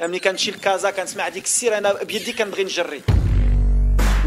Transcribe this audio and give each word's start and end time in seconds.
ملي 0.00 0.18
كنمشي 0.18 0.50
لكازا 0.50 0.90
كنسمع 0.90 1.28
ديك 1.28 1.44
السير 1.44 1.78
انا 1.78 2.02
بيدي 2.02 2.32
كنبغي 2.32 2.64
نجري 2.64 3.02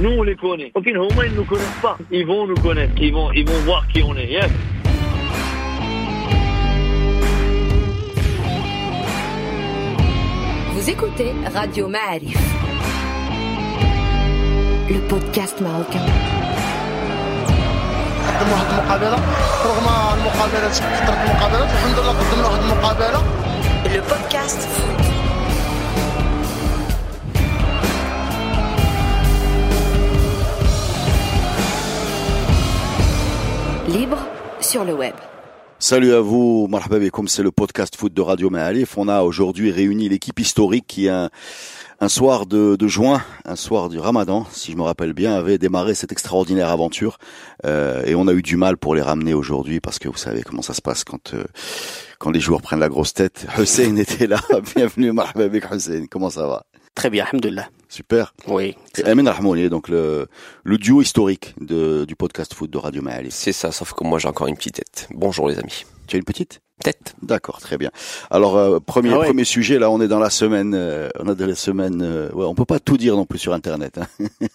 Nous, 0.01 0.09
on 0.19 0.23
les 0.23 0.35
connaît. 0.35 0.71
Aucune 0.75 0.97
Homa, 0.97 1.25
ils 1.25 1.33
nous 1.39 1.45
connaissent 1.45 1.81
pas. 1.81 1.97
Ils 2.11 2.25
vont 2.27 2.45
nous 2.45 2.61
connaître. 2.67 2.93
Ils 2.97 3.13
vont, 3.13 3.31
ils 3.31 3.47
vont 3.49 3.59
voir 3.67 3.87
qui 3.87 4.03
on 4.03 4.13
est. 4.17 4.27
Yes. 4.27 4.51
Vous 10.73 10.89
écoutez 10.89 11.31
Radio 11.53 11.87
Ma'arif. 11.87 12.37
Le 14.89 14.99
podcast 15.11 15.59
marocain. 15.61 16.05
قدموا 18.39 18.53
واحد 18.53 18.69
المقابله 18.73 19.19
رغم 19.65 19.87
المقابله 20.17 20.69
كثرت 20.69 21.17
المقابلات 21.25 21.69
الحمد 21.71 21.99
لله 21.99 22.11
قدمنا 22.19 22.47
واحد 22.47 22.63
المقابله 22.63 23.23
Le 23.93 24.01
podcast 24.11 24.59
foot. 24.75 25.08
Libre 33.90 34.18
sur 34.60 34.84
le 34.84 34.94
web. 34.94 35.14
Salut 35.80 36.14
à 36.14 36.20
vous, 36.20 36.68
comme 37.12 37.26
c'est 37.26 37.42
le 37.42 37.50
podcast 37.50 37.96
foot 37.96 38.14
de 38.14 38.20
Radio 38.20 38.48
Maalif. 38.48 38.96
On 38.96 39.08
a 39.08 39.22
aujourd'hui 39.22 39.72
réuni 39.72 40.08
l'équipe 40.08 40.38
historique 40.38 40.84
qui 40.86 41.08
un, 41.08 41.28
un 41.98 42.08
soir 42.08 42.46
de, 42.46 42.76
de 42.76 42.86
juin, 42.86 43.20
un 43.44 43.56
soir 43.56 43.88
du 43.88 43.98
Ramadan, 43.98 44.46
si 44.52 44.70
je 44.70 44.76
me 44.76 44.82
rappelle 44.82 45.12
bien, 45.12 45.34
avait 45.34 45.58
démarré 45.58 45.96
cette 45.96 46.12
extraordinaire 46.12 46.68
aventure 46.68 47.18
Euh, 47.66 48.04
et 48.06 48.14
on 48.14 48.28
a 48.28 48.32
eu 48.32 48.42
du 48.42 48.56
mal 48.56 48.76
pour 48.76 48.94
les 48.94 49.02
ramener 49.02 49.34
aujourd'hui 49.34 49.80
parce 49.80 49.98
que 49.98 50.08
vous 50.08 50.16
savez 50.16 50.42
comment 50.42 50.62
ça 50.62 50.72
se 50.72 50.82
passe 50.82 51.02
quand 51.02 51.34
euh, 51.34 51.44
quand 52.20 52.30
les 52.30 52.40
joueurs 52.40 52.62
prennent 52.62 52.78
la 52.78 52.88
grosse 52.88 53.12
tête. 53.12 53.46
Hussein 53.58 53.96
était 53.96 54.28
là, 54.28 54.40
bienvenue 54.76 55.10
marhaba 55.10 55.48
bik 55.48 55.64
Hussein, 55.72 56.04
comment 56.08 56.30
ça 56.30 56.46
va? 56.46 56.64
Très 57.00 57.08
bien, 57.08 57.24
alhamdoulilah. 57.24 57.70
Super. 57.88 58.34
Oui. 58.46 58.76
Et 58.98 59.04
Amin 59.04 59.32
Rahmouni, 59.32 59.70
donc 59.70 59.88
le, 59.88 60.28
le 60.64 60.76
duo 60.76 61.00
historique 61.00 61.54
de, 61.58 62.04
du 62.04 62.14
podcast 62.14 62.52
foot 62.52 62.70
de 62.70 62.76
Radio 62.76 63.00
Maalif. 63.00 63.32
C'est 63.32 63.52
ça, 63.52 63.72
sauf 63.72 63.94
que 63.94 64.04
moi 64.04 64.18
j'ai 64.18 64.28
encore 64.28 64.48
une 64.48 64.54
petite 64.54 64.74
tête. 64.74 65.08
Bonjour 65.14 65.48
les 65.48 65.58
amis. 65.58 65.86
Tu 66.06 66.16
as 66.16 66.18
une 66.18 66.26
petite? 66.26 66.60
D'accord, 67.22 67.60
très 67.60 67.76
bien. 67.78 67.90
Alors 68.30 68.56
euh, 68.56 68.80
premier 68.80 69.10
Ah 69.12 69.18
ouais. 69.18 69.26
premier 69.26 69.44
sujet 69.44 69.78
là, 69.78 69.90
on 69.90 70.00
est 70.00 70.08
dans 70.08 70.18
la 70.18 70.30
semaine, 70.30 70.72
euh, 70.74 71.08
on 71.18 71.28
a 71.28 71.34
de 71.34 71.44
la 71.44 71.54
semaine, 71.54 72.00
euh, 72.02 72.30
ouais, 72.32 72.44
on 72.46 72.54
peut 72.54 72.64
pas 72.64 72.78
tout 72.80 72.96
dire 72.96 73.16
non 73.16 73.24
plus 73.26 73.38
sur 73.38 73.52
internet. 73.52 73.98
Hein. 73.98 74.06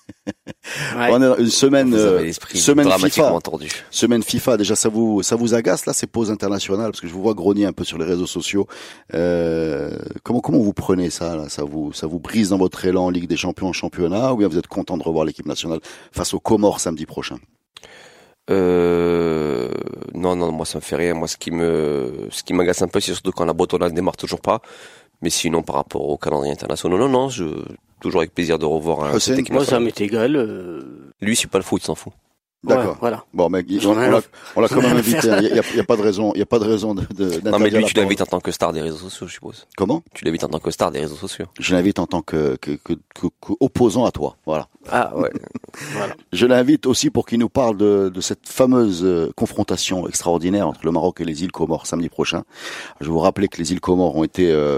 Ouais. 0.98 1.10
On 1.12 1.22
est 1.22 1.28
dans 1.28 1.38
une 1.38 1.50
semaine 1.50 1.94
euh, 1.94 2.32
semaine 2.56 2.88
dramatiquement 2.88 3.26
FIFA. 3.26 3.36
entendu. 3.36 3.70
Semaine 3.92 4.24
FIFA, 4.24 4.58
déjà 4.58 4.76
ça 4.76 4.90
vous 4.90 5.22
ça 5.22 5.36
vous 5.36 5.54
agace 5.54 5.86
là 5.86 5.94
ces 5.94 6.08
pauses 6.08 6.32
internationales? 6.32 6.90
Parce 6.90 7.02
que 7.02 7.08
je 7.08 7.14
vous 7.14 7.22
vois 7.22 7.36
grogner 7.36 7.66
un 7.68 7.74
peu 7.74 7.84
sur 7.84 8.00
les 8.00 8.06
réseaux 8.06 8.26
sociaux. 8.26 8.66
Euh, 9.14 9.96
comment 10.24 10.40
comment 10.40 10.58
vous 10.58 10.74
prenez 10.74 11.12
ça 11.12 11.36
là? 11.36 11.48
Ça 11.50 11.64
vous 11.64 11.94
ça 11.94 12.08
vous 12.08 12.20
brise 12.20 12.50
dans 12.50 12.58
votre 12.58 12.84
élan 12.86 13.06
en 13.06 13.10
Ligue 13.12 13.28
des 13.28 13.38
Champions, 13.38 13.68
en 13.68 13.74
championnat? 13.74 14.34
Ou 14.34 14.38
bien 14.38 14.48
vous 14.48 14.58
êtes 14.58 14.68
content 14.68 14.98
de 14.98 15.04
revoir 15.04 15.26
l'équipe 15.26 15.46
nationale 15.46 15.80
face 16.12 16.34
aux 16.34 16.40
Comores 16.40 16.80
samedi 16.80 17.06
prochain? 17.06 17.38
Euh, 18.50 19.70
non, 20.14 20.36
non, 20.36 20.52
moi 20.52 20.66
ça 20.66 20.78
me 20.78 20.82
fait 20.84 20.96
rien. 20.96 21.14
Moi 21.14 21.28
ce 21.28 21.38
qui 21.38 21.52
me, 21.52 22.28
ce 22.30 22.44
qui 22.44 22.54
m'agace 22.54 22.82
un 22.82 22.88
peu, 22.88 23.00
c'est 23.00 23.14
surtout 23.14 23.32
quand 23.32 23.46
la 23.46 23.54
bretonnade 23.54 23.92
ne 23.92 23.96
démarre 23.96 24.18
toujours 24.18 24.42
pas. 24.42 24.62
Mais 25.22 25.30
sinon 25.30 25.64
par 25.64 25.76
rapport 25.78 26.08
au 26.08 26.18
calendrier 26.18 26.54
international, 26.54 27.00
non, 27.00 27.10
non, 27.10 27.30
je 27.30 27.46
toujours 28.02 28.22
avec 28.22 28.34
plaisir 28.34 28.60
de 28.60 28.66
revoir 28.66 29.06
un, 29.06 29.12
Moi, 29.52 29.66
ça 29.66 29.80
m'est 29.80 30.00
égal. 30.02 30.36
euh, 30.36 31.12
Lui, 31.22 31.36
c'est 31.36 31.50
pas 31.50 31.58
le 31.58 31.64
foot, 31.64 31.82
il 31.82 31.86
s'en 31.86 31.96
fout. 31.96 32.14
D'accord. 32.66 32.92
ouais, 32.92 32.98
voilà. 33.00 33.24
Bon, 33.34 33.50
mec, 33.50 33.68
on, 33.86 33.94
l'a 33.96 34.22
on 34.56 34.68
quand 34.68 34.82
même 34.82 34.98
invité. 34.98 35.28
Il 35.42 35.56
y 35.56 35.60
a, 35.60 35.64
y 35.76 35.80
a 35.80 35.84
pas 35.84 35.96
de 35.98 36.02
raison, 36.02 36.32
il 36.36 36.40
y 36.40 36.42
a 36.42 36.46
pas 36.46 36.60
de 36.60 36.66
raison 36.66 36.94
de. 36.96 37.02
de 37.14 37.50
Non, 37.50 37.60
mais 37.60 37.70
lui, 37.70 37.84
tu 37.86 37.94
l'invites 37.96 38.22
en 38.22 38.26
tant 38.26 38.40
que 38.40 38.52
star 38.52 38.74
des 38.74 38.82
réseaux 38.82 38.98
sociaux, 38.98 39.28
je 39.28 39.34
suppose. 39.34 39.68
Comment? 39.78 40.04
Tu 40.14 40.26
l'invites 40.26 40.44
en 40.44 40.50
tant 40.50 40.60
que 40.60 40.72
star 40.72 40.92
des 40.92 41.00
réseaux 41.00 41.16
sociaux. 41.16 41.46
Je 41.60 41.76
l'invite 41.76 42.00
en 42.00 42.08
tant 42.08 42.22
que, 42.22 42.56
que, 42.58 42.72
que, 42.72 42.94
que- 43.14 43.28
que 43.42 43.54
opposant 43.60 44.06
à 44.06 44.12
toi. 44.12 44.38
Voilà. 44.46 44.68
Ah 44.92 45.16
ouais. 45.16 45.32
Je 46.34 46.46
l'invite 46.46 46.86
aussi 46.86 47.10
pour 47.10 47.26
qu'il 47.26 47.40
nous 47.40 47.50
parle 47.50 47.76
de, 47.78 48.10
de 48.14 48.22
cette 48.22 48.48
fameuse 48.48 49.02
euh, 49.04 49.32
confrontation 49.36 50.08
extraordinaire 50.08 50.68
entre 50.68 50.82
le 50.84 50.92
Maroc 50.92 51.22
et 51.22 51.26
les 51.26 51.44
îles 51.44 51.52
Comores 51.52 51.88
samedi 51.88 52.10
prochain. 52.10 52.44
Je 53.02 53.06
vais 53.06 53.12
vous 53.12 53.20
rappeler 53.20 53.48
que 53.48 53.58
les 53.58 53.72
îles 53.72 53.80
Comores 53.82 54.16
ont 54.16 54.24
été 54.24 54.52
euh, 54.52 54.78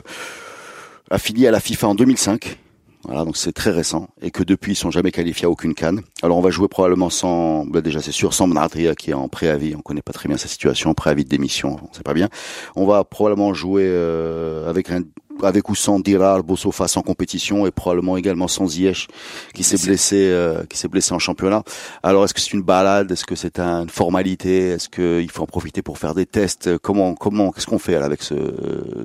affiliées 1.11 1.47
à 1.47 1.51
la 1.51 1.59
FIFA 1.59 1.89
en 1.89 1.95
2005. 1.95 2.57
Voilà, 3.03 3.23
donc 3.23 3.37
c'est 3.37 3.53
très 3.53 3.71
récent 3.71 4.09
et 4.21 4.31
que 4.31 4.43
depuis 4.43 4.73
ils 4.73 4.75
sont 4.75 4.91
jamais 4.91 5.11
qualifiés 5.11 5.45
à 5.45 5.49
aucune 5.49 5.73
canne. 5.73 6.01
Alors 6.23 6.37
on 6.37 6.41
va 6.41 6.49
jouer 6.49 6.67
probablement 6.67 7.09
sans, 7.09 7.65
ben 7.65 7.81
déjà 7.81 8.01
c'est 8.01 8.11
sûr, 8.11 8.33
sans 8.33 8.47
Mnatria 8.47 8.95
qui 8.95 9.11
est 9.11 9.13
en 9.13 9.29
préavis. 9.29 9.75
On 9.75 9.81
connaît 9.81 10.01
pas 10.01 10.13
très 10.13 10.27
bien 10.27 10.37
sa 10.37 10.47
situation, 10.47 10.93
préavis 10.93 11.23
de 11.23 11.29
démission, 11.29 11.77
on 11.89 11.93
sait 11.93 12.03
pas 12.03 12.13
bien. 12.13 12.27
On 12.75 12.85
va 12.85 13.03
probablement 13.03 13.53
jouer 13.53 13.85
euh, 13.85 14.69
avec 14.69 14.89
un 14.89 15.03
avec 15.43 15.69
ou 15.69 15.75
sans 15.75 15.99
Dirar, 15.99 16.43
Bossofa 16.43 16.87
sans 16.87 17.01
compétition 17.01 17.65
et 17.67 17.71
probablement 17.71 18.17
également 18.17 18.47
sans 18.47 18.67
Ziyech 18.67 19.07
qui 19.53 19.63
s'est 19.63 19.83
blessé 19.85 20.27
euh, 20.29 20.63
qui 20.69 20.77
s'est 20.77 20.87
blessé 20.87 21.13
en 21.13 21.19
championnat. 21.19 21.63
Alors 22.03 22.25
est-ce 22.25 22.33
que 22.33 22.41
c'est 22.41 22.53
une 22.53 22.63
balade? 22.63 23.11
Est-ce 23.11 23.25
que 23.25 23.35
c'est 23.35 23.59
une 23.59 23.89
formalité? 23.89 24.69
Est-ce 24.69 24.89
qu'il 24.89 25.29
faut 25.31 25.43
en 25.43 25.47
profiter 25.47 25.81
pour 25.81 25.97
faire 25.97 26.13
des 26.13 26.25
tests? 26.25 26.77
Comment 26.77 27.15
comment 27.15 27.51
qu'est-ce 27.51 27.67
qu'on 27.67 27.79
fait 27.79 27.99
là, 27.99 28.05
avec 28.05 28.23
ce 28.23 28.35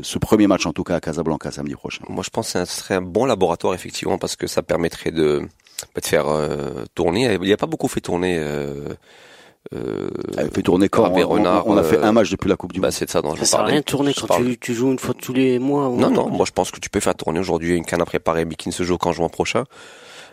ce 0.02 0.18
premier 0.18 0.46
match 0.46 0.66
en 0.66 0.72
tout 0.72 0.84
cas 0.84 0.96
à 0.96 1.00
Casablanca 1.00 1.50
samedi 1.50 1.74
prochain? 1.74 2.04
Moi, 2.08 2.22
je 2.24 2.30
pense 2.30 2.52
que 2.52 2.64
ce 2.64 2.80
serait 2.80 2.94
un 2.94 3.02
bon 3.02 3.24
laboratoire, 3.24 3.74
effectivement, 3.74 4.18
parce 4.18 4.36
que 4.36 4.46
ça 4.46 4.62
permettrait 4.62 5.10
de, 5.10 5.40
bah, 5.94 6.00
de 6.00 6.06
faire 6.06 6.28
euh, 6.28 6.84
tourner. 6.94 7.34
Il 7.34 7.40
n'y 7.40 7.52
a 7.52 7.56
pas 7.56 7.66
beaucoup 7.66 7.88
fait 7.88 8.00
tourner. 8.00 8.38
Euh, 8.38 8.94
euh, 9.74 10.08
Elle 10.36 10.50
fait 10.50 10.62
tourner 10.62 10.88
quand 10.88 11.06
Hervé 11.06 11.24
on, 11.24 11.30
on- 11.30 11.34
Renard, 11.34 11.66
on 11.66 11.76
a 11.76 11.82
fait 11.82 11.96
euh, 11.98 12.04
un 12.04 12.12
match 12.12 12.30
depuis 12.30 12.48
la 12.48 12.56
Coupe 12.56 12.72
du 12.72 12.80
bah, 12.80 12.88
Monde. 12.88 12.92
c'est 12.92 13.06
de 13.06 13.10
ça 13.10 13.22
dont 13.22 13.34
je 13.34 13.40
Ça 13.40 13.46
sert 13.46 13.58
à 13.58 13.62
parlais. 13.62 13.72
rien 13.72 13.80
de 13.80 13.84
tourner 13.84 14.12
quand 14.14 14.36
tu, 14.36 14.58
tu 14.58 14.74
joues 14.74 14.90
une 14.90 14.98
fois 14.98 15.14
tous 15.14 15.32
les 15.32 15.58
mois. 15.58 15.88
ou- 15.88 15.96
Non, 15.98 16.10
non, 16.10 16.28
moi 16.28 16.44
je 16.46 16.52
pense 16.52 16.70
que 16.70 16.80
tu 16.80 16.90
peux 16.90 17.00
faire 17.00 17.14
tourner 17.14 17.40
aujourd'hui 17.40 17.76
une 17.76 17.84
canne 17.84 18.02
à 18.02 18.04
préparer, 18.06 18.44
mais 18.44 18.54
qui 18.56 18.68
ne 18.68 18.72
se 18.74 18.82
joue 18.82 18.98
qu'en 18.98 19.12
juin 19.12 19.28
prochain. 19.28 19.64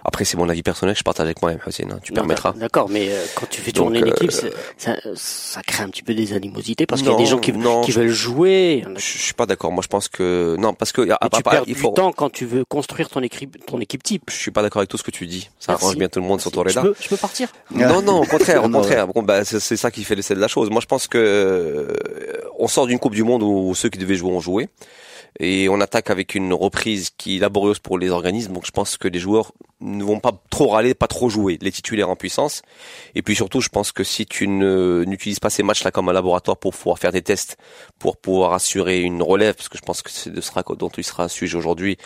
Après, 0.05 0.25
c'est 0.25 0.37
mon 0.37 0.47
avis 0.49 0.63
personnel 0.63 0.93
que 0.95 0.99
je 0.99 1.03
partage 1.03 1.25
avec 1.25 1.41
moi-même, 1.41 1.59
Hussein. 1.67 1.85
hein, 1.91 1.99
tu 2.01 2.13
Non, 2.13 2.21
permettras. 2.21 2.53
D'accord, 2.53 2.89
mais 2.89 3.09
euh, 3.11 3.25
quand 3.35 3.47
tu 3.49 3.61
fais 3.61 3.71
Donc, 3.71 3.85
tourner 3.85 4.01
l'équipe, 4.01 4.31
euh, 4.43 4.49
ça, 4.77 4.95
ça 5.15 5.61
crée 5.61 5.83
un 5.83 5.89
petit 5.89 6.03
peu 6.03 6.13
des 6.13 6.33
animosités 6.33 6.85
parce 6.85 7.01
qu'il 7.01 7.11
y 7.11 7.13
a 7.13 7.17
des 7.17 7.25
gens 7.25 7.39
qui, 7.39 7.51
non, 7.53 7.81
qui 7.81 7.91
veulent 7.91 8.07
jouer. 8.09 8.83
Je, 8.95 8.99
je 9.01 9.17
suis 9.17 9.33
pas 9.33 9.45
d'accord. 9.45 9.71
Moi, 9.71 9.81
je 9.83 9.88
pense 9.88 10.07
que 10.07 10.55
non, 10.59 10.73
parce 10.73 10.91
que 10.91 11.01
ah, 11.11 11.17
Et 11.25 11.29
tu 11.29 11.41
ah, 11.45 11.49
perds 11.49 11.63
il 11.67 11.73
du 11.73 11.79
faut. 11.79 11.89
temps 11.89 12.11
quand 12.11 12.29
tu 12.31 12.45
veux 12.45 12.63
construire 12.65 13.09
ton 13.09 13.21
équipe, 13.21 13.65
ton 13.65 13.79
équipe 13.79 14.03
type. 14.03 14.23
Je 14.29 14.35
suis 14.35 14.51
pas 14.51 14.61
d'accord 14.61 14.79
avec 14.79 14.89
tout 14.89 14.97
ce 14.97 15.03
que 15.03 15.11
tu 15.11 15.27
dis. 15.27 15.49
Ça 15.59 15.73
Merci. 15.73 15.83
arrange 15.85 15.97
bien 15.97 16.07
tout 16.09 16.19
le 16.19 16.25
monde 16.25 16.41
sur 16.41 16.51
ton 16.51 16.63
peux, 16.63 16.95
je 16.99 17.07
peux 17.09 17.17
partir? 17.17 17.49
Non, 17.71 18.01
non, 18.01 18.21
au 18.21 18.25
contraire, 18.25 18.63
au 18.65 18.69
contraire. 18.69 19.07
Bon, 19.07 19.23
bah, 19.23 19.43
c'est 19.43 19.59
c'est 19.59 19.77
ça 19.77 19.91
qui 19.91 20.03
fait 20.03 20.15
l'essai 20.15 20.35
de 20.35 20.39
la 20.39 20.47
chose. 20.47 20.69
Moi, 20.69 20.81
je 20.81 20.85
pense 20.88 21.07
que 21.07 21.17
euh, 21.17 21.93
on 22.57 22.67
sort 22.67 22.88
d'une 22.88 22.99
Coupe 22.99 23.13
du 23.15 23.23
Monde 23.23 23.43
où 23.43 23.73
ceux 23.75 23.89
qui 23.89 23.97
devaient 23.97 24.15
jouer 24.15 24.31
ont 24.31 24.39
joué. 24.39 24.69
Et 25.39 25.69
on 25.69 25.79
attaque 25.79 26.09
avec 26.09 26.33
une 26.35 26.53
reprise 26.53 27.11
qui 27.15 27.38
est 27.38 27.39
laborieuse 27.39 27.79
pour 27.79 27.99
les 27.99 28.09
organismes. 28.09 28.53
Donc, 28.53 28.65
je 28.65 28.71
pense 28.71 28.97
que 28.97 29.07
les 29.07 29.19
joueurs 29.19 29.51
ne 29.81 30.03
vont 30.03 30.19
pas 30.19 30.34
trop 30.50 30.67
râler, 30.67 30.94
pas 30.94 31.07
trop 31.07 31.29
jouer, 31.29 31.57
les 31.62 31.72
titulaires 31.72 32.09
en 32.09 32.16
puissance. 32.17 32.62
Et 33.16 33.22
puis 33.22 33.35
surtout, 33.35 33.62
je 33.62 33.69
pense 33.69 33.91
que 33.94 34.03
si 34.03 34.25
tu 34.25 34.47
ne- 34.47 35.03
n'utilises 35.07 35.40
pas 35.40 35.50
ces 35.50 35.63
matchs-là 35.63 35.91
comme 35.91 36.09
un 36.09 36.13
laboratoire 36.13 36.57
pour 36.57 36.73
pouvoir 36.73 37.00
faire 37.00 37.12
des 37.13 37.22
tests, 37.22 37.56
pour 37.97 38.18
pouvoir 38.18 38.53
assurer 38.53 39.00
une 39.01 39.22
relève, 39.22 39.56
parce 39.56 39.69
que 39.69 39.78
je 39.78 39.81
pense 39.84 40.01
que 40.01 40.09
c'est 40.12 40.31
de 40.31 40.41
ce 40.41 40.51
dont 40.78 40.89
il 40.89 41.03
sera 41.03 41.29
sujet 41.29 41.57
aujourd'hui, 41.57 41.97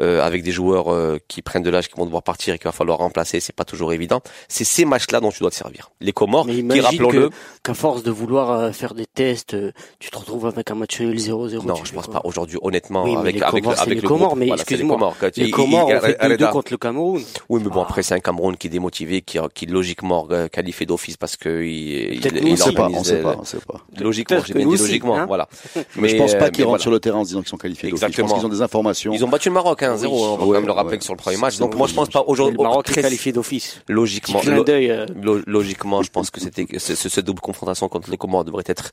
euh, 0.00 0.20
avec 0.22 0.42
des 0.42 0.50
joueurs 0.50 0.92
euh, 0.92 1.18
qui 1.28 1.42
prennent 1.42 1.62
de 1.62 1.70
l'âge, 1.70 1.88
qui 1.88 1.94
vont 1.96 2.04
devoir 2.04 2.22
partir 2.24 2.54
et 2.54 2.58
qu'il 2.58 2.64
va 2.64 2.72
falloir 2.72 2.98
remplacer, 2.98 3.38
c'est 3.40 3.54
pas 3.54 3.64
toujours 3.64 3.92
évident. 3.92 4.20
C'est 4.48 4.64
ces 4.64 4.84
matchs-là 4.84 5.20
dont 5.20 5.30
tu 5.30 5.38
dois 5.40 5.50
te 5.50 5.54
servir. 5.56 5.90
Les 6.00 6.12
Comores, 6.12 6.46
qui 6.46 6.80
rappelons-le, 6.80 7.30
qu'à 7.62 7.74
force 7.74 8.02
de 8.02 8.10
vouloir 8.10 8.50
euh, 8.50 8.72
faire 8.72 8.94
des 8.94 9.06
tests, 9.06 9.54
euh, 9.54 9.70
tu 10.00 10.10
te 10.10 10.18
retrouves 10.18 10.46
avec 10.46 10.68
un 10.70 10.74
match 10.74 10.98
nul 11.00 11.16
0-0. 11.16 11.64
non, 11.64 11.76
je 11.84 11.92
pense 11.92 12.08
pas 12.08 12.22
aujourd'hui, 12.24 12.58
honnêtement, 12.62 13.04
Oui, 13.04 13.14
avec 13.16 13.36
les 13.36 13.42
avec 13.42 13.62
Comores, 13.62 13.76
c'est 13.76 13.82
avec 13.82 13.94
les 13.94 14.00
le 14.00 14.08
Comores, 14.08 14.26
groupe. 14.30 14.38
mais 14.40 14.46
Voilà, 14.46 14.62
c'est 14.66 14.70
les 14.70 14.74
excuse-moi, 14.76 14.96
Comores. 14.96 15.16
Les 15.36 15.50
Comores 15.50 15.88
ont 15.88 16.00
fait 16.00 16.16
il- 16.20 16.28
2-2 16.28 16.32
Reda- 16.44 16.50
contre 16.52 16.72
le 16.72 16.78
Cameroun. 16.78 17.19
Oui, 17.48 17.60
mais 17.64 17.70
bon, 17.70 17.80
Ah. 17.80 17.86
après, 17.88 18.02
c'est 18.02 18.14
un 18.14 18.20
Cameroun 18.20 18.56
qui 18.56 18.66
est 18.66 18.70
démotivé, 18.70 19.22
qui, 19.22 19.38
qui 19.54 19.66
logiquement 19.66 20.26
euh, 20.30 20.48
qualifié 20.48 20.86
d'office 20.86 21.16
parce 21.16 21.36
que 21.36 21.62
il, 21.62 22.14
il, 22.14 22.48
il 22.48 22.58
sait 22.58 22.72
pas, 22.72 22.82
on 22.82 22.84
organise, 22.86 23.06
sait 23.06 23.14
euh, 23.16 23.22
pas, 23.22 23.36
on 23.40 23.44
sait 23.44 23.58
pas. 23.66 23.80
Logiquement, 23.98 24.38
j'ai 24.46 24.54
bien 24.54 24.66
dit 24.66 24.72
aussi, 24.74 24.82
logiquement, 24.84 25.16
hein. 25.18 25.26
voilà. 25.26 25.48
Mais 25.96 26.08
je 26.08 26.16
pense 26.16 26.34
euh, 26.34 26.38
pas 26.38 26.46
mais 26.46 26.50
qu'ils 26.52 26.64
rentrent 26.64 26.70
voilà. 26.70 26.82
sur 26.82 26.90
le 26.90 27.00
terrain 27.00 27.18
en 27.18 27.24
se 27.24 27.28
disant 27.28 27.40
qu'ils 27.40 27.48
sont 27.48 27.56
qualifiés. 27.56 27.90
d'office. 27.90 28.00
Je 28.00 28.06
pense 28.06 28.10
Exactement. 28.20 28.38
qu'ils 28.38 28.46
ont 28.46 28.56
des 28.56 28.62
informations. 28.62 29.12
Ils 29.12 29.24
ont 29.24 29.28
battu 29.28 29.48
le 29.48 29.54
Maroc, 29.54 29.82
hein, 29.82 29.96
0 29.96 30.24
on 30.24 30.36
va 30.36 30.44
quand 30.44 30.50
même 30.52 30.66
le 30.66 30.72
rappeler 30.72 30.92
ouais. 30.92 30.98
que 30.98 31.04
sur 31.04 31.14
le 31.14 31.18
premier 31.18 31.36
match. 31.36 31.58
Donc 31.58 31.74
moi, 31.76 31.86
je 31.86 31.94
pense 31.94 32.08
pas 32.08 32.20
Mais 32.20 32.32
aujourd'hui. 32.32 32.56
le 32.58 32.62
Maroc 32.62 32.88
est 32.90 33.00
qualifié 33.02 33.32
d'office. 33.32 33.80
Logiquement, 33.88 34.40
lo- 34.46 34.64
euh, 34.68 35.06
lo- 35.20 35.40
logiquement, 35.46 36.02
je 36.02 36.10
pense 36.10 36.30
que 36.30 36.40
c'était 36.40 36.66
ce- 36.78 36.94
ce- 36.94 37.08
cette 37.08 37.24
double 37.24 37.40
confrontation 37.40 37.88
contre 37.88 38.10
les 38.10 38.16
Comores 38.16 38.44
devrait 38.44 38.64
être, 38.66 38.92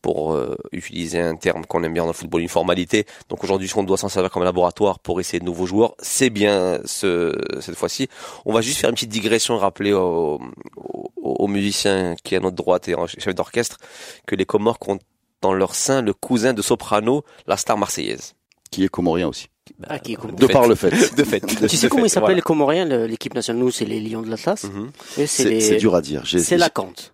pour 0.00 0.32
euh, 0.32 0.56
utiliser 0.72 1.20
un 1.20 1.36
terme 1.36 1.64
qu'on 1.66 1.82
aime 1.84 1.92
bien 1.92 2.02
dans 2.02 2.08
le 2.08 2.12
football, 2.14 2.40
une 2.42 2.48
formalité. 2.48 3.06
Donc 3.28 3.44
aujourd'hui, 3.44 3.70
on 3.76 3.84
doit 3.84 3.96
s'en 3.96 4.08
servir 4.08 4.30
comme 4.30 4.42
un 4.42 4.46
laboratoire 4.46 4.98
pour 4.98 5.20
essayer 5.20 5.38
de 5.38 5.44
nouveaux 5.44 5.66
joueurs. 5.66 5.94
C'est 6.00 6.30
bien 6.30 6.80
ce, 6.84 7.36
cette 7.60 7.76
fois-ci. 7.76 8.08
On 8.44 8.52
va 8.52 8.60
juste 8.62 8.78
faire 8.78 8.90
une 8.90 8.94
petite 8.94 9.10
digression, 9.10 9.58
rappeler 9.58 9.92
aux, 9.92 10.40
aux, 10.76 11.10
aux 11.16 11.46
musiciens 11.48 12.16
qui 12.24 12.34
est 12.34 12.38
à 12.38 12.40
notre 12.40 12.56
droite 12.56 12.88
et 12.88 12.94
en 12.96 13.06
chef 13.06 13.34
d'orchestre 13.34 13.78
que 14.26 14.34
les 14.34 14.44
Comores 14.44 14.78
comptent 14.80 15.02
dans 15.40 15.52
leur 15.54 15.74
sein 15.74 16.02
le 16.02 16.12
cousin 16.14 16.52
de 16.52 16.62
Soprano, 16.62 17.24
la 17.46 17.56
star 17.56 17.76
marseillaise. 17.78 18.34
Qui 18.70 18.84
est 18.84 18.88
comorien 18.88 19.28
aussi. 19.28 19.48
ah, 19.86 19.98
qui 19.98 20.12
est 20.14 20.16
comorien. 20.16 20.36
De 20.38 20.46
par 20.52 20.66
le 20.66 20.74
fait. 20.74 20.90
De 21.16 21.24
fait. 21.24 21.40
Tu 21.68 21.76
sais 21.76 21.86
De 21.86 21.90
comment 21.92 22.06
ils 22.06 22.08
s'appellent 22.10 22.22
voilà. 22.26 22.36
les 22.36 22.42
Comoriens, 22.42 22.84
l'équipe 23.06 23.34
nationale? 23.34 23.62
Nous, 23.62 23.70
c'est 23.70 23.84
les 23.84 24.00
Lions 24.00 24.22
de 24.22 24.30
l'Atlas. 24.30 24.64
Mhm. 24.64 24.90
Et 25.18 25.26
c'est 25.26 25.44
les- 25.44 25.76
dur 25.76 25.94
à 25.94 26.00
dire. 26.00 26.22
C'est 26.26 26.56
la 26.56 26.70
Cante. 26.70 27.12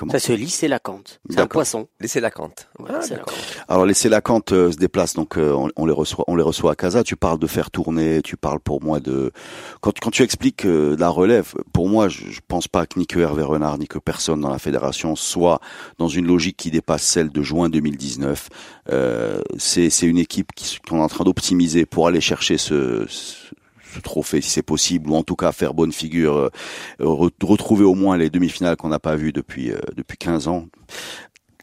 Comment 0.00 0.12
Ça 0.12 0.18
se 0.18 0.32
lit, 0.32 0.48
c'est 0.48 0.66
la 0.66 0.78
cante. 0.78 1.20
C'est 1.28 1.40
un 1.40 1.46
poisson. 1.46 1.86
Laissez 2.00 2.20
la 2.20 2.30
cante. 2.30 2.70
Ouais, 2.78 2.88
Ah, 2.88 3.00
cante. 3.06 3.34
Alors 3.68 3.84
laisser 3.84 4.08
la 4.08 4.22
Cante 4.22 4.52
euh, 4.52 4.72
se 4.72 4.78
déplace, 4.78 5.12
donc 5.12 5.36
euh, 5.36 5.52
on, 5.52 5.68
on 5.76 5.84
les 5.84 5.92
reçoit, 5.92 6.24
on 6.26 6.36
les 6.36 6.42
reçoit 6.42 6.72
à 6.72 6.74
Casa. 6.74 7.04
Tu 7.04 7.16
parles 7.16 7.38
de 7.38 7.46
faire 7.46 7.70
tourner, 7.70 8.22
tu 8.22 8.38
parles 8.38 8.60
pour 8.60 8.82
moi 8.82 8.98
de 8.98 9.30
quand, 9.82 9.92
quand 10.00 10.10
tu 10.10 10.22
expliques 10.22 10.64
euh, 10.64 10.96
la 10.98 11.10
relève. 11.10 11.52
Pour 11.74 11.90
moi, 11.90 12.08
je, 12.08 12.30
je 12.30 12.40
pense 12.48 12.66
pas 12.66 12.86
que 12.86 12.98
ni 12.98 13.06
que 13.06 13.18
Hervé 13.18 13.42
Renard 13.42 13.76
ni 13.76 13.86
que 13.88 13.98
personne 13.98 14.40
dans 14.40 14.48
la 14.48 14.58
fédération 14.58 15.16
soit 15.16 15.60
dans 15.98 16.08
une 16.08 16.26
logique 16.26 16.56
qui 16.56 16.70
dépasse 16.70 17.02
celle 17.02 17.28
de 17.30 17.42
juin 17.42 17.68
2019. 17.68 18.48
Euh, 18.90 19.42
c'est 19.58 19.90
c'est 19.90 20.06
une 20.06 20.16
équipe 20.18 20.48
qu'on 20.88 20.96
est 20.96 21.02
en 21.02 21.08
train 21.08 21.24
d'optimiser 21.24 21.84
pour 21.84 22.06
aller 22.06 22.22
chercher 22.22 22.56
ce, 22.56 23.04
ce 23.06 23.36
ce 23.94 24.00
trophée 24.00 24.40
si 24.40 24.50
c'est 24.50 24.62
possible 24.62 25.10
ou 25.10 25.14
en 25.16 25.22
tout 25.22 25.36
cas 25.36 25.52
faire 25.52 25.74
bonne 25.74 25.92
figure 25.92 26.36
euh, 26.36 26.50
re- 27.00 27.30
retrouver 27.42 27.84
au 27.84 27.94
moins 27.94 28.16
les 28.16 28.30
demi-finales 28.30 28.76
qu'on 28.76 28.88
n'a 28.88 28.98
pas 28.98 29.16
vues 29.16 29.32
depuis 29.32 29.70
euh, 29.72 29.78
depuis 29.96 30.16
15 30.18 30.48
ans 30.48 30.66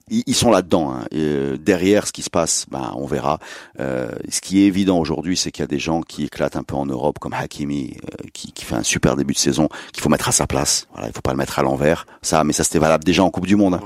ils 0.09 0.35
sont 0.35 0.51
là-dedans. 0.51 0.93
Hein. 0.93 1.05
Euh, 1.13 1.57
derrière 1.57 2.07
ce 2.07 2.13
qui 2.13 2.21
se 2.21 2.29
passe, 2.29 2.65
ben, 2.71 2.93
on 2.95 3.05
verra. 3.05 3.39
Euh, 3.81 4.09
ce 4.29 4.39
qui 4.39 4.61
est 4.61 4.65
évident 4.65 4.97
aujourd'hui, 4.99 5.35
c'est 5.35 5.51
qu'il 5.51 5.63
y 5.63 5.65
a 5.65 5.67
des 5.67 5.79
gens 5.79 5.99
qui 6.01 6.23
éclatent 6.23 6.55
un 6.55 6.63
peu 6.63 6.75
en 6.75 6.85
Europe, 6.85 7.19
comme 7.19 7.33
Hakimi, 7.33 7.97
euh, 8.05 8.23
qui, 8.31 8.53
qui 8.53 8.63
fait 8.63 8.75
un 8.75 8.83
super 8.83 9.17
début 9.17 9.33
de 9.33 9.37
saison, 9.37 9.67
qu'il 9.91 10.01
faut 10.01 10.07
mettre 10.07 10.29
à 10.29 10.31
sa 10.31 10.47
place. 10.47 10.87
Voilà, 10.93 11.09
il 11.09 11.13
faut 11.13 11.19
pas 11.19 11.31
le 11.31 11.37
mettre 11.37 11.59
à 11.59 11.61
l'envers. 11.61 12.05
Ça, 12.21 12.45
mais 12.45 12.53
ça 12.53 12.63
c'était 12.63 12.79
valable 12.79 13.03
déjà 13.03 13.21
en 13.21 13.29
Coupe 13.29 13.47
du 13.47 13.57
Monde. 13.57 13.73
hein. 13.73 13.81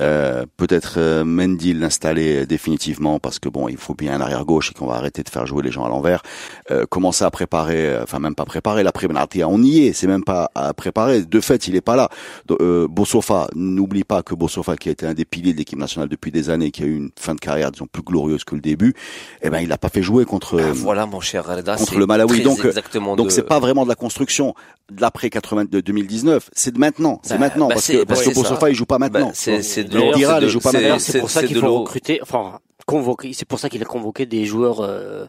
Euh, 0.00 0.44
Peut-être 0.56 0.94
euh, 0.98 1.24
Mendy 1.24 1.74
l'installer 1.74 2.46
définitivement 2.46 3.18
parce 3.18 3.38
que 3.38 3.48
bon, 3.48 3.68
il 3.68 3.76
faut 3.76 3.94
bien 3.94 4.14
un 4.14 4.20
arrière 4.20 4.44
gauche 4.44 4.70
et 4.70 4.74
qu'on 4.74 4.86
va 4.86 4.94
arrêter 4.94 5.22
de 5.22 5.28
faire 5.28 5.46
jouer 5.46 5.62
les 5.62 5.70
gens 5.70 5.84
à 5.84 5.88
l'envers. 5.88 6.22
Euh, 6.70 6.86
commencer 6.86 7.24
à 7.24 7.30
préparer, 7.30 7.86
euh, 7.88 8.02
enfin 8.02 8.18
même 8.18 8.34
pas 8.34 8.44
préparer 8.44 8.82
l'après 8.82 9.08
Benatia, 9.08 9.48
on 9.48 9.62
y 9.62 9.86
est, 9.86 9.92
c'est 9.92 10.06
même 10.06 10.24
pas 10.24 10.50
à 10.54 10.72
préparer. 10.74 11.22
De 11.22 11.40
fait, 11.40 11.68
il 11.68 11.76
est 11.76 11.80
pas 11.80 11.96
là. 11.96 12.08
Do- 12.46 12.58
Euh, 12.60 12.86
Bossofa, 12.88 13.48
n'oublie 13.54 14.04
pas 14.04 14.22
que 14.22 14.34
Bossofa, 14.34 14.76
qui 14.76 14.88
a 14.88 14.92
été 14.92 15.06
un 15.06 15.14
des 15.14 15.24
piliers 15.24 15.52
de 15.52 15.58
l'équipe 15.58 15.78
nationale 15.78 16.08
depuis 16.08 16.30
des 16.30 16.50
années, 16.50 16.70
qui 16.70 16.82
a 16.82 16.86
eu 16.86 16.96
une 16.96 17.10
fin 17.18 17.34
de 17.34 17.40
carrière 17.40 17.70
disons 17.72 17.86
plus 17.86 18.02
glorieuse 18.02 18.44
que 18.44 18.54
le 18.54 18.60
début, 18.60 18.94
eh 19.42 19.50
ben 19.50 19.60
il 19.60 19.68
n'a 19.68 19.78
pas 19.78 19.88
fait 19.88 20.02
jouer 20.02 20.24
contre 20.24 20.60
Ah, 20.60 20.72
voilà, 20.72 21.06
mon 21.06 21.20
cher 21.20 21.44
Reda. 21.46 21.76
contre 21.76 21.98
le 21.98 22.06
Malawi. 22.06 22.42
Donc, 22.42 22.64
exactement 22.64 23.16
donc 23.16 23.26
de- 23.26 23.32
c'est 23.32 23.42
pas 23.42 23.58
vraiment 23.60 23.84
de 23.84 23.88
la 23.88 23.94
construction 23.94 24.54
de 24.92 25.00
l'après 25.00 25.30
82 25.30 25.82
2019, 25.82 26.50
c'est 26.52 26.72
de 26.72 26.78
maintenant, 26.78 27.20
c'est 27.22 27.34
Bah, 27.34 27.40
maintenant 27.40 27.68
parce 27.68 27.84
c'est- 27.84 27.98
que 27.98 28.04
parce 28.04 28.22
que 28.22 28.34
Bossofa 28.34 28.60
ça. 28.60 28.70
il 28.70 28.74
joue 28.74 28.84
pas 28.86 28.98
maintenant. 28.98 29.26
Bah, 29.28 29.32
c'est 29.34 29.83
c'est 29.92 29.94
de 29.94 29.98
de- 30.40 30.46
il 30.46 30.48
joue 30.50 30.60
pas. 30.60 30.72
D'ailleurs, 30.72 31.00
c'est 31.00 31.20
pour 31.20 31.30
ça 31.30 31.40
qu'il 31.46 31.56
faut 31.56 31.78
recruter, 31.80 32.20
enfin, 32.22 32.58
convoquer, 32.86 33.32
c'est 33.32 33.46
pour 33.48 33.58
ça 33.58 33.68
qu'il 33.68 33.82
a 33.82 33.86
convoqué 33.86 34.26
des 34.26 34.44
joueurs, 34.44 34.80
euh, 34.80 35.26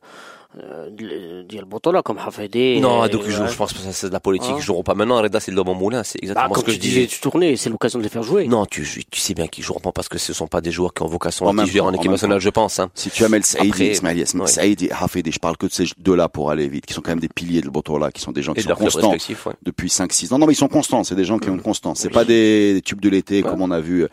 je 3.47 3.57
pense 3.57 3.73
que 3.73 3.79
ça, 3.79 3.91
c'est 3.91 4.07
de 4.07 4.13
la 4.13 4.19
politique. 4.19 4.51
Hein 4.51 4.57
Ils 4.57 4.63
joueront 4.63 4.83
pas 4.83 4.95
maintenant. 4.95 5.21
Reda, 5.21 5.39
c'est 5.39 5.51
le 5.51 5.63
mon 5.63 5.75
moulin. 5.75 6.03
C'est 6.03 6.19
Bah, 6.19 6.23
exactement 6.23 6.53
comme 6.53 6.73
ce 6.73 6.77
que 6.77 7.05
tu 7.05 7.19
tournais, 7.19 7.55
c'est 7.55 7.69
l'occasion 7.69 7.99
de 7.99 8.03
les 8.03 8.09
faire 8.09 8.23
jouer. 8.23 8.47
Non, 8.47 8.65
tu, 8.65 8.87
tu 9.09 9.19
sais 9.19 9.33
bien 9.33 9.47
qu'ils 9.47 9.63
joueront 9.63 9.79
pas 9.79 9.91
parce 9.91 10.07
que 10.09 10.17
ce 10.17 10.33
sont 10.33 10.47
pas 10.47 10.61
des 10.61 10.71
joueurs 10.71 10.93
qui 10.93 11.03
ont 11.03 11.07
vocation 11.07 11.47
à 11.47 11.53
temps, 11.53 11.85
en 11.85 11.93
équipe 11.93 12.11
nationale, 12.11 12.39
je 12.39 12.49
pense. 12.49 12.79
Hein. 12.79 12.89
Si 12.93 13.09
tu 13.09 13.23
amènes 13.23 13.43
Saïdi, 13.43 13.85
Ismail 13.87 14.19
ouais. 14.19 14.47
Saïdi, 14.47 14.89
Hafidi, 14.91 15.31
je 15.31 15.39
parle 15.39 15.57
que 15.57 15.65
de 15.65 15.71
ces 15.71 15.85
deux-là 15.97 16.29
pour 16.29 16.51
aller 16.51 16.67
vite, 16.67 16.85
qui 16.85 16.93
sont 16.93 17.01
quand 17.01 17.11
même 17.11 17.19
des 17.19 17.29
piliers 17.29 17.61
de 17.61 17.69
Botola, 17.69 18.11
qui 18.11 18.21
sont 18.21 18.31
des 18.31 18.43
gens 18.43 18.53
qui 18.53 18.61
sont 18.61 18.75
constants 18.75 19.15
depuis 19.63 19.87
5-6 19.87 20.33
ans. 20.33 20.39
Non, 20.39 20.45
mais 20.45 20.53
ils 20.53 20.57
sont 20.57 20.67
constants, 20.67 21.03
c'est 21.03 21.15
des 21.15 21.25
gens 21.25 21.39
qui 21.39 21.49
ont 21.49 21.55
une 21.55 21.61
constance. 21.61 21.99
C'est 21.99 22.09
pas 22.09 22.25
des, 22.25 22.81
tubes 22.83 23.01
de 23.01 23.09
l'été 23.09 23.41
comme 23.41 23.61
on 23.61 23.71
a 23.71 23.79
vu. 23.79 24.03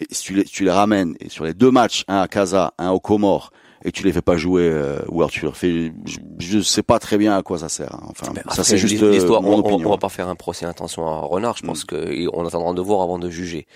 Et 0.00 0.06
si 0.10 0.22
tu 0.22 0.34
les, 0.34 0.44
tu 0.44 0.64
les 0.64 0.70
ramènes, 0.70 1.16
et 1.20 1.28
sur 1.28 1.44
les 1.44 1.54
deux 1.54 1.70
matchs, 1.70 2.04
un 2.08 2.20
à 2.20 2.28
Casa, 2.28 2.72
un 2.78 2.90
au 2.90 3.00
Comores, 3.00 3.50
et 3.84 3.92
tu 3.92 4.02
les 4.04 4.12
fais 4.12 4.22
pas 4.22 4.36
jouer, 4.36 4.68
euh, 4.70 4.98
ou 5.08 5.20
alors 5.20 5.30
tu 5.30 5.44
leur 5.44 5.56
fais, 5.56 5.92
je, 6.04 6.18
je 6.38 6.60
sais 6.60 6.82
pas 6.82 6.98
très 6.98 7.16
bien 7.18 7.36
à 7.36 7.42
quoi 7.42 7.58
ça 7.58 7.68
sert. 7.68 7.94
hein. 7.94 8.06
Enfin, 8.10 8.32
Mais 8.34 8.42
ça 8.54 8.64
c'est 8.64 8.78
juste 8.78 9.02
euh, 9.02 9.10
l'histoire. 9.10 9.42
mon 9.42 9.62
on, 9.64 9.72
on- 9.86 9.90
va 9.90 9.98
pas 9.98 10.08
faire 10.08 10.28
un 10.28 10.34
procès 10.34 10.66
intention 10.66 11.06
à 11.06 11.20
Renard. 11.20 11.56
Je 11.56 11.64
Mm. 11.64 11.66
pense 11.68 11.84
que 11.84 12.28
on 12.32 12.46
attendra 12.46 12.72
de 12.72 12.80
voir 12.82 13.02
avant 13.02 13.18
de 13.18 13.30
juger. 13.30 13.66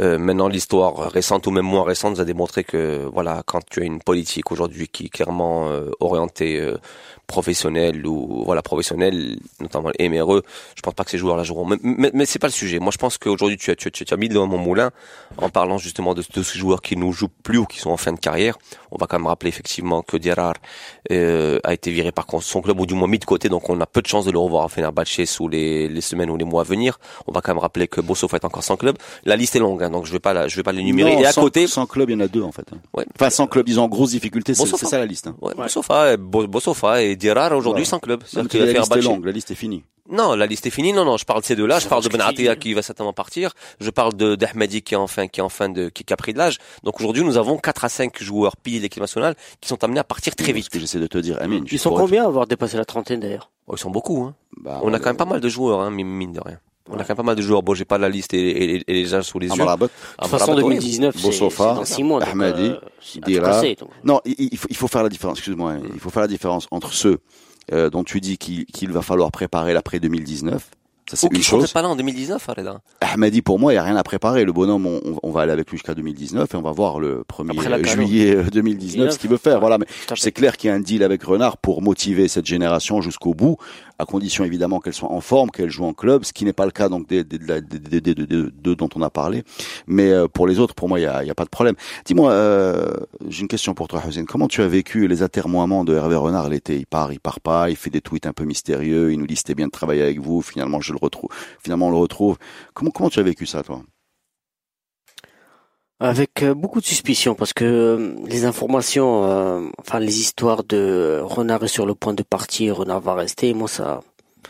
Euh, 0.00 0.18
maintenant, 0.18 0.48
l'histoire 0.48 1.10
récente 1.10 1.46
ou 1.46 1.50
même 1.50 1.64
moins 1.66 1.84
récente 1.84 2.14
nous 2.14 2.20
a 2.20 2.24
démontré 2.24 2.64
que 2.64 3.04
voilà, 3.12 3.42
quand 3.46 3.60
tu 3.68 3.80
as 3.82 3.84
une 3.84 4.00
politique 4.00 4.52
aujourd'hui 4.52 4.88
qui 4.88 5.06
est 5.06 5.08
clairement 5.08 5.68
euh, 5.68 5.90
orientée 6.00 6.60
professionnelle 7.30 8.06
ou 8.06 8.42
voilà 8.44 8.60
professionnelle, 8.62 9.38
notamment 9.60 9.90
les 9.98 10.08
MRE, 10.08 10.42
je 10.76 10.82
pense 10.82 10.94
pas 10.94 11.04
que 11.04 11.10
ces 11.10 11.18
joueurs-là 11.18 11.42
joueront. 11.44 11.64
Mais, 11.66 11.76
mais, 11.82 12.10
mais 12.12 12.26
c'est 12.26 12.38
pas 12.38 12.48
le 12.48 12.52
sujet. 12.52 12.78
Moi, 12.78 12.90
je 12.92 12.98
pense 12.98 13.16
qu'aujourd'hui, 13.18 13.56
tu 13.56 13.70
as, 13.70 13.76
tu, 13.76 13.88
as- 13.88 13.90
tu 13.90 14.04
as 14.12 14.16
mis 14.16 14.28
dans 14.28 14.46
mon 14.46 14.58
moulin 14.58 14.90
en 15.38 15.48
parlant 15.48 15.78
justement 15.78 16.12
de, 16.14 16.22
de 16.34 16.42
ces 16.42 16.58
joueurs 16.58 16.82
qui 16.82 16.96
nous 16.96 17.12
jouent 17.12 17.28
plus 17.42 17.58
ou 17.58 17.64
qui 17.66 17.78
sont 17.78 17.90
en 17.90 17.96
fin 17.96 18.12
de 18.12 18.18
carrière. 18.18 18.58
On 18.90 18.96
va 18.98 19.06
quand 19.06 19.18
même 19.18 19.26
rappeler 19.28 19.48
effectivement 19.48 20.02
que 20.02 20.16
Diarra 20.16 20.52
euh, 21.12 21.58
a 21.64 21.72
été 21.72 21.90
viré 21.90 22.12
par 22.12 22.26
contre 22.26 22.44
son 22.44 22.60
club 22.60 22.80
ou 22.80 22.86
du 22.86 22.94
moins 22.94 23.08
mis 23.08 23.18
de 23.18 23.24
côté, 23.24 23.48
donc 23.48 23.68
on 23.70 23.80
a 23.80 23.86
peu 23.86 24.02
de 24.02 24.06
chances 24.06 24.24
de 24.24 24.30
le 24.32 24.38
revoir 24.38 24.64
à 24.64 24.68
Fenerbahçe 24.68 25.24
sous 25.26 25.48
les, 25.48 25.88
les 25.88 26.00
semaines 26.00 26.30
ou 26.30 26.36
les 26.36 26.44
mois 26.44 26.62
à 26.62 26.64
venir. 26.64 26.98
On 27.26 27.32
va 27.32 27.40
quand 27.40 27.52
même 27.52 27.60
rappeler 27.62 27.88
que 27.88 28.00
Bosso 28.00 28.26
est 28.34 28.44
encore 28.44 28.64
sans 28.64 28.76
club. 28.76 28.96
La 29.24 29.36
liste 29.36 29.56
est 29.56 29.60
longue, 29.60 29.82
hein, 29.82 29.90
donc 29.90 30.06
je 30.06 30.12
vais 30.12 30.18
pas 30.18 30.32
la, 30.32 30.48
je 30.48 30.56
vais 30.56 30.62
pas 30.62 30.72
l'énumérer. 30.72 31.12
Et 31.20 31.26
à 31.26 31.32
sans- 31.32 31.42
côté, 31.42 31.66
sans 31.66 31.86
club, 31.86 32.10
il 32.10 32.14
y 32.14 32.16
en 32.16 32.20
a 32.20 32.28
deux 32.28 32.42
en 32.42 32.52
fait. 32.52 32.66
hein. 32.72 32.78
ouais, 32.96 33.04
Enfin, 33.14 33.30
sans 33.30 33.46
club, 33.46 33.68
ils 33.68 33.78
ont 33.78 33.84
en 33.84 33.88
grosse 33.88 34.10
difficulté, 34.10 34.54
c'est 34.54 34.66
ça 34.66 34.98
la 34.98 35.06
liste. 35.06 35.26
Hein. 35.28 35.36
ouais, 35.40 35.54
Bossofa, 35.54 36.16
Bo- 36.16 36.46
Bossofa 36.48 37.02
et 37.02 37.16
Diarra 37.20 37.56
aujourd'hui 37.56 37.86
sans 37.86 38.00
club. 38.00 38.24
Non, 38.34 38.42
la 38.42 38.48
faire 38.48 38.80
liste 38.80 38.96
est 38.96 39.02
longue, 39.02 39.24
la 39.24 39.32
liste 39.32 39.50
est 39.50 39.54
finie. 39.54 39.84
Non, 40.10 40.34
la 40.34 40.46
liste 40.46 40.66
est 40.66 40.70
finie. 40.70 40.92
Non, 40.92 41.04
non, 41.04 41.16
je 41.16 41.24
parle 41.24 41.40
de 41.40 41.46
ces 41.46 41.54
deux-là. 41.54 41.78
Je 41.78 41.86
parle 41.86 42.02
de 42.02 42.08
tu 42.08 42.12
Benatia 42.12 42.56
qui 42.56 42.74
va 42.74 42.82
certainement 42.82 43.12
partir. 43.12 43.52
Je 43.78 43.90
parle 43.90 44.14
de 44.14 44.34
d'Ahmadi 44.34 44.82
qui 44.82 44.94
est 44.94 44.96
enfin, 44.96 45.28
qui 45.28 45.38
est 45.38 45.42
enfin 45.42 45.68
de, 45.68 45.88
qui, 45.88 46.02
qui 46.02 46.12
a 46.12 46.16
pris 46.16 46.32
de 46.32 46.38
l'âge. 46.38 46.58
Donc 46.82 46.98
aujourd'hui, 47.00 47.22
nous 47.22 47.36
avons 47.36 47.58
4 47.58 47.84
à 47.84 47.88
5 47.88 48.20
joueurs 48.20 48.56
piliers 48.56 48.78
de 48.78 48.82
l'équipe 48.84 49.00
nationale 49.00 49.36
qui 49.60 49.68
sont 49.68 49.84
amenés 49.84 50.00
à 50.00 50.04
partir 50.04 50.34
très 50.34 50.52
vite. 50.52 50.64
ce 50.64 50.70
que 50.70 50.80
j'essaie 50.80 50.98
de 50.98 51.06
te 51.06 51.18
dire, 51.18 51.38
Amine. 51.40 51.64
Ils 51.70 51.78
sont 51.78 51.94
combien 51.94 52.24
à 52.24 52.26
avoir 52.26 52.46
dépassé 52.48 52.76
la 52.76 52.84
trentaine 52.84 53.20
d'ailleurs? 53.20 53.50
Oh, 53.68 53.74
ils 53.76 53.78
sont 53.78 53.90
beaucoup, 53.90 54.24
hein. 54.24 54.34
Bah, 54.56 54.80
On 54.82 54.92
a 54.92 54.98
quand 54.98 55.10
même 55.10 55.16
pas 55.16 55.24
mal 55.26 55.40
de 55.40 55.48
joueurs, 55.48 55.80
hein, 55.80 55.90
mine 55.90 56.32
de 56.32 56.40
rien. 56.40 56.58
On 56.90 56.94
a 56.96 56.98
quand 56.98 57.08
même 57.10 57.16
pas 57.16 57.22
mal 57.22 57.36
de 57.36 57.42
joueurs. 57.42 57.62
Bon, 57.62 57.74
j'ai 57.74 57.84
pas 57.84 57.98
la 57.98 58.08
liste 58.08 58.34
et, 58.34 58.38
et- 58.40 58.84
et 58.86 58.92
les 58.94 59.14
âges 59.14 59.24
sous 59.24 59.38
les 59.38 59.46
yeux. 59.48 59.52
Amrabat. 59.60 59.86
De 59.86 59.90
toute 60.22 60.30
façon, 60.30 60.46
voilà, 60.52 60.62
oui. 60.66 60.74
2019, 60.74 61.14
c'est 61.16 61.22
Bossofa, 61.22 61.70
c'est 61.72 61.78
dans 61.78 61.84
6 61.84 62.02
mois. 62.02 62.22
Ahmadi, 62.24 62.70
euh, 62.70 63.20
Dira. 63.26 63.62
Non, 64.04 64.20
il, 64.24 64.34
il 64.38 64.56
faut, 64.58 64.66
il 64.70 64.76
faut 64.76 64.88
faire 64.88 65.02
la 65.02 65.08
différence. 65.08 65.38
Excuse-moi, 65.38 65.72
hein. 65.72 65.80
il 65.94 66.00
faut 66.00 66.10
faire 66.10 66.22
la 66.22 66.28
différence 66.28 66.66
entre 66.70 66.92
ceux 66.92 67.18
euh, 67.72 67.90
dont 67.90 68.02
tu 68.04 68.20
dis 68.20 68.38
qu'il 68.38 68.66
qu'il 68.66 68.90
va 68.90 69.02
falloir 69.02 69.30
préparer 69.30 69.72
l'après 69.72 70.00
2019. 70.00 70.70
Ça 71.10 71.16
c'est 71.16 71.26
une 71.34 71.42
chose. 71.42 71.72
pas 71.72 71.82
là 71.82 71.88
en 71.88 71.96
2019, 71.96 72.48
Areda. 72.50 72.80
Ahmadi 73.00 73.42
pour 73.42 73.58
moi, 73.58 73.72
il 73.72 73.76
y 73.76 73.78
a 73.80 73.82
rien 73.82 73.96
à 73.96 74.02
préparer. 74.04 74.44
Le 74.44 74.52
bonhomme, 74.52 74.86
on, 74.86 75.00
on 75.24 75.30
va 75.32 75.40
aller 75.40 75.50
avec 75.50 75.68
lui 75.68 75.76
jusqu'à 75.76 75.92
2019 75.94 76.54
et 76.54 76.56
on 76.56 76.62
va 76.62 76.70
voir 76.70 77.00
le 77.00 77.24
1er 77.28 77.50
Après 77.50 77.68
la 77.68 77.78
euh, 77.78 77.82
Cano. 77.82 78.02
juillet 78.06 78.36
euh, 78.36 78.44
2019 78.44 79.10
ce 79.12 79.18
qu'il 79.18 79.28
veut 79.28 79.36
faire. 79.36 79.58
Voilà, 79.58 79.76
mais 79.78 79.86
c'est 80.14 80.30
clair 80.30 80.56
qu'il 80.56 80.68
y 80.68 80.70
a 80.72 80.76
un 80.76 80.78
deal 80.80 81.02
avec 81.02 81.24
Renard 81.24 81.56
pour 81.56 81.82
motiver 81.82 82.28
cette 82.28 82.46
génération 82.46 83.00
jusqu'au 83.00 83.34
bout, 83.34 83.56
à 84.00 84.06
condition 84.06 84.44
évidemment 84.44 84.80
qu'elle 84.80 84.94
soit 84.94 85.10
en 85.10 85.20
forme, 85.20 85.50
qu'elle 85.50 85.70
joue 85.70 85.84
en 85.84 85.92
club, 85.92 86.24
ce 86.24 86.32
qui 86.32 86.44
n'est 86.44 86.52
pas 86.52 86.64
le 86.64 86.70
cas 86.70 86.88
donc 86.88 87.06
des, 87.08 87.22
des, 87.22 87.38
deux 87.38 88.76
dont 88.76 88.88
on 88.94 89.02
a 89.02 89.10
parlé. 89.10 89.44
Mais 89.86 90.10
euh, 90.10 90.26
pour 90.26 90.46
les 90.46 90.58
autres, 90.58 90.74
pour 90.74 90.88
moi, 90.88 90.98
il 90.98 91.02
y 91.02 91.06
a, 91.06 91.22
il 91.22 91.26
y 91.26 91.30
a 91.30 91.34
pas 91.34 91.44
de 91.44 91.50
problème. 91.50 91.74
Dis-moi, 92.04 92.32
euh, 92.32 92.92
j'ai 93.28 93.42
une 93.42 93.48
question 93.48 93.74
pour 93.74 93.88
toi, 93.88 94.02
Hussein. 94.08 94.24
Comment 94.24 94.48
tu 94.48 94.62
as 94.62 94.68
vécu 94.68 95.06
les 95.06 95.22
atermoiements 95.22 95.84
de 95.84 95.94
Hervé 95.94 96.16
Renard 96.16 96.48
l'été? 96.48 96.76
Il 96.76 96.86
part, 96.86 97.12
il 97.12 97.20
part 97.20 97.40
pas, 97.40 97.70
il 97.70 97.76
fait 97.76 97.90
des 97.90 98.00
tweets 98.00 98.26
un 98.26 98.32
peu 98.32 98.44
mystérieux, 98.44 99.12
il 99.12 99.18
nous 99.18 99.26
dit 99.26 99.36
c'était 99.36 99.54
bien 99.54 99.66
de 99.66 99.72
travailler 99.72 100.02
avec 100.02 100.20
vous. 100.20 100.42
Finalement, 100.42 100.80
je 100.80 100.92
le 100.92 100.98
retrouve. 101.00 101.30
Finalement, 101.62 101.88
on 101.88 101.90
le 101.90 101.96
retrouve. 101.96 102.38
Comment 102.74 102.90
comment 102.90 103.10
tu 103.10 103.20
as 103.20 103.24
vécu 103.24 103.46
ça, 103.46 103.62
toi? 103.62 103.82
Avec 106.02 106.42
euh, 106.42 106.54
beaucoup 106.54 106.80
de 106.80 106.86
suspicion 106.86 107.34
parce 107.34 107.52
que 107.52 107.64
euh, 107.64 108.14
les 108.26 108.46
informations, 108.46 109.24
euh, 109.26 109.68
enfin 109.78 110.00
les 110.00 110.20
histoires 110.20 110.64
de 110.64 111.20
Renard 111.22 111.62
est 111.64 111.68
sur 111.68 111.84
le 111.84 111.94
point 111.94 112.14
de 112.14 112.22
partir, 112.22 112.76
Renard 112.78 113.00
va 113.00 113.12
rester, 113.12 113.52
moi 113.52 113.68
ça, 113.68 114.00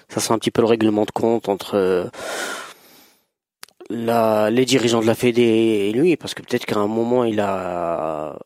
ça 0.09 0.21
sent 0.21 0.33
un 0.33 0.39
petit 0.39 0.53
peu 0.53 0.63
le 0.63 0.69
règlement 0.69 1.05
de 1.05 1.11
compte 1.11 1.49
entre 1.49 2.09
la, 3.91 4.49
les 4.51 4.65
dirigeants 4.65 5.01
de 5.01 5.07
la 5.07 5.17
Fédé 5.17 5.43
et 5.43 5.93
lui, 5.93 6.17
parce 6.17 6.35
que 6.35 6.43
peut-être 6.43 6.67
qu'à 6.67 6.79
un 6.79 6.87
moment 6.87 7.25
il 7.25 7.41
a, 7.41 8.39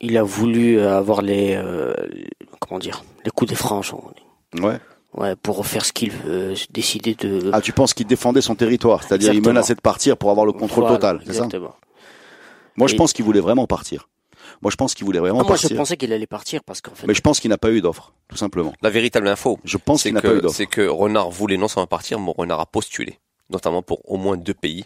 il 0.00 0.16
a 0.16 0.22
voulu 0.22 0.78
avoir 0.78 1.22
les, 1.22 1.60
comment 2.60 2.78
dire, 2.78 3.02
les 3.24 3.32
coups 3.32 3.48
des 3.48 3.56
franges, 3.56 3.92
Ouais. 4.60 4.78
Ouais, 5.14 5.36
pour 5.36 5.66
faire 5.66 5.84
ce 5.84 5.92
qu'il 5.92 6.10
veut, 6.10 6.54
décider 6.70 7.14
de. 7.14 7.50
Ah, 7.52 7.60
tu 7.60 7.72
penses 7.72 7.94
qu'il 7.94 8.06
défendait 8.06 8.40
son 8.40 8.54
territoire, 8.54 9.02
c'est-à-dire 9.02 9.32
il 9.32 9.42
menaçait 9.42 9.74
de 9.74 9.80
partir 9.80 10.16
pour 10.16 10.30
avoir 10.30 10.46
le 10.46 10.52
contrôle 10.52 10.84
Voilà, 10.84 10.96
total, 10.96 11.20
c'est 11.26 11.32
ça 11.32 11.44
Exactement. 11.44 11.74
Moi, 12.76 12.88
je 12.88 12.96
pense 12.96 13.12
qu'il 13.12 13.24
voulait 13.24 13.40
vraiment 13.40 13.66
partir. 13.66 14.08
Moi, 14.62 14.70
je 14.70 14.76
pense 14.76 14.94
qu'il 14.94 15.04
voulait 15.04 15.18
vraiment 15.18 15.40
Ah, 15.40 15.44
moi 15.44 15.56
je 15.56 15.62
partir. 15.62 15.76
pensais 15.76 15.96
qu'il 15.96 16.12
allait 16.12 16.26
partir 16.26 16.62
parce 16.64 16.80
qu'en 16.80 16.94
fait. 16.94 17.06
Mais 17.06 17.14
je 17.14 17.20
pense 17.20 17.40
qu'il 17.40 17.50
n'a 17.50 17.58
pas 17.58 17.70
eu 17.70 17.80
d'offre, 17.80 18.12
tout 18.28 18.36
simplement. 18.36 18.72
La 18.82 18.90
véritable 18.90 19.28
info, 19.28 19.58
Je 19.64 19.76
pense 19.76 20.02
c'est 20.02 20.08
qu'il 20.10 20.14
n'a 20.14 20.22
pas 20.22 20.28
eu 20.28 20.36
que, 20.36 20.40
d'offre. 20.42 20.56
c'est 20.56 20.66
que 20.66 20.86
Renard 20.86 21.30
voulait 21.30 21.56
non 21.56 21.68
seulement 21.68 21.86
partir, 21.86 22.18
mais 22.18 22.32
Renard 22.36 22.60
a 22.60 22.66
postulé, 22.66 23.18
notamment 23.48 23.82
pour 23.82 24.00
au 24.10 24.16
moins 24.16 24.36
deux 24.36 24.54
pays, 24.54 24.84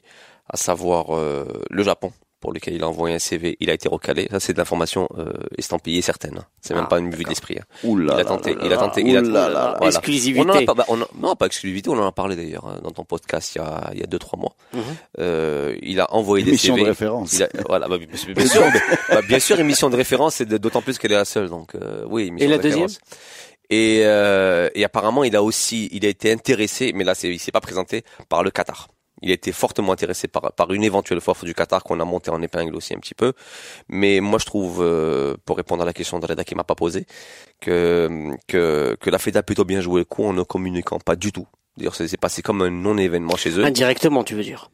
à 0.49 0.57
savoir 0.57 1.17
euh, 1.17 1.45
le 1.71 1.83
Japon, 1.83 2.13
pour 2.45 2.53
lequel 2.53 2.75
il 2.75 2.83
a 2.85 2.89
envoyé 2.89 3.15
un 3.15 3.19
CV, 3.19 3.57
il 3.59 3.71
a 3.71 3.73
été 3.73 3.89
recalé. 3.89 4.29
Ça, 4.31 4.39
c'est 4.39 4.53
de 4.53 4.59
l'information 4.59 5.09
euh, 5.17 5.33
estampillée 5.57 6.03
certaine. 6.03 6.45
C'est 6.61 6.75
même 6.75 6.83
Ah, 6.85 6.91
pas 6.91 6.99
une 6.99 7.11
vue 7.11 7.25
d'esprit. 7.25 7.57
hein. 7.59 7.65
Il 7.83 8.11
a 8.11 8.19
là 8.19 8.25
tenté, 8.27 8.55
il 8.63 8.71
a 8.71 8.77
tenté, 8.77 9.01
il 9.01 9.17
a 9.17 9.23
voilà. 9.23 9.79
Exclusivité. 9.81 10.45
On 10.47 10.51
en 10.53 10.59
a 10.59 10.63
pas, 10.67 10.75
bah, 10.75 10.85
on 10.89 11.01
a- 11.01 11.09
non, 11.19 11.35
pas 11.37 11.47
exclusivité, 11.47 11.89
on 11.89 11.95
en 11.99 12.07
a 12.07 12.13
parlé 12.13 12.37
d'ailleurs 12.37 12.67
hein, 12.67 12.81
dans 12.85 12.91
ton 12.91 13.05
podcast 13.05 13.55
il 13.55 13.59
y 13.59 13.61
a, 13.63 13.91
il 13.95 14.01
y 14.01 14.03
a 14.03 14.07
deux 14.07 14.19
trois 14.19 14.39
mois. 14.39 14.55
Mhm. 14.75 14.83
Euh, 15.21 15.75
il 15.81 16.01
a 16.01 16.13
envoyé 16.13 16.45
des 16.45 16.51
Émission 16.51 16.75
CV. 16.75 16.85
de 16.85 16.89
référence. 16.91 17.33
Il 17.33 17.45
a, 17.45 17.49
voilà, 17.67 17.89
bah, 17.89 17.97
bien, 17.97 18.15
sûr, 18.15 18.35
bien 18.35 18.47
sûr, 18.47 18.63
bah, 19.09 19.23
bien 19.27 19.39
sûr, 19.39 19.59
émission 19.59 19.89
de 19.89 19.97
référence, 19.97 20.35
c'est 20.35 20.45
d'autant 20.47 20.83
plus 20.83 20.99
qu'elle 20.99 21.13
est 21.13 21.17
la 21.17 21.25
seule. 21.25 21.49
Donc, 21.49 21.75
euh, 21.77 22.05
oui, 22.07 22.25
émission 22.27 22.47
Et 22.47 22.51
la 22.51 22.59
de 22.59 22.63
référence. 22.63 22.99
deuxième? 23.01 23.21
Et, 23.71 24.03
euh, 24.05 24.69
et 24.75 24.85
apparemment, 24.85 25.25
il 25.25 25.35
a 25.35 25.43
aussi, 25.43 25.89
il 25.93 26.05
a 26.05 26.09
été 26.11 26.31
intéressé, 26.31 26.93
mais 26.95 27.05
là, 27.05 27.15
il 27.25 27.41
s'est 27.41 27.53
pas 27.53 27.63
présenté 27.63 28.05
par 28.29 28.43
le 28.43 28.51
Qatar. 28.51 28.89
Il 29.23 29.31
été 29.31 29.53
fortement 29.53 29.93
intéressé 29.93 30.29
par, 30.29 30.53
par 30.53 30.73
une 30.73 30.85
éventuelle 30.85 31.19
offre 31.25 31.45
du 31.45 31.55
Qatar 31.55 31.83
qu'on 31.83 32.01
a 32.01 32.05
monté 32.05 32.31
en 32.31 32.43
épingle 32.43 32.75
aussi 32.77 32.95
un 32.95 32.99
petit 32.99 33.15
peu. 33.15 33.33
Mais 33.89 34.21
moi, 34.21 34.39
je 34.39 34.45
trouve, 34.45 34.83
euh, 34.83 35.37
pour 35.45 35.57
répondre 35.57 35.83
à 35.83 35.87
la 35.87 35.93
question 35.93 36.19
de 36.19 36.27
Reda 36.27 36.45
qui 36.45 36.55
m'a 36.55 36.65
pas 36.65 36.75
posé, 36.75 37.07
que, 37.61 38.31
que, 38.49 38.97
que 39.01 39.11
la 39.11 39.19
FEDA 39.19 39.41
a 39.41 39.43
plutôt 39.43 39.65
bien 39.65 39.81
joué 39.81 40.01
le 40.01 40.05
coup 40.05 40.25
en 40.25 40.33
ne 40.33 40.43
communiquant 40.43 40.99
pas 40.99 41.17
du 41.17 41.33
tout. 41.33 41.47
D'ailleurs, 41.77 41.95
c'est 41.95 42.17
passé 42.17 42.43
comme 42.43 42.63
un 42.63 42.71
non-événement 42.71 43.37
chez 43.37 43.59
eux. 43.59 43.65
Indirectement, 43.65 44.25
tu 44.25 44.35
veux 44.35 44.45
dire 44.45 44.71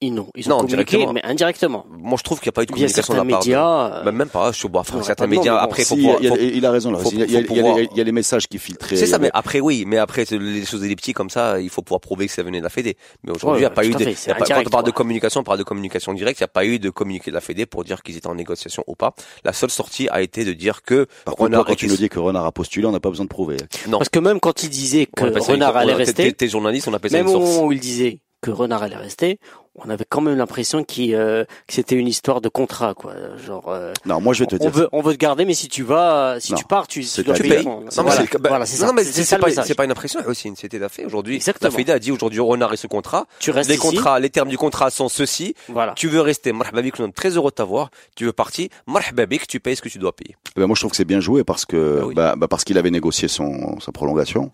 Ils 0.00 0.14
non, 0.14 0.28
ils 0.36 0.46
ont 0.46 0.50
Non, 0.50 0.60
communiqué, 0.64 1.04
mais 1.12 1.20
indirectement. 1.24 1.84
Moi, 1.90 2.16
je 2.16 2.22
trouve 2.22 2.38
qu'il 2.38 2.46
n'y 2.46 2.50
a 2.50 2.52
pas 2.52 2.62
eu 2.62 2.66
de 2.66 2.70
communication 2.70 3.14
de 3.14 3.18
la 3.18 3.24
part 3.24 3.40
de- 3.40 3.46
médias. 3.46 3.86
euh, 3.98 4.04
Bah, 4.04 4.12
même 4.12 4.28
pas, 4.28 4.52
je 4.52 4.58
suis 4.58 4.68
bon, 4.68 4.78
enfin, 4.78 4.98
non, 4.98 5.02
certains 5.02 5.26
médias, 5.26 5.54
bon, 5.56 5.58
après, 5.58 5.82
faut 5.84 5.96
Si, 5.96 6.00
pouvoir, 6.02 6.18
il, 6.22 6.28
faut- 6.28 6.36
il 6.38 6.64
a 6.66 6.70
raison 6.70 6.92
là. 6.92 6.98
faut- 7.00 7.10
il, 7.10 7.18
y 7.28 7.36
a, 7.36 7.40
faut 7.40 7.46
pouvoir- 7.48 7.80
il 7.80 7.96
y 7.96 8.00
a 8.00 8.04
les 8.04 8.12
messages 8.12 8.46
qui 8.46 8.58
filtraient. 8.60 8.94
C'est 8.94 9.06
ça, 9.06 9.16
avait- 9.16 9.24
mais 9.24 9.30
après 9.34 9.58
oui, 9.58 9.82
mais 9.88 9.98
après 9.98 10.24
les 10.30 10.64
choses 10.64 10.84
elliptiques 10.84 11.16
comme 11.16 11.30
ça, 11.30 11.60
il 11.60 11.68
faut 11.68 11.82
pouvoir 11.82 12.00
prouver 12.00 12.28
que 12.28 12.32
ça 12.32 12.44
venait 12.44 12.58
de 12.58 12.62
la 12.62 12.68
Fédé. 12.70 12.96
Mais 13.24 13.32
aujourd'hui, 13.32 13.60
il 13.60 13.64
Ouais, 13.64 13.68
n'y 13.68 13.72
a 13.72 13.74
pas 13.74 13.84
eu 13.84 13.90
de, 13.90 13.98
fait, 14.12 14.28
y 14.28 14.30
a 14.30 14.36
pas- 14.36 14.44
quand 14.46 14.60
on 14.66 14.70
parle 14.70 14.84
de 14.84 14.90
communication, 14.92 15.40
on 15.40 15.44
parle 15.44 15.58
de 15.58 15.64
communication 15.64 16.12
directe, 16.14 16.38
il 16.38 16.42
n'y 16.44 16.46
a 16.46 16.48
pas 16.48 16.64
eu 16.64 16.78
de 16.78 16.90
communiqué 16.90 17.32
de 17.32 17.34
la 17.34 17.40
Fédé 17.40 17.66
pour 17.66 17.82
dire 17.82 18.00
qu'ils 18.04 18.16
étaient 18.16 18.28
en 18.28 18.36
négociation 18.36 18.84
ou 18.86 18.94
pas. 18.94 19.14
La 19.44 19.52
seule 19.52 19.70
sortie 19.70 20.08
a 20.10 20.22
été 20.22 20.44
de 20.44 20.52
dire 20.52 20.82
que 20.82 21.06
Par 21.24 21.34
contre, 21.34 21.42
Renard 21.46 21.64
toi, 21.64 21.72
quand 21.72 21.76
tu 21.76 21.88
nous 21.88 21.96
dis 21.96 22.08
que 22.08 22.20
Renard 22.20 22.46
a 22.46 22.52
postulé, 22.52 22.86
on 22.86 22.92
n'a 22.92 23.00
pas 23.00 23.10
besoin 23.10 23.24
de 23.24 23.30
prouver. 23.30 23.56
non. 23.88 23.98
Parce 23.98 24.10
que 24.10 24.20
même 24.20 24.38
quand 24.38 24.62
il 24.62 24.70
disait 24.70 25.06
que 25.06 25.24
Renard 25.24 25.76
allait 25.76 25.94
rester, 25.94 26.32
T'es 26.32 26.46
journaliste, 26.48 26.86
on 26.86 26.94
appelle 26.94 27.10
ça 27.10 27.16
même 27.16 27.26
une 27.26 27.34
au 27.34 27.38
source. 27.40 27.50
moment 27.54 27.66
où 27.66 27.72
il 27.72 27.80
disait 27.80 28.20
que 28.40 28.52
Renard 28.52 28.84
allait 28.84 28.94
rester, 28.94 29.40
on 29.84 29.90
avait 29.90 30.04
quand 30.08 30.20
même 30.20 30.36
l'impression 30.36 30.82
qu'il, 30.84 31.14
euh, 31.14 31.44
que 31.66 31.74
c'était 31.74 31.94
une 31.94 32.08
histoire 32.08 32.40
de 32.40 32.48
contrat, 32.48 32.94
quoi. 32.94 33.14
Genre, 33.46 33.68
euh, 33.68 33.92
Non, 34.06 34.20
moi 34.20 34.34
je 34.34 34.40
vais 34.40 34.46
te 34.46 34.54
on 34.56 34.58
dire. 34.58 34.70
veut, 34.70 34.88
on 34.92 35.02
veut 35.02 35.12
te 35.14 35.18
garder, 35.18 35.44
mais 35.44 35.54
si 35.54 35.68
tu 35.68 35.82
vas, 35.82 36.36
si 36.40 36.52
Non. 36.52 36.58
tu 36.58 36.64
pars, 36.64 36.86
tu, 36.88 37.02
C'est 37.02 37.22
tu 37.22 37.28
dois 37.28 37.36
payer. 37.36 37.62
Non, 37.64 37.80
mais 37.84 37.90
c'est- 37.90 38.38
bah, 38.38 38.48
voilà, 38.48 38.66
c'est 38.66 38.76
ça. 38.76 38.86
non, 38.86 38.92
mais 38.92 39.04
C'est 39.04 39.38
pas, 39.38 39.46
message. 39.46 39.64
c'est 39.66 39.74
pas 39.74 39.84
une 39.84 39.90
impression 39.90 40.20
aussi, 40.26 40.52
c'était 40.56 40.78
fait. 40.88 41.04
Aujourd'hui, 41.04 41.40
la. 41.60 41.70
Fédé 41.70 41.92
a 41.92 41.98
dit 41.98 42.10
aujourd'hui 42.12 42.40
Renard 42.40 42.72
et 42.72 42.76
ce 42.76 42.86
contrat. 42.86 43.26
Tu 43.38 43.50
restes 43.50 43.68
Les 43.70 43.76
ici. 43.76 43.82
contrats, 43.82 44.18
les 44.20 44.30
termes 44.30 44.48
du 44.48 44.58
contrat 44.58 44.90
sont 44.90 45.08
ceux-ci. 45.08 45.54
Voilà. 45.68 45.92
Tu 45.96 46.08
veux 46.08 46.20
rester, 46.20 46.52
marhaba 46.52 46.82
bik, 46.82 46.98
nous 46.98 47.04
sommes 47.06 47.12
très 47.12 47.30
heureux 47.36 47.50
de 47.50 47.54
t'avoir. 47.56 47.90
Tu 48.16 48.24
veux 48.24 48.32
partir, 48.32 48.68
marhaba 48.86 49.26
bik, 49.26 49.46
tu 49.46 49.60
payes 49.60 49.76
ce 49.76 49.82
que 49.82 49.88
tu 49.88 49.98
dois 49.98 50.12
payer. 50.14 50.36
Eh 50.56 50.60
ben, 50.60 50.66
moi, 50.66 50.74
je 50.74 50.80
trouve 50.80 50.90
que 50.90 50.96
c'est 50.96 51.04
bien 51.04 51.20
joué 51.20 51.44
parce 51.44 51.64
que 51.66 52.00
Ah 52.02 52.06
oui. 52.06 52.14
bah, 52.14 52.34
bah, 52.36 52.48
parce 52.48 52.64
qu'il 52.64 52.78
avait 52.78 52.90
négocié 52.90 53.28
son 53.28 53.78
sa 53.80 53.92
prolongation. 53.92 54.50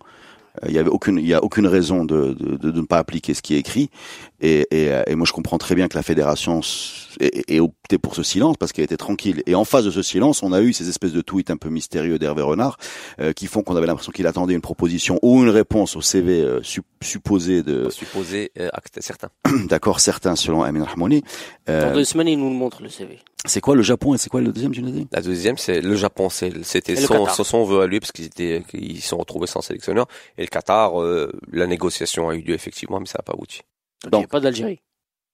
Euh, 0.63 0.67
Il 0.69 0.75
y 0.75 0.79
avait 0.79 0.89
aucune 0.91 1.19
il 1.19 1.27
y 1.27 1.35
a 1.35 1.43
aucune 1.43 1.67
raison 1.67 2.05
de, 2.05 2.33
de, 2.35 2.57
de, 2.57 2.71
de 2.71 2.81
ne 2.81 2.87
pas 2.87 2.99
appliquer 2.99 3.35
ce 3.35 3.43
qui 3.43 3.55
est 3.55 3.59
écrit 3.59 3.91
et, 4.45 4.67
et, 4.71 4.93
euh, 4.93 5.03
et 5.07 5.15
moi 5.15 5.27
je 5.27 5.33
comprends 5.33 5.59
très 5.59 5.75
bien 5.75 5.89
que 5.89 5.97
la 5.97 6.03
fédération 6.03 6.61
ait, 7.21 7.43
ait 7.49 7.61
opté 7.61 7.99
pour 7.99 8.15
ce 8.15 8.23
silence 8.23 8.57
parce 8.59 8.73
qu'elle 8.73 8.85
était 8.85 8.97
tranquille 8.97 9.43
et 9.47 9.55
en 9.55 9.65
face 9.65 9.85
de 9.85 9.91
ce 9.91 10.03
silence 10.03 10.43
on 10.43 10.53
a 10.53 10.61
eu 10.61 10.73
ces 10.73 10.89
espèces 10.89 11.13
de 11.13 11.21
tweets 11.21 11.51
un 11.51 11.57
peu 11.57 11.69
mystérieux 11.69 12.19
d'Hervé 12.19 12.43
Renard 12.43 12.77
euh, 13.21 13.33
qui 13.33 13.47
font 13.47 13.63
qu'on 13.63 13.77
avait 13.77 13.87
l'impression 13.87 14.13
qu'il 14.13 14.27
attendait 14.27 14.55
une 14.55 14.61
proposition 14.61 15.19
ou 15.23 15.43
une 15.43 15.49
réponse 15.51 15.97
au 15.97 16.01
CV 16.01 16.41
euh, 16.41 16.63
sup- 16.63 16.85
supposé 17.03 17.63
de 17.63 17.89
Supposé 17.91 18.51
euh, 18.59 18.69
acte 18.73 18.99
certain. 19.01 19.29
d'accord 19.69 20.01
certains 20.01 20.37
selon 20.37 20.63
Amin 20.63 20.85
Rahmouni 20.85 21.23
Euh, 21.69 21.89
Dans 21.89 21.95
deux 21.95 22.05
semaines, 22.05 22.29
il 22.29 22.39
nous 22.39 22.51
le 22.51 22.57
montre, 22.57 22.83
le 22.83 22.89
CV. 22.91 23.19
c'est 23.47 23.61
quoi 23.61 23.75
le 23.75 23.83
Japon 23.83 24.15
et 24.15 24.19
c'est 24.19 24.29
quoi 24.29 24.41
le 24.43 24.53
deuxième 24.53 24.73
tu 24.73 24.83
nous 24.83 24.89
as 24.89 24.93
dit? 24.93 25.07
La 25.13 25.23
deuxième, 25.23 25.57
c'est 25.57 25.81
le 25.81 25.97
Japon. 25.97 26.29
C'est- 26.29 26.63
C'était 26.65 26.97
son, 26.97 27.27
son, 27.27 27.45
son 27.45 27.65
vœu 27.65 27.81
à 27.81 27.87
lui 27.87 28.01
parce 28.01 28.13
qu'ils 28.13 28.27
étaient, 28.27 28.63
qu'ils 28.69 29.01
se 29.01 29.09
sont 29.09 29.17
retrouvés 29.19 29.47
sans 29.47 29.61
sélectionneur. 29.63 30.07
Et 30.39 30.43
le 30.43 30.49
Qatar, 30.49 31.01
euh, 31.01 31.33
la 31.53 31.67
négociation 31.67 32.29
a 32.29 32.35
eu 32.35 32.41
lieu 32.43 32.55
effectivement, 32.55 33.01
mais 33.01 33.07
ça 33.07 33.19
n'a 33.19 33.23
pas 33.23 33.33
abouti. 33.33 33.61
Donc, 34.05 34.13
Donc- 34.13 34.21
il 34.21 34.23
y 34.23 34.27
a 34.27 34.29
pas 34.29 34.41
d'Algérie. 34.41 34.81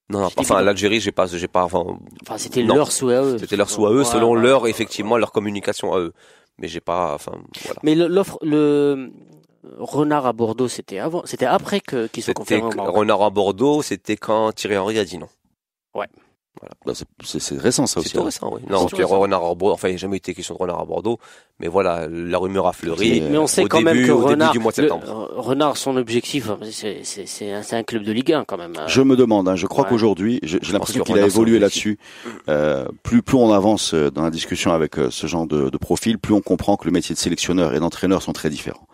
Non, 0.09 0.21
non, 0.23 0.29
enfin, 0.39 0.61
l'Algérie, 0.61 0.99
j'ai 1.01 1.13
pas, 1.13 1.27
j'ai 1.27 1.47
pas, 1.47 1.63
enfin, 1.63 1.85
Enfin, 2.23 2.37
c'était 2.37 2.63
leur 2.65 2.91
souhait 2.91 3.15
à 3.15 3.23
eux. 3.23 3.39
c'était 3.39 3.57
leur 3.57 3.71
souhait 3.71 3.91
à 3.91 3.93
eux, 3.93 3.99
Ouais, 4.01 4.05
selon 4.05 4.33
ouais. 4.33 4.41
leur, 4.41 4.67
effectivement, 4.67 5.17
leur 5.17 5.31
communication 5.31 5.93
à 5.93 6.01
eux. 6.01 6.13
Mais 6.59 6.67
j'ai 6.67 6.81
pas, 6.81 7.15
enfin, 7.15 7.33
voilà. 7.65 7.81
Mais 7.85 7.95
le- 7.95 8.09
l'offre, 8.09 8.37
le 8.43 9.13
renard 9.79 10.27
à 10.27 10.33
Bordeaux, 10.33 10.67
c'était 10.69 10.99
avant, 10.99 11.23
c'était 11.27 11.47
après 11.47 11.81
que 11.81 12.07
qu'ils 12.09 12.25
au 12.65 12.71
Maroc. 12.75 12.97
Renard 12.97 13.23
à 13.23 13.31
Bordeaux, 13.31 13.83
c'était 13.83 14.17
quand 14.17 14.53
Thierry 14.53 14.77
Henry 14.79 14.99
a 14.99 15.05
dit 15.05 15.17
non. 15.19 15.29
Bah, 15.95 16.07
c'est- 16.93 17.05
c'est 17.25 17.41
c'est 17.41 17.59
récent 17.59 17.87
ça 17.87 17.95
C'est 17.95 18.01
aussi 18.01 18.13
tout 18.15 18.21
hein. 18.21 18.25
récent, 18.25 18.51
oui. 18.53 18.61
Non, 18.69 18.85
récent. 18.87 19.07
Renard 19.19 19.41
à 19.45 19.55
Bordeaux, 19.55 19.73
enfin, 19.75 19.89
il 19.89 19.93
n'y 19.93 19.95
a 19.97 19.99
jamais 19.99 20.17
été 20.19 20.35
question 20.35 20.55
de 20.55 20.59
Renard 20.61 20.81
à 20.81 20.85
Bordeaux. 20.85 21.19
Mais 21.59 21.69
voilà, 21.69 22.07
la 22.09 22.39
rumeur 22.39 22.67
a 22.67 22.73
fleuri. 22.73 23.21
Mais 23.31 23.39
on 23.39 23.47
sait 23.47 23.65
au 23.65 23.69
quand 23.69 23.81
même 23.83 24.05
que 24.07 24.11
Renard, 24.11 24.53
du 24.53 24.59
mois 24.59 24.73
de 24.73 24.83
le- 24.83 24.89
septembre. 24.89 25.29
euh, 25.33 25.41
Renard, 25.41 25.77
son 25.77 25.97
objectif, 25.97 26.51
c'est 26.71 27.01
c'est 27.05 27.27
c'est 27.27 27.53
un, 27.53 27.63
c'est 27.63 27.77
un 27.77 27.83
club 27.83 28.03
de 28.03 28.13
Ligue 28.13 28.33
1 28.33 28.45
quand 28.45 28.57
même. 28.59 28.73
hein. 28.79 28.85
Je 28.89 29.03
me 29.03 29.17
demande, 29.17 29.49
hein, 29.49 29.57
je 29.57 29.67
crois 29.67 29.85
Ouais. 29.85 29.91
qu'aujourd'hui, 29.91 30.41
j'ai 30.43 30.59
l'impression 30.73 31.03
qu'il 31.05 31.17
a 31.19 31.21
c'est 31.23 31.27
évolué 31.27 31.59
là-dessus. 31.59 31.99
Euh, 32.49 32.87
plus 33.03 33.23
plus 33.23 33.37
on 33.37 33.53
avance 33.53 33.95
euh, 33.95 34.11
dans 34.11 34.23
la 34.23 34.31
discussion 34.31 34.73
avec 34.73 34.99
euh, 34.99 35.09
ce 35.11 35.27
genre 35.27 35.47
de, 35.47 35.71
de 35.71 35.79
profil, 35.79 36.19
plus 36.19 36.35
on 36.35 36.41
comprend 36.41 36.77
que 36.77 36.85
le 36.87 36.93
métier 36.93 37.15
de 37.15 37.21
sélectionneur 37.21 37.75
et 37.75 37.81
d'entraîneur 37.81 38.23
sont 38.23 38.33
très 38.33 38.51
différents. 38.51 38.87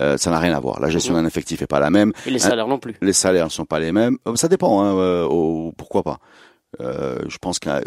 Euh, 0.00 0.16
ça 0.18 0.30
n'a 0.30 0.38
rien 0.38 0.54
à 0.54 0.60
voir. 0.60 0.80
La 0.80 0.90
gestion 0.90 1.14
Mhm. 1.14 1.22
d'un 1.22 1.26
effectif 1.26 1.62
est 1.62 1.66
pas 1.66 1.80
la 1.80 1.90
même. 1.90 2.12
Et 2.26 2.30
les 2.30 2.38
salaires 2.38 2.68
non 2.68 2.78
plus. 2.78 2.94
Les 3.00 3.12
salaires 3.14 3.46
ne 3.46 3.50
sont 3.50 3.64
pas 3.64 3.80
les 3.80 3.90
mêmes. 3.90 4.18
Euh, 4.28 4.36
Ça 4.36 4.46
dépend. 4.48 4.82
Hein, 4.82 4.94
euh, 4.96 5.24
au- 5.24 5.72
pourquoi 5.76 6.02
pas 6.02 6.18
euh, 6.80 7.18
Je 7.28 7.38
pense 7.38 7.58
qu'un 7.58 7.80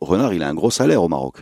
Renard, 0.00 0.32
il 0.34 0.42
a 0.42 0.48
un 0.48 0.54
gros 0.54 0.70
salaire 0.70 1.02
au 1.02 1.08
Maroc. 1.08 1.36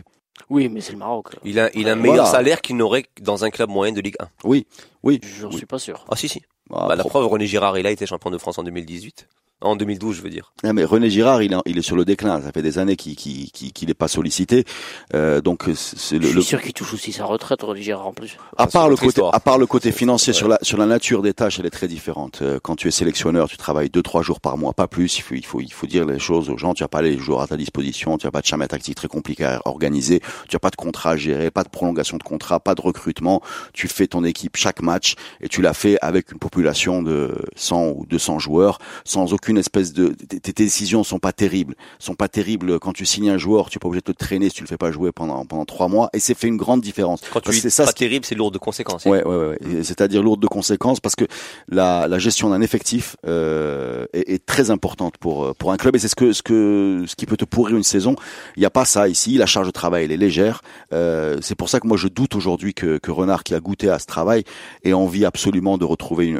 Oui, 0.49 0.69
mais 0.69 0.81
c'est 0.81 0.93
le 0.93 0.97
Maroc. 0.97 1.27
Il 1.43 1.59
a, 1.59 1.69
il 1.75 1.87
a 1.87 1.91
un 1.91 1.95
Voilà. 1.95 2.11
meilleur 2.11 2.27
salaire 2.27 2.61
qu'il 2.61 2.75
n'aurait 2.77 3.05
dans 3.21 3.43
un 3.45 3.49
club 3.49 3.69
moyen 3.69 3.93
de 3.93 4.01
Ligue 4.01 4.15
1. 4.19 4.27
Oui, 4.43 4.65
oui. 5.03 5.21
J'en 5.39 5.49
Oui. 5.49 5.57
suis 5.57 5.65
pas 5.65 5.79
sûr. 5.79 6.03
Ah 6.09 6.15
si 6.15 6.27
si. 6.27 6.41
Ah, 6.73 6.87
Bah, 6.89 6.95
la 6.95 7.03
preuve, 7.03 7.25
René 7.27 7.45
Girard, 7.45 7.77
il 7.77 7.85
a 7.85 7.91
été 7.91 8.05
champion 8.05 8.31
de 8.31 8.37
France 8.37 8.57
en 8.57 8.63
2018. 8.63 9.27
En 9.61 9.75
2012, 9.75 10.15
je 10.17 10.21
veux 10.21 10.29
dire. 10.29 10.51
Non, 10.63 10.73
mais 10.73 10.83
René 10.83 11.09
Girard, 11.09 11.43
il 11.43 11.53
est, 11.53 11.57
il 11.67 11.77
est 11.77 11.81
sur 11.83 11.95
le 11.95 12.03
déclin. 12.03 12.41
Ça 12.41 12.51
fait 12.51 12.61
des 12.63 12.79
années 12.79 12.95
qu'il 12.95 13.15
qu'il 13.15 13.51
qu'il- 13.51 13.71
qu'il 13.73 13.87
n'est 13.87 13.93
pas 13.93 14.07
sollicité. 14.07 14.65
Euh, 15.13 15.39
donc 15.41 15.63
c'est 15.75 15.97
c'est 15.97 16.15
Je 16.17 16.21
le, 16.21 16.27
suis 16.27 16.35
le- 16.35 16.41
sûr 16.41 16.61
qu'il 16.61 16.73
touche 16.73 16.93
aussi 16.93 17.11
sa 17.11 17.25
retraite, 17.25 17.61
René 17.61 17.81
Girard, 17.81 18.07
en 18.07 18.13
plus. 18.13 18.37
À 18.57 18.67
part 18.67 18.89
le 18.89 18.95
côté, 18.95 19.07
histoire. 19.09 19.35
à 19.35 19.39
part 19.39 19.57
le 19.59 19.67
côté 19.67 19.91
C'est- 19.91 19.97
financier 19.97 20.31
ouais. 20.33 20.37
sur 20.37 20.47
la 20.47 20.57
sur 20.61 20.77
la 20.77 20.85
nature 20.87 21.21
des 21.21 21.33
tâches, 21.33 21.59
elle 21.59 21.65
est 21.67 21.69
très 21.71 21.87
différente. 21.87 22.39
Euh, 22.41 22.59
Quand 22.61 22.75
tu 22.75 22.87
es 22.87 22.91
sélectionneur, 22.91 23.47
tu 23.49 23.57
travailles 23.57 23.89
deux 23.89 24.01
trois 24.01 24.23
jours 24.23 24.39
par 24.41 24.57
mois, 24.57 24.73
pas 24.73 24.87
plus. 24.87 25.17
Il 25.19 25.21
faut 25.21 25.35
il 25.35 25.45
faut 25.45 25.61
il 25.61 25.71
faut 25.71 25.87
dire 25.87 26.05
les 26.05 26.19
choses 26.19 26.49
aux 26.49 26.57
gens. 26.57 26.73
Tu 26.73 26.83
as 26.83 26.87
pas 26.87 27.01
les 27.03 27.17
joueurs 27.19 27.41
à 27.41 27.47
ta 27.47 27.57
disposition, 27.57 28.17
tu 28.17 28.25
as 28.27 28.31
pas 28.31 28.41
de 28.41 28.45
schéma 28.47 28.67
tactique 28.67 28.95
très 28.95 29.07
compliqué 29.07 29.45
à 29.45 29.61
organiser, 29.65 30.21
tu 30.49 30.55
as 30.55 30.59
pas 30.59 30.69
de 30.71 30.75
contrat 30.75 31.11
à 31.11 31.17
gérer, 31.17 31.51
pas 31.51 31.63
de 31.63 31.69
prolongation 31.69 32.17
de 32.17 32.23
contrat, 32.23 32.59
pas 32.59 32.73
de 32.75 32.81
recrutement. 32.81 33.41
Tu 33.73 33.87
fais 33.87 34.07
ton 34.07 34.23
équipe 34.23 34.57
chaque 34.57 34.81
match 34.81 35.15
et 35.39 35.49
tu 35.49 35.61
l'as 35.61 35.73
fait 35.75 35.97
avec 36.01 36.31
une 36.31 36.39
population 36.39 37.03
de 37.03 37.35
100 37.55 37.89
ou 37.89 38.05
200 38.09 38.39
joueurs, 38.39 38.79
sans 39.05 39.33
aucune 39.33 39.50
espèce 39.57 39.93
de 39.93 40.09
tes 40.09 40.53
décisions 40.53 41.03
sont 41.03 41.19
pas 41.19 41.31
terribles, 41.33 41.75
sont 41.99 42.15
pas 42.15 42.27
terribles 42.27 42.79
quand 42.79 42.93
tu 42.93 43.05
signes 43.05 43.29
un 43.29 43.37
joueur, 43.37 43.69
tu 43.69 43.77
es 43.77 43.79
pas 43.79 43.87
obligé 43.87 44.01
de 44.05 44.11
te 44.11 44.17
traîner 44.17 44.49
si 44.49 44.55
tu 44.55 44.63
le 44.63 44.67
fais 44.67 44.77
pas 44.77 44.91
jouer 44.91 45.11
pendant 45.11 45.45
pendant 45.45 45.65
trois 45.65 45.87
mois 45.87 46.09
et 46.13 46.19
c'est 46.19 46.33
fait 46.33 46.47
une 46.47 46.57
grande 46.57 46.81
différence. 46.81 47.21
Quand 47.31 47.39
tu 47.39 47.45
Parce 47.45 47.57
que 47.57 47.61
c'est 47.61 47.69
ça 47.69 47.85
pas 47.85 47.93
terrible, 47.93 48.25
c'est 48.25 48.35
lourd 48.35 48.51
de 48.51 48.57
conséquences. 48.57 49.05
Ouais, 49.05 49.23
ouais, 49.23 49.35
ouais. 49.35 49.57
Et 49.69 49.83
C'est-à-dire 49.83 50.23
lourde 50.23 50.41
de 50.41 50.47
conséquences 50.47 50.99
parce 50.99 51.15
que 51.15 51.25
la, 51.67 52.07
la 52.07 52.19
gestion 52.19 52.49
d'un 52.49 52.61
effectif 52.61 53.15
euh, 53.25 54.05
est, 54.13 54.29
est 54.29 54.45
très 54.45 54.71
importante 54.71 55.17
pour 55.17 55.45
euh, 55.45 55.53
pour 55.57 55.71
un 55.71 55.77
club 55.77 55.95
et 55.95 55.99
c'est 55.99 56.07
ce 56.07 56.15
que 56.15 56.33
ce 56.33 56.41
que 56.41 57.03
ce 57.07 57.15
qui 57.15 57.25
peut 57.25 57.37
te 57.37 57.45
pourrir 57.45 57.77
une 57.77 57.83
saison. 57.83 58.15
Il 58.55 58.59
n'y 58.59 58.65
a 58.65 58.69
pas 58.69 58.85
ça 58.85 59.07
ici. 59.07 59.37
La 59.37 59.45
charge 59.45 59.67
de 59.67 59.71
travail 59.71 60.05
elle 60.05 60.11
est 60.11 60.17
légère. 60.17 60.61
Euh, 60.93 61.37
c'est 61.41 61.55
pour 61.55 61.69
ça 61.69 61.79
que 61.79 61.87
moi 61.87 61.97
je 61.97 62.07
doute 62.07 62.35
aujourd'hui 62.35 62.73
que, 62.73 62.97
que 62.97 63.11
Renard 63.11 63.43
qui 63.43 63.53
a 63.53 63.59
goûté 63.59 63.89
à 63.89 63.99
ce 63.99 64.05
travail 64.05 64.43
ait 64.83 64.93
envie 64.93 65.25
absolument 65.25 65.77
de 65.77 65.85
retrouver 65.85 66.27
une, 66.27 66.37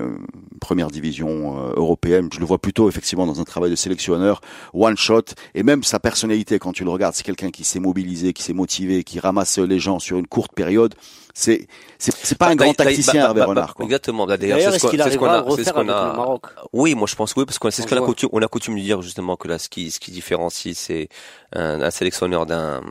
une 0.51 0.59
première 0.59 0.89
division 0.89 1.57
euh, 1.57 1.73
européenne. 1.75 2.29
Je 2.33 2.39
le 2.39 2.45
vois 2.45 2.59
plutôt 2.59 2.87
effectivement 2.89 3.00
dans 3.01 3.39
un 3.39 3.43
travail 3.43 3.69
de 3.71 3.75
sélectionneur 3.75 4.41
one 4.73 4.97
shot 4.97 5.23
et 5.55 5.63
même 5.63 5.83
sa 5.83 5.99
personnalité 5.99 6.59
quand 6.59 6.71
tu 6.73 6.83
le 6.83 6.89
regardes, 6.89 7.13
c'est 7.15 7.23
quelqu'un 7.23 7.51
qui 7.51 7.63
s'est 7.63 7.79
mobilisé, 7.79 8.33
qui 8.33 8.43
s'est 8.43 8.53
motivé, 8.53 9.03
qui 9.03 9.19
ramasse 9.19 9.57
les 9.57 9.79
gens 9.79 9.99
sur 9.99 10.17
une 10.17 10.27
courte 10.27 10.53
période. 10.53 10.95
C'est 11.33 11.67
c'est 11.97 12.13
c'est 12.23 12.37
pas 12.37 12.47
un 12.47 12.55
Bah, 12.55 12.65
grand 12.65 12.73
bah, 12.77 12.85
tacticien 12.85 13.21
bah, 13.21 13.27
Hervé 13.27 13.39
bah, 13.41 13.45
Renard 13.45 13.75
quoi. 13.75 13.85
Exactement. 13.85 14.25
Bah, 14.25 14.37
D'ailleurs, 14.37 14.59
c'est 14.59 14.79
ce 14.79 14.79
qu'on 14.79 14.91
ce 15.09 15.17
qu'on 15.17 15.25
a, 15.27 15.45
c'est 15.55 15.63
ce 15.63 15.69
refaire 15.69 15.73
qu'on 15.73 15.87
avec 15.87 15.87
le 15.87 15.93
a. 15.93 16.13
Maroc? 16.13 16.45
Oui, 16.73 16.93
moi 16.95 17.07
je 17.07 17.15
pense 17.15 17.33
que 17.33 17.39
oui, 17.39 17.45
parce 17.45 17.57
que 17.59 17.69
c'est 17.69 17.81
ce 17.83 17.87
On 17.87 17.89
qu'on 17.89 17.95
a 17.95 18.01
coutume, 18.01 18.29
on 18.33 18.41
a 18.41 18.47
coutume 18.47 18.75
de 18.75 18.81
dire 18.81 19.01
justement 19.01 19.37
que 19.37 19.47
là, 19.47 19.57
ce 19.57 19.69
qui, 19.69 19.91
ce 19.91 19.99
qui 19.99 20.11
différencie, 20.11 20.77
c'est 20.77 21.07
un, 21.55 21.81
un 21.81 21.91
sélectionneur 21.91 22.45
d'un, 22.45 22.81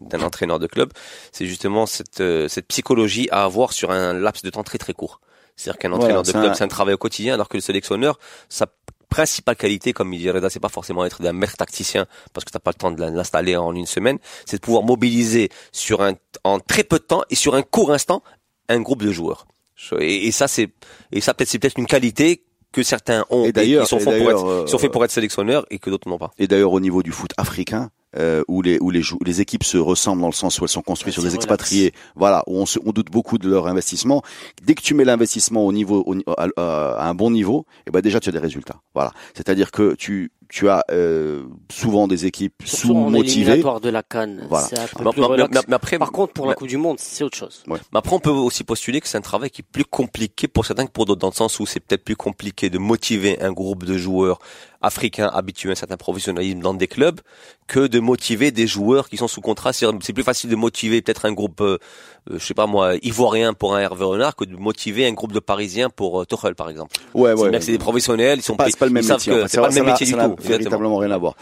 d'un 0.00 0.22
entraîneur 0.22 0.58
de 0.60 0.66
club, 0.68 0.92
c'est 1.32 1.46
justement 1.46 1.86
cette, 1.86 2.20
euh, 2.20 2.46
cette 2.48 2.68
psychologie 2.68 3.28
à 3.32 3.42
avoir 3.44 3.72
sur 3.72 3.90
un 3.90 4.12
laps 4.12 4.44
de 4.44 4.50
temps 4.50 4.62
très 4.64 4.78
très 4.78 4.92
court. 4.94 5.20
C'est-à-dire 5.56 5.78
qu'un 5.80 5.88
Voilà, 5.88 6.04
entraîneur 6.04 6.22
de 6.22 6.30
club, 6.30 6.52
un- 6.52 6.54
c'est 6.54 6.62
un 6.64 6.68
travail 6.68 6.94
au 6.94 6.98
quotidien, 6.98 7.34
alors 7.34 7.48
que 7.48 7.56
le 7.56 7.60
sélectionneur, 7.62 8.20
sa 8.48 8.66
principale 9.08 9.56
qualité, 9.56 9.92
comme 9.92 10.12
il 10.12 10.20
dit 10.20 10.30
Reda, 10.30 10.50
c'est 10.50 10.60
pas 10.60 10.68
forcément 10.68 11.04
être 11.04 11.22
d'un 11.22 11.32
maître 11.32 11.56
tacticien, 11.56 12.06
parce 12.32 12.44
que 12.44 12.50
t'as 12.50 12.58
pas 12.58 12.70
le 12.70 12.78
temps 12.78 12.90
de 12.90 13.00
l'installer 13.00 13.56
en 13.56 13.74
une 13.74 13.86
semaine, 13.86 14.18
c'est 14.46 14.56
de 14.56 14.62
pouvoir 14.62 14.82
mobiliser 14.82 15.50
sur 15.72 16.02
un, 16.02 16.14
en 16.44 16.60
très 16.60 16.84
peu 16.84 16.98
de 16.98 17.04
temps 17.04 17.22
et 17.30 17.34
sur 17.34 17.54
un 17.54 17.62
court 17.62 17.92
instant, 17.92 18.22
un 18.68 18.80
groupe 18.80 19.02
de 19.02 19.12
joueurs. 19.12 19.46
Et, 20.00 20.26
et 20.26 20.32
ça, 20.32 20.48
c'est, 20.48 20.70
et 21.12 21.20
ça 21.20 21.34
peut-être, 21.34 21.48
c'est 21.48 21.58
peut-être 21.58 21.78
une 21.78 21.86
qualité 21.86 22.42
que 22.72 22.82
certains 22.82 23.24
ont. 23.30 23.44
Et 23.44 23.52
sont, 23.86 23.98
et 23.98 24.00
faits 24.00 24.18
pour 24.18 24.26
d'ailleurs, 24.26 24.40
être, 24.40 24.46
euh, 24.46 24.64
ils 24.66 24.70
sont 24.70 24.78
faits 24.78 24.92
pour 24.92 25.04
être 25.04 25.10
sélectionneurs 25.10 25.66
et 25.70 25.78
que 25.78 25.90
d'autres 25.90 26.08
n'ont 26.08 26.18
pas. 26.18 26.32
Et 26.38 26.46
d'ailleurs 26.46 26.72
au 26.72 26.80
niveau 26.80 27.02
du 27.02 27.12
foot 27.12 27.30
africain, 27.36 27.90
euh, 28.16 28.42
où 28.48 28.62
les 28.62 28.78
où 28.80 28.90
les 28.90 29.02
jou- 29.02 29.18
les 29.24 29.40
équipes 29.40 29.64
se 29.64 29.76
ressemblent 29.76 30.20
dans 30.22 30.28
le 30.28 30.32
sens 30.32 30.58
où 30.60 30.64
elles 30.64 30.68
sont 30.68 30.82
construites 30.82 31.12
sur 31.14 31.22
des 31.22 31.28
relax. 31.28 31.44
expatriés, 31.44 31.92
voilà, 32.16 32.42
où 32.46 32.56
on, 32.58 32.66
se, 32.66 32.78
on 32.84 32.92
doute 32.92 33.10
beaucoup 33.10 33.38
de 33.38 33.48
leur 33.48 33.66
investissement. 33.66 34.22
Dès 34.62 34.74
que 34.74 34.82
tu 34.82 34.94
mets 34.94 35.04
l'investissement 35.04 35.66
au 35.66 35.72
niveau 35.72 36.02
au- 36.06 36.16
à, 36.36 36.48
à 36.56 37.08
un 37.08 37.14
bon 37.14 37.30
niveau, 37.30 37.66
et 37.86 37.90
ben 37.90 38.00
déjà 38.00 38.20
tu 38.20 38.28
as 38.28 38.32
des 38.32 38.38
résultats. 38.38 38.80
Voilà, 38.94 39.12
c'est-à-dire 39.34 39.70
que 39.70 39.94
tu 39.94 40.30
tu 40.48 40.68
as 40.68 40.82
euh, 40.90 41.42
souvent 41.70 42.08
des 42.08 42.24
équipes 42.26 42.62
sous-motivées. 42.64 43.62
de 43.82 43.88
la 43.90 44.02
Cannes. 44.02 44.46
Voilà. 44.48 44.66
C'est 44.66 44.78
un 44.78 44.86
peu 44.86 45.04
Mais- 45.04 45.10
plus 45.12 45.20
mais- 45.22 45.36
mais- 45.50 45.60
mais 45.68 45.74
après, 45.74 45.98
Par 45.98 46.10
contre, 46.12 46.32
pour 46.32 46.46
la 46.46 46.54
Coupe 46.54 46.68
du 46.68 46.76
Monde, 46.78 46.96
c'est 46.98 47.22
autre 47.24 47.36
chose. 47.36 47.62
Mais 47.66 47.76
après, 47.94 48.14
on 48.16 48.20
peut 48.20 48.30
aussi 48.30 48.64
postuler 48.64 49.00
que 49.00 49.08
c'est 49.08 49.18
un 49.18 49.22
travail 49.22 49.50
qui 49.50 49.60
est 49.62 49.64
plus 49.70 49.84
compliqué 49.84 50.48
pour 50.48 50.64
certains 50.64 50.86
que 50.86 50.90
pour 50.92 51.04
d'autres, 51.04 51.20
dans 51.20 51.28
le 51.28 51.34
sens 51.34 51.60
où 51.60 51.66
c'est 51.66 51.80
peut-être 51.80 52.04
plus 52.04 52.16
compliqué 52.16 52.70
de 52.70 52.78
motiver 52.78 53.40
un 53.42 53.52
groupe 53.52 53.84
de 53.84 53.98
joueurs 53.98 54.38
africains 54.80 55.26
habitués 55.34 55.70
à 55.70 55.72
un 55.72 55.74
certain 55.74 55.96
professionnalisme 55.96 56.60
dans 56.60 56.72
des 56.72 56.86
clubs 56.86 57.20
que 57.66 57.88
de 57.88 57.98
motiver 57.98 58.52
des 58.52 58.68
joueurs 58.68 59.08
qui 59.08 59.16
sont 59.16 59.26
sous 59.26 59.40
contrat. 59.40 59.72
C'est 59.72 59.86
c'est 60.02 60.12
plus 60.12 60.22
facile 60.22 60.50
de 60.50 60.56
motiver 60.56 61.02
peut-être 61.02 61.26
un 61.26 61.32
groupe, 61.32 61.60
euh, 61.60 61.78
euh, 62.30 62.38
je 62.38 62.44
sais 62.46 62.54
pas 62.54 62.66
moi, 62.68 62.94
ivoirien 63.02 63.54
pour 63.54 63.74
un 63.74 63.80
Hervé 63.80 64.04
Renard 64.04 64.36
que 64.36 64.44
de 64.44 64.54
motiver 64.56 65.04
un 65.06 65.12
groupe 65.12 65.32
de 65.32 65.40
Parisiens 65.40 65.90
pour 65.90 66.20
euh, 66.22 66.24
Tuchel, 66.26 66.54
par 66.54 66.70
exemple. 66.70 66.94
Ouais, 67.12 67.34
C'est 67.36 67.42
ouais. 67.42 67.60
c'est 67.60 67.72
des 67.72 67.78
professionnels, 67.78 68.38
ils 68.38 68.42
sont 68.42 68.54
pas, 68.54 68.66
pas 68.78 68.86
le 68.86 68.92
même 68.92 69.02
ils 69.02 69.06
savent 69.06 69.16
métier. 69.18 69.32
que 69.32 69.38
en 69.38 69.42
fait. 69.42 69.48
c'est 69.48 69.60
pas 69.60 69.68
le 69.68 69.74
même 69.74 69.86
métier 69.86 70.06
du 70.06 70.12
tout. 70.12 70.36
Véritablement 70.40 70.96
rien 70.96 71.10
à 71.10 71.18
voir. 71.18 71.34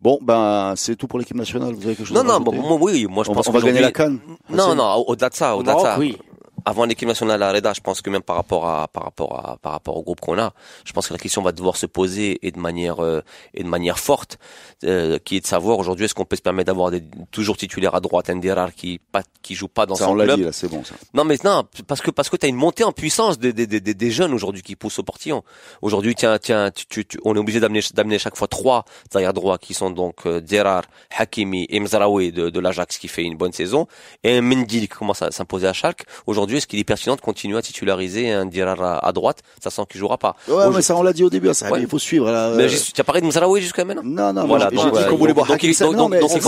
Bon, 0.00 0.18
ben, 0.20 0.74
c'est 0.76 0.96
tout 0.96 1.06
pour 1.06 1.18
l'équipe 1.20 1.36
nationale. 1.36 1.74
Vous 1.74 1.84
avez 1.86 1.94
quelque 1.94 2.06
chose 2.08 2.16
Non, 2.16 2.22
à 2.28 2.38
non, 2.38 2.40
bon, 2.40 2.52
moi, 2.52 2.76
oui, 2.80 3.06
moi 3.08 3.22
je 3.24 3.30
on 3.30 3.34
va, 3.34 3.38
pense 3.38 3.48
on 3.48 3.52
va 3.52 3.60
gagner 3.60 3.80
la 3.80 3.92
canne. 3.92 4.18
Non, 4.50 4.74
non, 4.74 4.84
au- 4.96 5.10
au-delà 5.12 5.28
de 5.28 5.34
ça, 5.34 5.54
Au 5.54 5.60
au-delà 5.60 5.74
de 5.76 5.80
ça. 5.80 5.96
oui. 5.98 6.18
Avant 6.64 6.84
l'équipe 6.84 7.08
nationale 7.08 7.42
à 7.42 7.52
Reda, 7.52 7.72
je 7.74 7.80
pense 7.80 8.00
que 8.00 8.10
même 8.10 8.22
par 8.22 8.36
rapport 8.36 8.68
à 8.68 8.88
par 8.88 9.04
rapport 9.04 9.38
à 9.38 9.56
par 9.58 9.72
rapport 9.72 9.96
au 9.96 10.02
groupe 10.02 10.20
qu'on 10.20 10.38
a, 10.38 10.52
je 10.84 10.92
pense 10.92 11.08
que 11.08 11.12
la 11.14 11.18
question 11.18 11.42
va 11.42 11.52
devoir 11.52 11.76
se 11.76 11.86
poser 11.86 12.38
et 12.46 12.50
de 12.50 12.58
manière 12.58 13.02
euh, 13.02 13.20
et 13.54 13.62
de 13.62 13.68
manière 13.68 13.98
forte, 13.98 14.38
euh, 14.84 15.18
qui 15.18 15.36
est 15.36 15.40
de 15.40 15.46
savoir 15.46 15.78
aujourd'hui 15.78 16.04
est-ce 16.06 16.14
qu'on 16.14 16.24
peut 16.24 16.36
se 16.36 16.42
permettre 16.42 16.66
d'avoir 16.66 16.90
des 16.90 17.02
toujours 17.30 17.56
titulaires 17.56 17.94
à 17.94 18.00
droite, 18.00 18.30
un 18.30 18.36
Dirar 18.36 18.74
qui 18.74 18.98
pas 18.98 19.22
qui 19.42 19.54
joue 19.54 19.68
pas 19.68 19.86
dans 19.86 19.94
Ça, 19.96 20.04
son 20.06 20.12
on 20.12 20.14
l'a 20.14 20.24
club. 20.24 20.38
dit, 20.38 20.44
là, 20.44 20.52
c'est 20.52 20.68
bon, 20.68 20.82
ça. 20.84 20.94
Non 21.14 21.24
mais 21.24 21.36
non, 21.44 21.64
parce 21.86 22.00
que 22.00 22.10
parce 22.10 22.28
que 22.28 22.36
t'as 22.36 22.48
une 22.48 22.56
montée 22.56 22.84
en 22.84 22.92
puissance 22.92 23.38
des 23.38 23.52
des, 23.52 23.66
des, 23.66 23.80
des- 23.80 23.94
des 23.94 24.10
jeunes 24.10 24.32
aujourd'hui 24.32 24.62
qui 24.62 24.76
poussent 24.76 24.98
au 24.98 25.02
portillon. 25.02 25.42
Aujourd'hui, 25.82 26.14
tiens 26.14 26.38
tiens, 26.38 26.70
tu, 26.70 26.86
tu- 26.86 27.04
tu- 27.04 27.18
on 27.24 27.34
est 27.34 27.38
obligé 27.38 27.60
d'amener 27.60 27.80
d'amener 27.94 28.18
chaque 28.18 28.36
fois 28.36 28.48
trois 28.48 28.84
derrière 29.10 29.32
droit 29.32 29.58
qui 29.58 29.74
sont 29.74 29.90
donc 29.90 30.26
euh, 30.26 30.40
Dirar, 30.40 30.82
Hakimi 31.16 31.66
et 31.68 31.80
Mzraoui 31.80 32.32
de, 32.32 32.50
de 32.50 32.60
l'Ajax 32.60 32.98
qui 32.98 33.08
fait 33.08 33.22
une 33.22 33.36
bonne 33.36 33.52
saison 33.52 33.86
et 34.24 34.36
un 34.36 34.42
Mendy 34.42 34.80
qui 34.82 34.88
commence 34.88 35.22
à 35.22 35.30
s'imposer 35.30 35.66
à 35.66 35.72
Schalke. 35.72 36.04
Aujourd'hui, 36.26 36.51
est-ce 36.58 36.66
qu'il 36.66 36.78
est 36.78 36.84
pertinent 36.84 37.16
de 37.16 37.20
continuer 37.20 37.56
à 37.58 37.62
titulariser 37.62 38.30
un 38.30 38.46
Dirar 38.46 38.80
à, 38.82 39.06
à 39.06 39.12
droite, 39.12 39.40
sachant 39.62 39.84
qu'il 39.84 39.98
jouera 40.00 40.18
pas 40.18 40.36
Ouais, 40.48 40.68
mais 40.74 40.82
ça, 40.82 40.96
on 40.96 41.02
l'a 41.02 41.12
dit 41.12 41.24
au 41.24 41.30
début, 41.30 41.52
ça, 41.54 41.70
Ouais. 41.70 41.80
il 41.80 41.86
faut 41.88 41.98
suivre, 41.98 42.30
là. 42.30 42.52
Mais 42.56 42.64
euh, 42.64 42.76
tu 42.94 43.00
as 43.00 43.04
parlé 43.04 43.20
de 43.20 43.26
Mzraoui 43.26 43.60
jusqu'à 43.60 43.84
maintenant 43.84 44.02
Non, 44.04 44.32
non, 44.32 44.46
Voilà, 44.46 44.68
j'ai 44.70 44.76
dit 44.76 44.82
qu'on 45.08 45.16
voulait 45.16 45.32
donc- 45.32 45.36
voir 45.36 45.46
donc 45.48 45.56
Hakimi. 45.56 45.72
il- 45.72 45.74
ça- 45.74 45.84
donc- 45.86 46.12
ça 46.14 46.18
il 46.20 46.40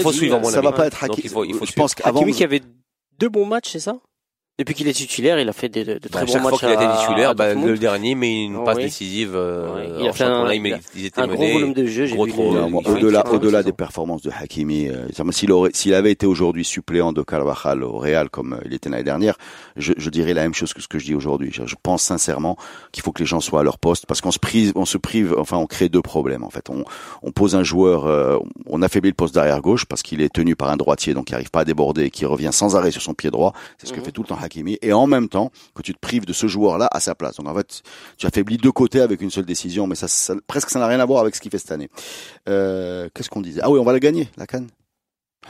faut- 0.00 0.12
ça 0.12 0.12
suivre 0.12 0.44
ça 0.50 0.60
va 0.60 0.72
pas 0.72 0.86
être 0.86 1.00
Donc 1.06 1.10
Hakimi. 1.18 1.22
il 1.24 1.30
faut 1.30 1.44
il 1.44 1.54
faut 1.54 1.60
Je 1.64 1.70
suivre. 1.72 1.82
pense 1.84 1.94
qu'avant, 1.94 2.20
Hakimi 2.20 2.32
qui 2.32 2.44
avait 2.44 2.62
deux 3.18 3.28
bons 3.28 3.46
matchs, 3.46 3.70
c'est 3.72 3.80
ça? 3.80 3.96
Depuis 4.58 4.72
qu'il 4.74 4.88
est 4.88 4.94
titulaire, 4.94 5.38
il 5.38 5.46
a 5.50 5.52
fait 5.52 5.68
des, 5.68 5.84
de, 5.84 5.92
de 5.94 5.98
Bah, 6.04 6.08
très 6.10 6.24
bons 6.24 6.32
chaque 6.32 6.42
matchs. 6.42 6.48
fois 6.48 6.58
qu'il 6.60 6.68
a 6.78 6.82
été 6.94 7.00
titulaire, 7.02 7.30
à 7.30 7.34
bah, 7.34 7.52
le 7.52 7.76
dernier 7.76 8.14
met 8.14 8.44
une 8.44 8.64
passe 8.64 8.78
Oui. 8.78 8.84
décisive. 8.84 9.32
euh, 9.34 9.98
il 10.00 10.08
a 10.08 10.14
fait 10.14 10.24
un- 10.24 10.50
il 10.50 10.64
il 10.66 10.72
a- 10.72 10.78
ils 10.96 11.04
étaient 11.04 11.20
un 11.20 11.26
gros 11.26 11.42
menés. 11.42 11.52
volume 11.52 11.74
de 11.74 11.84
jeu. 11.84 12.06
J'ai 12.06 12.14
gros 12.16 12.24
vu 12.24 12.32
trop, 12.32 12.54
les- 12.54 12.70
Non, 12.70 12.78
au-delà, 12.78 13.28
au-delà 13.30 13.62
des 13.62 13.72
performances 13.74 14.22
de 14.22 14.30
Hakimi, 14.30 14.88
euh, 14.88 15.08
c'est-à-dire, 15.12 15.34
s'il 15.34 15.52
aurait, 15.52 15.70
s'il 15.74 15.92
avait 15.92 16.10
été 16.10 16.24
aujourd'hui 16.24 16.64
suppléant 16.64 17.12
de 17.12 17.22
Carvajal 17.22 17.82
au 17.84 17.98
Real 17.98 18.30
comme 18.30 18.54
euh, 18.54 18.60
il 18.64 18.72
était 18.72 18.88
l'année 18.88 19.02
dernière, 19.04 19.36
je, 19.76 19.92
je 19.98 20.08
dirais 20.08 20.32
la 20.32 20.40
même 20.44 20.54
chose 20.54 20.72
que 20.72 20.80
ce 20.80 20.88
que 20.88 20.98
je 20.98 21.04
dis 21.04 21.14
aujourd'hui. 21.14 21.50
Je, 21.52 21.66
je 21.66 21.74
pense 21.82 22.02
sincèrement 22.02 22.56
qu'il 22.92 23.02
faut 23.02 23.12
que 23.12 23.20
les 23.20 23.26
gens 23.26 23.40
soient 23.40 23.60
à 23.60 23.62
leur 23.62 23.76
poste 23.76 24.06
parce 24.06 24.22
qu'on 24.22 24.30
se 24.32 24.38
prive, 24.38 24.72
on 24.74 24.86
se 24.86 24.96
prive, 24.96 25.34
enfin, 25.38 25.58
on 25.58 25.66
crée 25.66 25.90
deux 25.90 26.00
problèmes 26.00 26.44
en 26.44 26.50
fait. 26.50 26.70
On, 26.70 26.82
on 27.22 27.30
pose 27.30 27.54
un 27.56 27.62
joueur, 27.62 28.06
euh, 28.06 28.38
on 28.64 28.80
affaiblit 28.80 29.10
le 29.10 29.14
poste 29.14 29.34
d'arrière 29.34 29.60
gauche 29.60 29.84
parce 29.84 30.02
qu'il 30.02 30.22
est 30.22 30.32
tenu 30.32 30.56
par 30.56 30.70
un 30.70 30.78
droitier 30.78 31.12
donc 31.12 31.28
il 31.28 31.32
n'arrive 31.32 31.50
pas 31.50 31.60
à 31.60 31.64
déborder 31.66 32.04
et 32.04 32.10
qui 32.10 32.24
revient 32.24 32.48
sans 32.52 32.74
arrêt 32.74 32.90
sur 32.90 33.02
son 33.02 33.12
pied 33.12 33.30
droit. 33.30 33.52
C'est 33.76 33.86
ce 33.88 33.92
que 33.92 33.98
Mhm. 33.98 34.04
fait 34.06 34.12
tout 34.12 34.22
le 34.22 34.28
temps 34.28 34.36
Hakimi. 34.46 34.78
Et 34.82 34.92
en 34.92 35.06
même 35.06 35.28
temps 35.28 35.50
que 35.74 35.82
tu 35.82 35.92
te 35.94 35.98
prives 36.00 36.24
de 36.26 36.32
ce 36.32 36.46
joueur-là 36.46 36.88
à 36.90 37.00
sa 37.00 37.14
place. 37.14 37.36
Donc 37.36 37.46
en 37.48 37.54
fait, 37.54 37.82
tu 38.16 38.26
affaiblis 38.26 38.56
deux 38.56 38.72
côtés 38.72 39.00
avec 39.00 39.20
une 39.20 39.30
seule 39.30 39.44
décision, 39.44 39.86
mais 39.86 39.94
ça, 39.94 40.08
ça- 40.08 40.34
presque 40.46 40.70
ça 40.70 40.78
n'a 40.78 40.86
rien 40.86 41.00
à 41.00 41.04
voir 41.04 41.20
avec 41.20 41.34
ce 41.36 41.40
qu'il 41.40 41.50
fait 41.50 41.58
cette 41.58 41.72
année. 41.72 41.88
Euh, 42.48 43.08
Qu'est-ce 43.14 43.28
qu'on 43.30 43.40
disait? 43.42 43.60
Ah 43.62 43.70
oui, 43.70 43.78
on 43.78 43.84
va 43.84 43.92
la 43.92 44.00
gagner, 44.00 44.28
la 44.36 44.46
canne. 44.46 44.68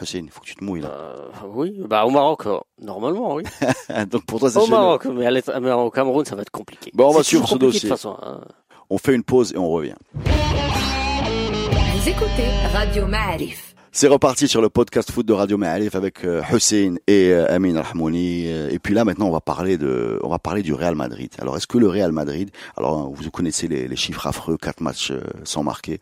Hussein, 0.03 0.21
il 0.25 0.31
faut 0.31 0.41
que 0.41 0.47
tu 0.47 0.55
te 0.57 0.63
mouilles 0.65 0.83
là. 0.83 0.89
Euh, 0.91 1.29
oui, 1.55 1.75
bah 1.89 2.05
au 2.05 2.11
Maroc, 2.11 2.45
euh, 2.47 2.59
normalement, 2.83 3.35
oui. 3.37 3.45
Donc 4.11 4.27
pour 4.27 4.41
toi, 4.41 4.51
c'est 4.51 4.59
Au. 4.59 4.67
Maroc, 4.67 5.07
mais, 5.07 5.25
à 5.25 5.31
l'être- 5.31 5.59
mais 5.61 5.73
au 5.73 5.91
Cameroun, 5.91 6.25
ça 6.27 6.35
va 6.37 6.43
être 6.43 6.51
compliqué. 6.51 6.91
Bon, 6.93 7.09
on 7.09 7.13
va 7.13 7.23
suivre 7.23 7.49
ce 7.49 7.55
dossier. 7.57 7.81
De 7.81 7.95
toute 7.95 7.97
façon, 7.97 8.17
hein. 8.23 8.41
On 8.91 8.99
fait 8.99 9.15
une 9.15 9.23
pause 9.25 9.53
et 9.55 9.59
on 9.59 9.69
revient. 9.71 9.95
Vous 10.15 12.09
écoutez 12.09 12.49
Radio 12.75 13.07
Ma'arif. 13.07 13.75
C'est 13.99 14.09
reparti 14.09 14.47
sur 14.47 14.61
le 14.61 14.69
podcast 14.69 15.11
foot 15.11 15.25
de 15.25 15.33
Radio 15.33 15.57
Ma'alif 15.57 15.95
avec 15.95 16.23
euh, 16.27 16.43
Hussein 16.53 16.97
et 17.07 17.31
euh, 17.33 17.47
Amin 17.49 17.81
Rahmouni. 17.81 18.45
Euh, 18.47 18.69
Et 18.71 18.79
puis 18.79 18.93
là, 18.93 19.07
maintenant, 19.07 19.27
on 19.27 19.31
va 19.31 19.41
parler 19.41 19.79
de, 19.79 20.21
on 20.23 20.29
va 20.29 20.39
parler 20.39 20.63
du 20.63 20.75
Real 20.75 20.95
Madrid. 20.95 21.31
Alors, 21.39 21.57
est-ce 21.57 21.67
que 21.67 21.79
le 21.79 21.89
Real 21.89 22.13
Madrid, 22.13 22.51
alors 22.77 23.11
vous 23.11 23.31
connaissez 23.31 23.69
les, 23.69 23.89
les 23.89 23.97
chiffres 23.97 24.27
affreux, 24.27 24.59
quatre 24.59 24.83
matchs 24.83 25.15
sans 25.45 25.63
marquer, 25.63 25.99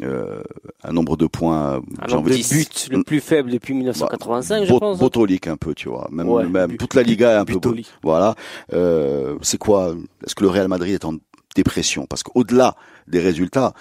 euh, 0.00 0.42
un 0.84 0.92
nombre 0.94 1.18
de 1.18 1.26
points, 1.26 1.74
Un 1.74 1.82
j'ai 2.08 2.14
nombre 2.14 2.30
envie 2.30 2.42
de 2.42 2.48
de- 2.48 2.54
buts 2.54 2.96
le 2.96 3.02
plus 3.04 3.20
faible 3.20 3.50
depuis 3.50 3.74
1985, 3.74 4.64
je 4.64 4.70
Bot- 4.70 4.80
pense. 4.80 4.98
Botolique 4.98 5.46
un 5.46 5.58
peu, 5.58 5.74
tu 5.74 5.90
vois. 5.90 6.08
Même, 6.10 6.26
Ouais, 6.30 6.46
même 6.46 6.70
but- 6.70 6.78
toute 6.78 6.94
la 6.94 7.02
Liga 7.02 7.30
est 7.32 7.36
un 7.36 7.44
peu. 7.44 7.52
Butolique. 7.54 7.92
Voilà. 8.02 8.36
Euh, 8.72 9.36
c'est 9.42 9.58
quoi 9.58 9.94
Est-ce 10.26 10.34
que 10.34 10.44
le 10.44 10.48
Real 10.48 10.68
Madrid 10.68 10.94
est 10.94 11.04
en 11.04 11.16
dépression? 11.54 12.06
Parce 12.08 12.22
qu'au-delà 12.22 12.74
des 13.06 13.20
résultats, 13.20 13.74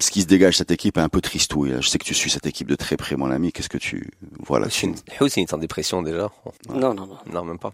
ce 0.00 0.10
qui 0.10 0.22
se 0.22 0.26
dégage 0.26 0.56
cette 0.56 0.70
équipe 0.70 0.96
est 0.96 1.00
un 1.02 1.08
peu 1.08 1.20
tristouille. 1.20 1.74
Je 1.80 1.88
sais 1.88 1.98
que 1.98 2.04
tu 2.04 2.14
suis 2.14 2.30
cette 2.30 2.46
équipe 2.46 2.68
de 2.68 2.74
très 2.74 2.96
près, 2.96 3.16
mon 3.16 3.30
ami. 3.30 3.52
Qu'est-ce 3.52 3.68
que 3.68 3.78
tu 3.78 4.10
voilà 4.46 4.66
Hussein 4.68 4.92
Hussein 5.20 5.42
est 5.42 5.52
en 5.54 5.58
dépression 5.58 6.02
déjà. 6.02 6.30
Non, 6.70 6.94
non, 6.94 7.06
non. 7.06 7.18
Non, 7.32 7.44
même 7.44 7.58
pas. 7.58 7.72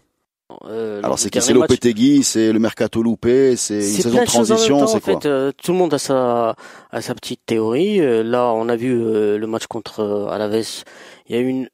Euh, 0.67 1.01
Alors 1.03 1.19
c'est 1.19 1.31
qui? 1.31 1.41
C'est 1.41 1.55
Lopetegui, 1.55 2.23
c'est 2.23 2.53
le 2.53 2.59
mercato 2.59 3.03
loupé, 3.03 3.57
c'est 3.57 3.77
une 3.77 3.81
saison 3.83 4.21
de 4.21 4.25
transition, 4.27 4.87
c'est 4.87 4.97
en 4.97 5.01
quoi? 5.01 5.21
fait, 5.21 5.27
euh, 5.27 5.53
tout 5.53 5.73
le 5.73 5.79
monde 5.79 5.95
a 5.95 5.99
sa, 5.99 6.55
a 6.91 7.01
sa 7.01 7.15
petite 7.15 7.41
théorie. 7.47 8.01
Euh, 8.01 8.23
là, 8.23 8.53
on 8.53 8.69
a 8.69 8.77
vu 8.77 8.93
euh, 8.93 9.39
le 9.39 9.47
match 9.47 9.67
contre 9.67 10.01
euh, 10.01 10.29
Alaves. 10.29 10.85
Il 11.29 11.35
y 11.35 11.39
a 11.39 11.41
eu 11.41 11.47
une, 11.49 11.69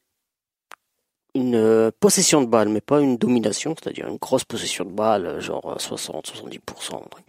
une 1.34 1.56
euh, 1.56 1.90
possession 1.98 2.42
de 2.42 2.46
balle, 2.46 2.68
mais 2.68 2.80
pas 2.80 3.00
une 3.00 3.16
domination, 3.16 3.74
c'est-à-dire 3.80 4.06
une 4.06 4.18
grosse 4.18 4.44
possession 4.44 4.84
de 4.84 4.90
balle, 4.92 5.40
genre 5.40 5.76
60-70%. 5.78 6.94
un 6.94 6.98
truc. 7.10 7.24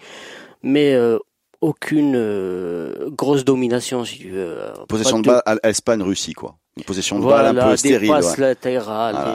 Mais 0.61 0.93
euh, 0.93 1.17
aucune 1.61 2.13
euh, 2.15 3.09
grosse 3.11 3.45
domination, 3.45 4.03
si 4.03 4.17
tu 4.19 4.29
veux. 4.29 4.39
euh, 4.59 4.73
Possession 4.89 5.19
de 5.19 5.27
balle 5.27 5.41
à 5.45 5.69
Espagne-Russie, 5.69 6.33
quoi. 6.33 6.55
Une 6.77 6.83
possession 6.83 7.17
de 7.19 7.23
Voilà, 7.23 7.51
balle 7.53 7.63
un 7.65 7.69
peu 7.71 7.77
stérile, 7.77 8.09
ouais. 8.11 8.21
Voilà, 8.21 8.55
des 8.55 8.77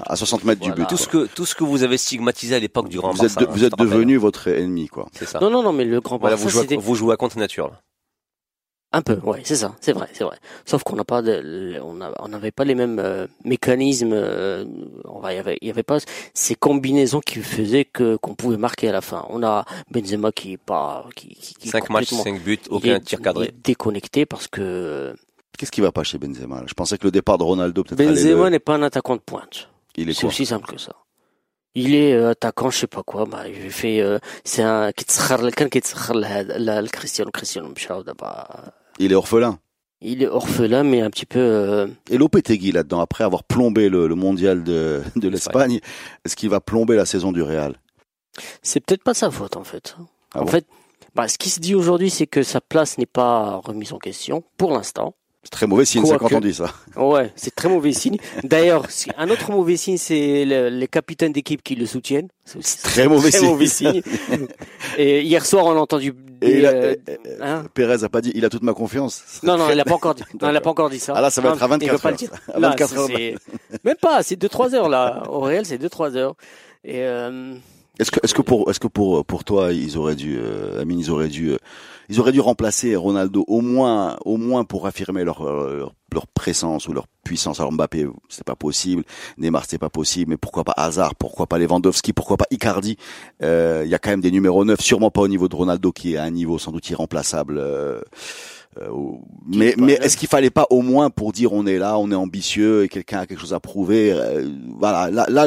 à 0.07 0.17
60 0.17 0.45
mètres 0.45 0.61
du 0.63 0.73
but. 0.73 0.87
Tout 0.89 0.97
ce 0.97 1.07
que 1.07 1.27
tout 1.27 1.45
ce 1.45 1.55
que 1.55 1.65
vous 1.65 1.83
avez 1.83 1.99
stigmatisé 1.99 2.55
à 2.57 2.59
l'époque 2.59 2.89
du 2.89 2.97
Grand 2.99 3.13
Vous 3.13 3.25
êtes, 3.25 3.37
de- 3.39 3.45
hein, 3.45 3.49
vous 3.51 3.59
je 3.59 3.65
êtes 3.67 3.77
devenu 3.79 4.17
votre 4.17 4.49
ennemi, 4.49 4.89
quoi. 4.89 5.07
C'est 5.13 5.27
ça. 5.27 5.39
Non, 5.41 5.51
non, 5.51 5.63
non, 5.63 5.73
mais 5.73 5.85
le 5.85 6.01
grand 6.01 6.17
Voilà, 6.19 6.37
Barça, 6.37 6.45
vous 6.49 6.65
jouez, 6.65 6.77
à, 6.77 6.81
vous 6.81 6.95
jouez 6.95 7.13
à 7.13 7.17
contre 7.17 7.39
nature. 7.39 7.69
Là. 7.69 7.81
Un 8.93 9.03
peu, 9.03 9.19
ouais, 9.25 9.43
c'est 9.45 9.57
ça, 9.57 9.75
c'est 9.81 9.93
vrai, 9.93 10.09
c'est 10.15 10.25
vrai. 10.25 10.39
Sauf 10.65 10.83
qu'on 10.85 10.97
n'a 10.97 11.05
pas 11.05 11.21
de, 11.21 11.79
on 11.83 12.29
n'avait 12.29 12.53
pas 12.53 12.65
les 12.65 12.75
mêmes 12.75 12.99
euh, 12.99 13.27
mécanismes. 13.45 14.13
euh, 14.13 14.65
on 15.05 15.19
va, 15.19 15.33
il 15.33 15.37
y 15.37 15.39
avait, 15.39 15.59
il 15.61 15.69
y 15.69 15.71
avait 15.71 15.83
pas 15.83 15.99
ces 16.33 16.55
combinaisons 16.55 17.21
qui 17.21 17.41
faisaient 17.41 17.85
que 17.85 18.17
qu'on 18.17 18.35
pouvait 18.35 18.57
marquer 18.57 18.89
à 18.89 18.93
la 18.93 19.01
fin. 19.03 19.27
On 19.29 19.43
a 19.43 19.65
Benzema 19.91 20.33
qui 20.33 20.53
est 20.53 20.57
pas, 20.57 21.05
qui, 21.15 21.29
qui, 21.29 21.55
qui 21.55 21.69
est 21.69 21.73
5 21.73 21.91
matchs, 21.91 22.11
5 22.15 22.41
buts, 22.43 22.59
aucun 22.71 22.97
est- 22.97 23.01
tir 23.01 23.21
cadré. 23.21 23.47
est 23.49 23.55
déconnecté 23.65 24.25
parce 24.25 24.47
que 24.49 25.15
Qu'est-ce 25.59 25.71
qui 25.73 25.81
va 25.81 25.91
pas 25.93 26.05
chez 26.05 26.19
Benzema 26.19 26.63
Je 26.67 26.75
pensais 26.75 26.97
que 26.97 27.05
le 27.05 27.11
départ 27.11 27.39
de 27.39 27.43
Ronaldo 27.43 27.83
peut-être 27.83 27.99
Benzema 28.09 28.45
le- 28.45 28.51
n'est 28.51 28.59
pas 28.61 28.75
un 28.77 28.83
attaquant 28.83 29.17
de 29.17 29.21
pointe. 29.21 29.69
il 29.97 30.09
est 30.09 30.13
C'est 30.15 30.27
aussi 30.27 30.47
simple 30.47 30.67
que 30.73 30.79
ça 30.79 30.93
il 31.77 31.95
est 31.95 32.15
euh, 32.15 32.31
attaquant 32.31 32.71
je 32.71 32.79
sais 32.79 32.87
pas 32.89 33.05
quoi 33.05 33.27
bah, 33.27 33.45
il 33.47 33.71
fait 33.71 34.01
euh, 34.01 34.19
c'est 34.43 34.63
un 34.63 34.91
il 38.99 39.13
est 39.13 39.15
orphelin 39.15 39.59
il 40.03 40.23
est 40.23 40.29
orphelin, 40.29 40.83
mais 40.85 41.01
un 41.01 41.09
petit 41.09 41.25
peu. 41.25 41.41
Euh... 41.41 41.87
Et 42.11 42.19
Lopetegui 42.19 42.71
là-dedans, 42.71 43.01
après 43.01 43.25
avoir 43.25 43.45
plombé 43.45 43.89
le, 43.89 44.07
mondial 44.09 44.63
de, 44.63 45.03
l'Espagne, 45.23 45.81
est-ce 46.25 46.37
qu'il 46.37 46.51
va 46.51 46.61
plomber 46.61 46.97
la 46.97 47.07
saison 47.07 47.33
du 47.33 47.43
Real? 47.43 47.77
C'est 48.63 48.81
peut-être 48.81 49.03
pas 49.03 49.15
sa 49.15 49.31
faute 49.31 49.57
en 49.57 49.65
fait. 49.65 49.97
Ah 50.35 50.43
en 50.43 50.47
fait, 50.47 50.67
bah, 51.15 51.29
ce 51.29 51.39
qui 51.39 51.49
se 51.49 51.61
dit 51.61 51.75
aujourd'hui, 51.75 52.11
c'est 52.11 52.27
que 52.27 52.43
sa 52.43 52.61
place 52.61 52.99
n'est 52.99 53.07
pas 53.07 53.57
remise 53.57 53.95
en 53.95 53.99
question 53.99 54.45
pour 54.59 54.73
l'instant. 54.73 55.15
C'est 55.47 55.51
très 55.51 55.67
mauvais 55.69 55.85
signe, 55.85 56.05
ça, 56.05 56.19
quand 56.19 56.33
on 56.33 56.41
dit 56.41 56.53
ça. 56.53 56.73
Ouais, 56.97 57.33
c'est 57.37 57.55
très 57.55 57.69
mauvais 57.69 57.93
signe. 57.93 58.17
D'ailleurs, 58.43 58.85
un 59.17 59.31
autre 59.31 59.53
mauvais 59.53 59.77
signe, 59.77 59.97
c'est 59.97 60.45
le- 60.45 60.71
les 60.71 60.89
capitaines 60.89 61.31
d'équipe 61.33 61.63
qui 61.63 61.77
le 61.77 61.87
soutiennent. 61.87 62.27
C'est 62.45 62.83
Très 62.83 63.07
mauvais 63.07 63.31
très 63.31 63.39
signe. 63.39 63.49
mauvais 63.49 63.67
signe. 63.69 64.03
Et 64.99 65.23
hier 65.23 65.47
soir, 65.47 65.67
on 65.67 65.71
a 65.77 65.79
entendu. 65.81 66.13
Des, 66.41 66.59
il 66.59 66.67
a- 66.67 66.71
euh, 66.71 66.97
euh, 67.09 67.17
hein 67.41 67.65
Pérez 67.75 68.03
a 68.03 68.09
pas 68.09 68.21
dit, 68.21 68.33
il 68.35 68.45
a 68.45 68.49
toute 68.49 68.65
ma 68.65 68.75
confiance. 68.75 69.23
non, 69.45 69.57
non, 69.57 69.71
il 69.71 69.79
a 69.79 69.85
pas 69.85 69.95
encore 69.95 70.17
dit. 70.17 70.25
Non, 70.43 70.51
il 70.51 70.57
a 70.57 70.61
pas 70.61 70.71
encore 70.71 70.91
dit 70.91 70.99
ça. 70.99 71.13
Ah 71.17 71.21
là, 71.21 71.31
ça 71.31 71.41
va 71.41 71.51
Non, 71.51 71.55
être 71.55 71.63
à 71.63 71.67
il 71.81 71.89
veut 71.91 71.97
24 71.97 72.03
pas 72.03 72.11
le 72.11 72.15
heures. 72.15 72.19
dire. 72.19 72.31
À 72.55 72.59
Là, 72.59 72.69
24 72.71 72.99
heures. 72.99 73.07
c'est- 73.07 73.35
Même 73.85 73.97
pas, 74.01 74.23
c'est 74.25 74.37
2-3 74.37 74.75
heures 74.75 74.89
là. 74.89 75.23
Au 75.31 75.41
réel, 75.41 75.65
c'est 75.65 75.79
2-3 75.79 76.17
heures. 76.17 76.35
Et 76.85 77.03
euh, 77.05 77.55
Est-ce 77.99 78.11
que, 78.11 78.21
est-ce 78.23 78.35
que 78.35 78.43
pour, 78.43 78.71
est-ce 78.71 78.81
que 78.81 78.89
pour, 78.89 79.25
pour 79.25 79.45
toi, 79.45 79.73
ils 79.73 79.97
auraient 79.97 80.17
dû, 80.17 80.37
euh, 80.39 80.81
Amine, 80.81 80.99
ils 80.99 81.11
auraient 81.11 81.29
dû, 81.29 81.53
euh, 81.53 81.57
ils 82.11 82.21
auraient 82.21 82.33
dû 82.33 82.41
remplacer 82.41 82.95
Ronaldo 82.95 83.45
au 83.49 83.63
moins, 83.63 84.19
au 84.27 84.37
moins 84.37 84.65
pour 84.65 84.87
affirmer 84.87 85.25
leur, 85.25 85.47
euh, 85.47 85.89
leur, 86.13 86.27
présence 86.27 86.89
ou 86.89 86.93
leur 86.93 87.07
puissance. 87.25 87.59
Alors 87.59 87.73
Mbappé, 87.73 88.07
c'est 88.29 88.45
pas 88.45 88.55
possible. 88.55 89.03
Neymar, 89.39 89.65
c'est 89.67 89.79
pas 89.79 89.89
possible. 89.89 90.31
Mais 90.31 90.37
pourquoi 90.37 90.65
pas 90.65 90.75
Hazard? 90.77 91.15
Pourquoi 91.15 91.47
pas 91.47 91.59
Lewandowski? 91.59 92.13
Pourquoi 92.13 92.37
pas 92.37 92.47
Icardi? 92.51 92.97
Il 93.41 93.89
y 93.89 93.95
a 93.95 93.99
quand 93.99 94.11
même 94.11 94.21
des 94.21 94.31
numéros 94.31 94.65
9, 94.65 94.81
sûrement 94.81 95.11
pas 95.11 95.23
au 95.23 95.29
niveau 95.29 95.49
de 95.49 95.57
Ronaldo, 95.57 95.91
qui 95.93 96.15
est 96.15 96.17
à 96.19 96.25
un 96.25 96.31
niveau 96.31 96.59
sans 96.59 96.73
doute 96.73 96.89
irremplaçable. 96.91 97.61
Euh, 98.83 98.91
mais 99.47 99.75
mais 99.79 99.95
est-ce 99.95 100.17
qu'il 100.17 100.29
fallait 100.29 100.51
pas 100.51 100.67
au 100.71 100.83
moins 100.83 101.09
pour 101.11 101.33
dire 101.33 101.53
on 101.53 101.67
est 101.67 101.79
là, 101.79 101.99
on 101.99 102.11
est 102.11 102.15
ambitieux 102.17 102.85
et 102.85 102.89
quelqu'un 102.89 103.21
a 103.21 103.27
quelque 103.27 103.41
chose 103.41 103.55
à 103.55 103.61
prouver 103.61 104.13
euh, 104.13 104.49
Voilà, 104.79 105.11
là, 105.11 105.27
là 105.29 105.47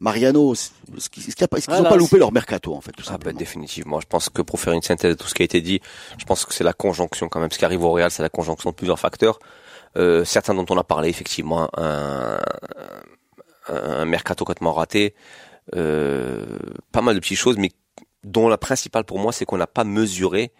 Mariano, 0.00 0.54
est-ce 0.54 1.10
qu'ils 1.10 1.32
a 1.42 1.48
pas- 1.48 1.96
loupé 1.96 2.18
leur 2.18 2.32
mercato 2.32 2.74
en 2.74 2.80
fait 2.80 2.92
tout 2.92 3.04
Ah 3.08 3.18
ben, 3.18 3.34
définitivement. 3.36 4.00
Je 4.00 4.06
pense 4.06 4.28
que 4.28 4.42
pour 4.42 4.58
faire 4.58 4.72
une 4.72 4.82
synthèse 4.82 5.16
de 5.16 5.22
tout 5.22 5.28
ce 5.28 5.34
qui 5.34 5.42
a 5.42 5.44
été 5.44 5.60
dit, 5.60 5.80
je 6.18 6.24
pense 6.24 6.44
que 6.44 6.52
c'est 6.54 6.64
la 6.64 6.72
conjonction 6.72 7.28
quand 7.28 7.40
même. 7.40 7.50
Ce 7.50 7.58
qui 7.58 7.64
arrive 7.64 7.84
au 7.84 7.92
Real, 7.92 8.10
c'est 8.10 8.22
la 8.22 8.28
conjonction 8.28 8.70
de 8.70 8.74
plusieurs 8.74 8.98
facteurs. 8.98 9.38
Euh, 9.96 10.24
certains 10.24 10.54
dont 10.54 10.66
on 10.70 10.78
a 10.78 10.84
parlé, 10.84 11.08
effectivement, 11.08 11.68
un, 11.76 12.38
un, 13.68 13.74
un 13.74 14.04
mercato 14.04 14.44
complètement 14.44 14.72
raté, 14.72 15.14
euh, 15.76 16.46
pas 16.92 17.02
mal 17.02 17.14
de 17.14 17.20
petites 17.20 17.38
choses, 17.38 17.56
mais 17.58 17.70
dont 18.24 18.48
la 18.48 18.58
principale 18.58 19.04
pour 19.04 19.18
moi, 19.18 19.32
c'est 19.32 19.44
qu'on 19.44 19.56
n'a 19.56 19.66
pas 19.66 19.84
mesuré 19.84 20.52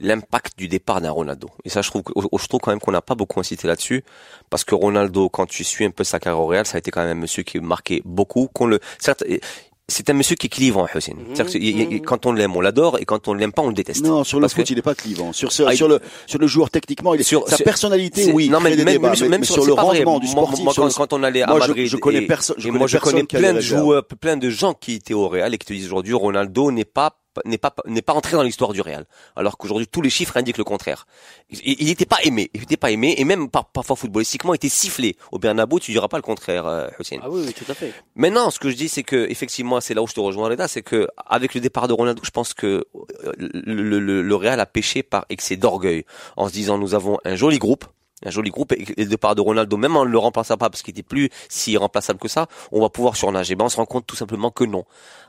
l'impact 0.00 0.58
du 0.58 0.68
départ 0.68 1.00
d'un 1.00 1.10
Ronaldo. 1.10 1.48
Et 1.64 1.68
ça, 1.68 1.82
je 1.82 1.88
trouve, 1.90 2.02
je 2.16 2.46
trouve 2.48 2.60
quand 2.60 2.70
même 2.72 2.80
qu'on 2.80 2.92
n'a 2.92 3.02
pas 3.02 3.14
beaucoup 3.14 3.38
incité 3.40 3.66
là-dessus, 3.68 4.02
parce 4.50 4.64
que 4.64 4.74
Ronaldo, 4.74 5.28
quand 5.28 5.46
tu 5.46 5.64
suis 5.64 5.84
un 5.84 5.90
peu 5.90 6.04
sa 6.04 6.18
carrière 6.18 6.40
au 6.40 6.46
Real, 6.46 6.66
ça 6.66 6.76
a 6.76 6.78
été 6.78 6.90
quand 6.90 7.02
même 7.04 7.16
un 7.18 7.20
monsieur 7.20 7.42
qui 7.42 7.60
marquait 7.60 8.02
beaucoup. 8.04 8.48
Qu'on 8.52 8.66
le, 8.66 8.80
certes, 8.98 9.22
c'est 9.86 10.08
un 10.10 10.14
monsieur 10.14 10.34
qui 10.34 10.46
est 10.46 10.50
clivant, 10.50 10.86
Hussein. 10.94 11.12
Que 11.36 11.58
il- 11.58 11.92
il- 11.92 12.02
quand 12.02 12.24
on 12.26 12.32
l'aime, 12.32 12.56
on 12.56 12.60
l'adore, 12.60 12.98
et 12.98 13.04
quand 13.04 13.28
on 13.28 13.34
l'aime 13.34 13.52
pas, 13.52 13.62
on 13.62 13.68
le 13.68 13.74
déteste. 13.74 14.02
Non, 14.04 14.24
sur 14.24 14.38
le 14.38 14.44
Parce 14.44 14.54
foot, 14.54 14.64
que- 14.66 14.72
il 14.72 14.78
est 14.78 14.82
pas 14.82 14.94
clivant. 14.94 15.32
Sur 15.32 15.52
sur, 15.52 15.68
Ah, 15.68 15.76
sur 15.76 15.86
le 15.88 16.00
sur 16.26 16.38
le 16.38 16.46
joueur 16.46 16.70
techniquement, 16.70 17.14
il 17.14 17.20
est 17.20 17.24
Sur- 17.24 17.46
sa 17.48 17.58
personnalité, 17.58 18.32
oui. 18.32 18.48
non, 18.48 18.60
mais 18.60 18.70
même, 18.76 18.86
débats, 18.86 19.08
même 19.08 19.14
sur- 19.14 19.24
mais- 19.26 19.30
même 19.30 19.40
mais 19.40 19.46
sur, 19.46 19.54
sur 19.56 19.62
c'est 19.64 19.68
le 19.68 19.74
vrai. 19.74 19.82
rendement 19.98 20.18
du 20.20 20.26
sportif, 20.26 20.64
moi, 20.64 20.72
quand, 20.74 21.12
on 21.12 21.22
allait 21.22 21.42
à 21.42 21.46
Moi, 21.48 21.58
Madrid, 21.58 21.86
je 21.86 21.96
connais 21.98 22.22
personne- 22.22 22.56
moi 22.72 22.86
je 22.86 22.98
connais 22.98 23.24
plein 23.24 23.52
de 23.52 23.60
joueurs, 23.60 24.04
plein 24.06 24.36
de 24.38 24.48
gens 24.50 24.72
qui 24.74 24.94
étaient 24.94 25.14
au 25.14 25.28
Real 25.28 25.54
et 25.54 25.58
qui 25.58 25.66
te 25.66 25.72
disent 25.72 25.86
aujourd'hui 25.86 26.14
Ronaldo 26.14 26.70
n'est 26.72 26.84
pas 26.86 27.18
n'est 27.44 27.58
pas 27.58 27.74
n'est 27.86 28.02
pas 28.02 28.12
entré 28.14 28.32
dans 28.36 28.42
l'histoire 28.42 28.72
du 28.72 28.80
Real, 28.80 29.06
alors 29.36 29.56
qu'aujourd'hui 29.58 29.86
tous 29.88 30.02
les 30.02 30.10
chiffres 30.10 30.36
indiquent 30.36 30.58
le 30.58 30.64
contraire. 30.64 31.06
Il 31.50 31.86
n'était 31.86 32.06
pas 32.06 32.18
aimé, 32.24 32.50
il 32.54 32.62
était 32.62 32.76
pas 32.76 32.90
aimé 32.90 33.14
et 33.18 33.24
même 33.24 33.48
par- 33.50 33.66
parfois 33.66 33.96
footballistiquement 33.96 34.52
il 34.54 34.56
était 34.56 34.68
sifflé 34.68 35.16
au 35.32 35.38
Bernabeu. 35.38 35.78
Tu 35.80 35.92
diras 35.92 36.08
pas 36.08 36.16
le 36.18 36.22
contraire, 36.22 36.66
euh, 36.66 36.88
Hussein. 36.98 37.18
Ah 37.22 37.30
oui, 37.30 37.42
oui, 37.46 37.52
tout 37.52 37.70
à 37.70 37.74
fait. 37.74 37.92
Maintenant, 38.14 38.50
ce 38.50 38.58
que 38.58 38.70
je 38.70 38.76
dis, 38.76 38.88
c'est 38.88 39.02
que 39.02 39.26
effectivement, 39.30 39.80
c'est 39.80 39.94
là 39.94 40.02
où 40.02 40.06
je 40.06 40.14
te 40.14 40.20
rejoins, 40.20 40.48
Reda, 40.48 40.68
c'est 40.68 40.82
que 40.82 41.08
avec 41.26 41.54
le 41.54 41.60
départ 41.60 41.88
de 41.88 41.92
Ronaldo, 41.92 42.22
je 42.24 42.30
pense 42.30 42.54
que 42.54 42.66
euh, 43.24 43.32
le, 43.38 43.98
le, 43.98 44.22
le 44.22 44.34
Real 44.36 44.60
a 44.60 44.66
péché 44.66 45.02
par 45.02 45.24
excès 45.28 45.56
d'orgueil, 45.56 46.04
en 46.36 46.48
se 46.48 46.52
disant 46.52 46.78
nous 46.78 46.94
avons 46.94 47.18
un 47.24 47.36
joli 47.36 47.58
groupe. 47.58 47.84
Un 48.24 48.30
joli 48.30 48.50
groupe 48.50 48.72
et 48.72 48.84
le 48.96 49.06
départ 49.06 49.34
de 49.34 49.40
Ronaldo, 49.40 49.76
même 49.76 49.96
en 49.96 50.04
ne 50.04 50.10
le 50.10 50.18
remplaçant 50.18 50.56
pas 50.56 50.70
parce 50.70 50.82
qu'il 50.82 50.92
était 50.92 51.02
plus 51.02 51.30
si 51.48 51.72
irremplaçable 51.72 52.18
que 52.18 52.28
ça, 52.28 52.46
on 52.72 52.80
va 52.80 52.88
pouvoir 52.88 53.16
surnager. 53.16 53.54
Ben, 53.54 53.66
on 53.66 53.68
se 53.68 53.76
rend 53.76 53.86
compte 53.86 54.06
tout 54.06 54.16
simplement 54.16 54.50
que 54.50 54.64
non. 54.64 54.84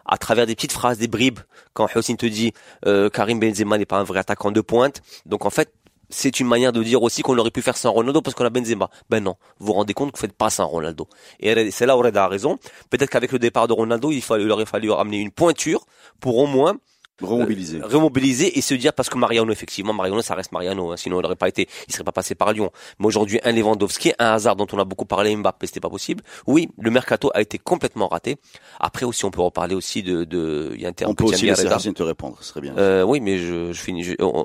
À 0.05 0.17
travers 0.17 0.45
des 0.45 0.55
petites 0.55 0.71
phrases, 0.71 0.97
des 0.97 1.07
bribes, 1.07 1.39
quand 1.73 1.87
Hossein 1.95 2.15
te 2.15 2.25
dit 2.25 2.53
euh, 2.85 3.09
Karim 3.09 3.39
Benzema 3.39 3.77
n'est 3.77 3.85
pas 3.85 3.97
un 3.97 4.03
vrai 4.03 4.19
attaquant 4.19 4.51
de 4.51 4.61
pointe, 4.61 5.01
donc 5.25 5.45
en 5.45 5.49
fait 5.49 5.71
c'est 6.09 6.39
une 6.39 6.47
manière 6.47 6.71
de 6.71 6.83
dire 6.83 7.01
aussi 7.01 7.21
qu'on 7.21 7.37
aurait 7.37 7.51
pu 7.51 7.61
faire 7.61 7.77
sans 7.77 7.91
Ronaldo 7.91 8.21
parce 8.21 8.35
qu'on 8.35 8.45
a 8.45 8.49
Benzema. 8.49 8.89
Ben 9.09 9.23
non, 9.23 9.35
vous 9.59 9.67
vous 9.67 9.73
rendez 9.73 9.93
compte 9.93 10.11
que 10.11 10.17
vous 10.17 10.21
faites 10.21 10.33
pas 10.33 10.49
sans 10.49 10.67
Ronaldo. 10.67 11.07
Et 11.39 11.71
c'est 11.71 11.85
là 11.85 11.97
où 11.97 12.01
Reda 12.01 12.25
a 12.25 12.27
raison. 12.27 12.57
Peut-être 12.89 13.09
qu'avec 13.09 13.31
le 13.31 13.39
départ 13.39 13.67
de 13.67 13.73
Ronaldo, 13.73 14.11
il, 14.11 14.21
fallait, 14.21 14.43
il 14.43 14.51
aurait 14.51 14.65
fallu 14.65 14.91
amener 14.93 15.17
une 15.17 15.31
pointure 15.31 15.85
pour 16.19 16.37
au 16.37 16.47
moins 16.47 16.77
remobiliser. 17.21 17.79
euh, 17.81 17.87
remobiliser 17.87 18.57
et 18.57 18.61
se 18.61 18.73
dire 18.73 18.93
parce 18.93 19.09
que 19.09 19.17
Mariano 19.17 19.51
effectivement 19.51 19.93
Mariano 19.93 20.21
ça 20.21 20.35
reste 20.35 20.51
Mariano 20.51 20.91
hein, 20.91 20.97
sinon 20.97 21.19
il 21.19 21.23
n'aurait 21.23 21.35
pas 21.35 21.47
été 21.47 21.67
il 21.87 21.93
serait 21.93 22.03
pas 22.03 22.11
passé 22.11 22.35
par 22.35 22.51
Lyon. 22.53 22.71
Mais 22.99 23.05
aujourd'hui 23.07 23.39
un 23.43 23.51
Lewandowski 23.51 24.13
un 24.19 24.33
hasard 24.33 24.55
dont 24.55 24.67
on 24.73 24.79
a 24.79 24.85
beaucoup 24.85 25.05
parlé 25.05 25.35
Mbappé 25.35 25.67
c'était 25.67 25.79
pas 25.79 25.89
possible. 25.89 26.23
Oui 26.47 26.69
le 26.79 26.91
mercato 26.91 27.31
a 27.33 27.41
été 27.41 27.57
complètement 27.57 28.07
raté. 28.07 28.37
Après 28.79 29.05
aussi 29.05 29.25
on 29.25 29.31
peut 29.31 29.41
reparler 29.41 29.75
aussi 29.75 30.03
de 30.03 30.23
de 30.23 30.71
il 30.75 30.81
y 30.81 30.85
a 30.85 30.89
un 30.89 30.93
terme 30.93 31.11
On 31.11 31.15
peut 31.15 31.23
aussi 31.25 31.45
laisser 31.45 31.93
te 31.93 32.03
répondre, 32.03 32.37
ce 32.41 32.45
serait 32.49 32.61
bien. 32.61 32.75
Euh, 32.77 33.03
oui 33.03 33.19
mais 33.21 33.37
je, 33.37 33.71
je 33.71 33.79
finis 33.81 34.03
je- 34.03 34.15
on- 34.21 34.43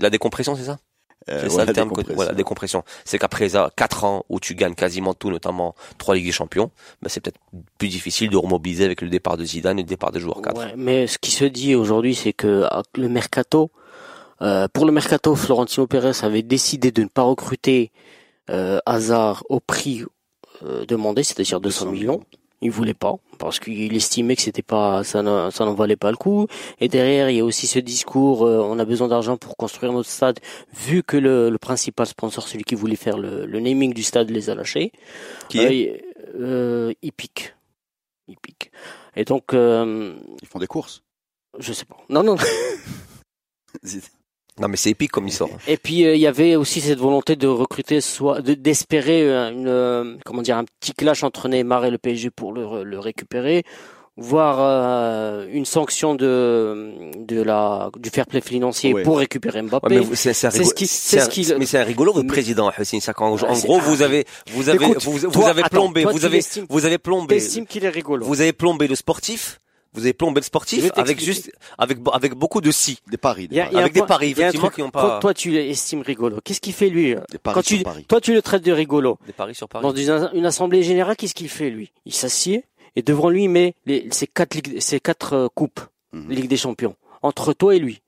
la 0.00 0.10
décompression 0.10 0.54
c'est 0.56 0.64
ça? 0.64 0.78
Euh, 1.30 1.40
c'est 1.42 1.50
ça 1.50 1.64
le 1.64 1.72
terme 1.72 1.88
que, 1.88 1.96
décompression. 1.96 2.14
voilà, 2.16 2.32
décompression. 2.32 2.84
C'est 3.04 3.18
qu'après 3.18 3.50
ça, 3.50 3.70
quatre 3.76 4.04
ans 4.04 4.24
où 4.28 4.40
tu 4.40 4.54
gagnes 4.54 4.74
quasiment 4.74 5.14
tout, 5.14 5.30
notamment 5.30 5.74
trois 5.98 6.14
Ligues 6.14 6.26
des 6.26 6.32
Champions, 6.32 6.70
ben 7.02 7.08
c'est 7.08 7.20
peut-être 7.20 7.40
plus 7.78 7.88
difficile 7.88 8.30
de 8.30 8.36
remobiliser 8.36 8.84
avec 8.84 9.00
le 9.00 9.08
départ 9.08 9.36
de 9.36 9.44
Zidane 9.44 9.78
et 9.78 9.82
le 9.82 9.88
départ 9.88 10.12
des 10.12 10.20
joueurs 10.20 10.42
cadres. 10.42 10.60
Ouais, 10.60 10.74
mais 10.76 11.06
ce 11.06 11.18
qui 11.18 11.30
se 11.30 11.44
dit 11.44 11.74
aujourd'hui, 11.74 12.14
c'est 12.14 12.32
que 12.32 12.64
avec 12.70 12.88
le 12.96 13.08
mercato, 13.08 13.70
euh, 14.42 14.68
pour 14.72 14.84
le 14.84 14.92
mercato, 14.92 15.34
Florentino 15.34 15.86
Pérez 15.86 16.12
avait 16.22 16.42
décidé 16.42 16.90
de 16.92 17.02
ne 17.02 17.08
pas 17.08 17.22
recruter 17.22 17.92
euh, 18.50 18.78
Hazard 18.84 19.44
au 19.48 19.60
prix 19.60 20.04
euh, 20.62 20.84
demandé, 20.86 21.22
c'est-à-dire 21.22 21.60
200 21.60 21.90
millions. 21.92 22.22
Il 22.64 22.70
voulait 22.70 22.94
pas 22.94 23.16
parce 23.38 23.60
qu'il 23.60 23.94
estimait 23.94 24.36
que 24.36 24.42
c'était 24.42 24.62
pas 24.62 25.04
ça 25.04 25.22
n'en 25.22 25.50
ça 25.50 25.64
n'en 25.66 25.74
valait 25.74 25.96
pas 25.96 26.10
le 26.10 26.16
coup. 26.16 26.46
Et 26.80 26.88
derrière, 26.88 27.28
il 27.28 27.36
y 27.36 27.40
a 27.40 27.44
aussi 27.44 27.66
ce 27.66 27.78
discours 27.78 28.44
euh, 28.44 28.58
on 28.64 28.78
a 28.78 28.84
besoin 28.86 29.06
d'argent 29.06 29.36
pour 29.36 29.56
construire 29.56 29.92
notre 29.92 30.08
stade, 30.08 30.40
vu 30.72 31.02
que 31.02 31.18
le, 31.18 31.50
le 31.50 31.58
principal 31.58 32.06
sponsor, 32.06 32.48
celui 32.48 32.64
qui 32.64 32.74
voulait 32.74 32.96
faire 32.96 33.18
le, 33.18 33.44
le 33.44 33.60
naming 33.60 33.92
du 33.92 34.02
stade, 34.02 34.30
les 34.30 34.48
a 34.48 34.54
lâchés. 34.54 34.92
Qui 35.50 35.58
est? 35.58 36.02
Euh, 36.34 36.40
euh. 36.40 36.92
Hippic. 37.02 37.54
Et 39.16 39.24
donc, 39.24 39.52
euh, 39.52 40.14
Ils 40.42 40.48
font 40.48 40.58
des 40.58 40.66
courses? 40.66 41.02
je 41.58 41.72
sais 41.72 41.84
pas. 41.84 41.96
Non, 42.08 42.22
non. 42.22 42.36
Non 44.60 44.68
mais 44.68 44.76
c'est 44.76 44.90
épique 44.90 45.10
comme 45.10 45.26
histoire. 45.26 45.50
Et 45.66 45.76
puis 45.76 46.04
euh, 46.06 46.14
il 46.14 46.20
y 46.20 46.26
avait 46.28 46.54
aussi 46.54 46.80
cette 46.80 46.98
volonté 47.00 47.34
de 47.34 47.48
recruter, 47.48 48.00
soit 48.00 48.40
de- 48.40 48.54
d'espérer 48.54 49.22
euh, 49.28 49.50
une, 49.50 49.66
euh, 49.68 50.16
comment 50.24 50.42
dire, 50.42 50.56
un 50.56 50.64
petit 50.80 50.92
clash 50.92 51.24
entre 51.24 51.48
Neymar 51.48 51.84
et 51.86 51.90
le 51.90 51.98
PSG 51.98 52.30
pour 52.30 52.52
le, 52.52 52.84
le 52.84 52.98
récupérer, 53.00 53.64
voire 54.16 54.58
euh, 54.60 55.48
une 55.52 55.64
sanction 55.64 56.14
de 56.14 56.92
de 57.18 57.42
la 57.42 57.90
du 57.98 58.10
fair 58.10 58.26
play 58.26 58.40
financier 58.40 58.94
Ouais. 58.94 59.02
pour 59.02 59.18
récupérer 59.18 59.60
Mbappé. 59.62 59.88
Ouais, 59.88 59.94
mais 59.96 60.00
vous- 60.06 60.14
c'est 60.14 60.32
ce 60.32 60.72
qui- 60.74 60.86
c'est 60.86 61.18
ce 61.20 61.28
qui- 61.28 61.52
mais 61.58 61.66
c'est 61.66 61.78
un 61.78 61.84
rigolo 61.84 62.12
votre 62.12 62.24
Mais- 62.24 62.30
président 62.32 62.70
Hussein 62.78 63.00
Sakhan. 63.00 63.32
En 63.32 63.36
Ah, 63.48 63.54
c'est- 63.56 63.66
gros, 63.66 63.80
vous 63.80 64.02
avez 64.02 64.24
vous 64.52 64.68
avez 64.68 64.84
Écoute, 64.86 65.02
vous, 65.02 65.12
vous 65.18 65.30
toi, 65.32 65.48
avez 65.48 65.62
attends, 65.62 65.78
plombé, 65.78 66.02
toi, 66.02 66.12
vous 66.12 66.24
avez 66.24 66.40
vous 66.68 66.84
avez 66.84 66.98
plombé 66.98 67.34
T'estimes 67.36 67.66
qu'il 67.66 67.84
est 67.84 67.88
rigolo 67.88 68.24
vous 68.24 68.40
avez 68.40 68.52
plombé 68.52 68.86
le 68.86 68.94
sportif, 68.94 69.58
vous 69.94 70.00
avez 70.02 70.12
plombé 70.12 70.40
le 70.40 70.44
sportif 70.44 70.90
avec 70.96 71.20
juste 71.20 71.50
avec 71.78 71.98
avec 72.12 72.34
beaucoup 72.34 72.60
de 72.60 72.70
si. 72.70 72.98
Des 73.10 73.16
paris. 73.16 73.48
Des 73.48 73.54
Il 73.54 73.58
y 73.58 73.60
a- 73.60 73.64
paris, 73.66 73.76
avec 73.78 73.92
des 73.92 74.00
point- 74.00 74.06
paris, 74.06 74.30
effectivement, 74.32 74.68
qui 74.70 74.82
ont 74.82 74.90
pas- 74.90 75.00
Toi, 75.02 75.18
toi, 75.20 75.34
tu 75.34 75.50
l'estimes 75.50 76.02
rigolo. 76.02 76.38
Qu'est-ce 76.44 76.60
qu'il 76.60 76.72
fait 76.72 76.88
lui 76.88 77.14
des 77.30 77.38
paris 77.38 77.54
Quand 77.54 77.64
sur 77.64 77.78
tu, 77.78 77.82
paris. 77.84 78.04
toi, 78.08 78.20
tu 78.20 78.32
le 78.34 78.42
traites 78.42 78.64
de 78.64 78.72
rigolo. 78.72 79.18
Des 79.26 79.32
paris 79.32 79.54
sur 79.54 79.68
Paris. 79.68 79.82
Dans 79.82 79.94
une, 79.94 80.30
une 80.34 80.46
assemblée 80.46 80.82
générale, 80.82 81.16
qu'est-ce 81.16 81.34
qu'il 81.34 81.48
fait 81.48 81.70
lui? 81.70 81.92
Il 82.06 82.12
s'assied 82.14 82.64
et 82.96 83.02
devant 83.02 83.28
lui 83.30 83.44
il 83.44 83.48
met 83.48 83.74
les, 83.86 84.08
ces 84.10 84.26
quatre 84.26 84.54
ligues, 84.54 84.80
ces 84.80 85.00
quatre 85.00 85.32
euh, 85.34 85.48
coupes, 85.54 85.80
Mhm. 86.12 86.30
Ligue 86.30 86.48
des 86.48 86.56
Champions, 86.56 86.94
entre 87.22 87.52
toi 87.52 87.74
et 87.74 87.78
lui. 87.80 88.00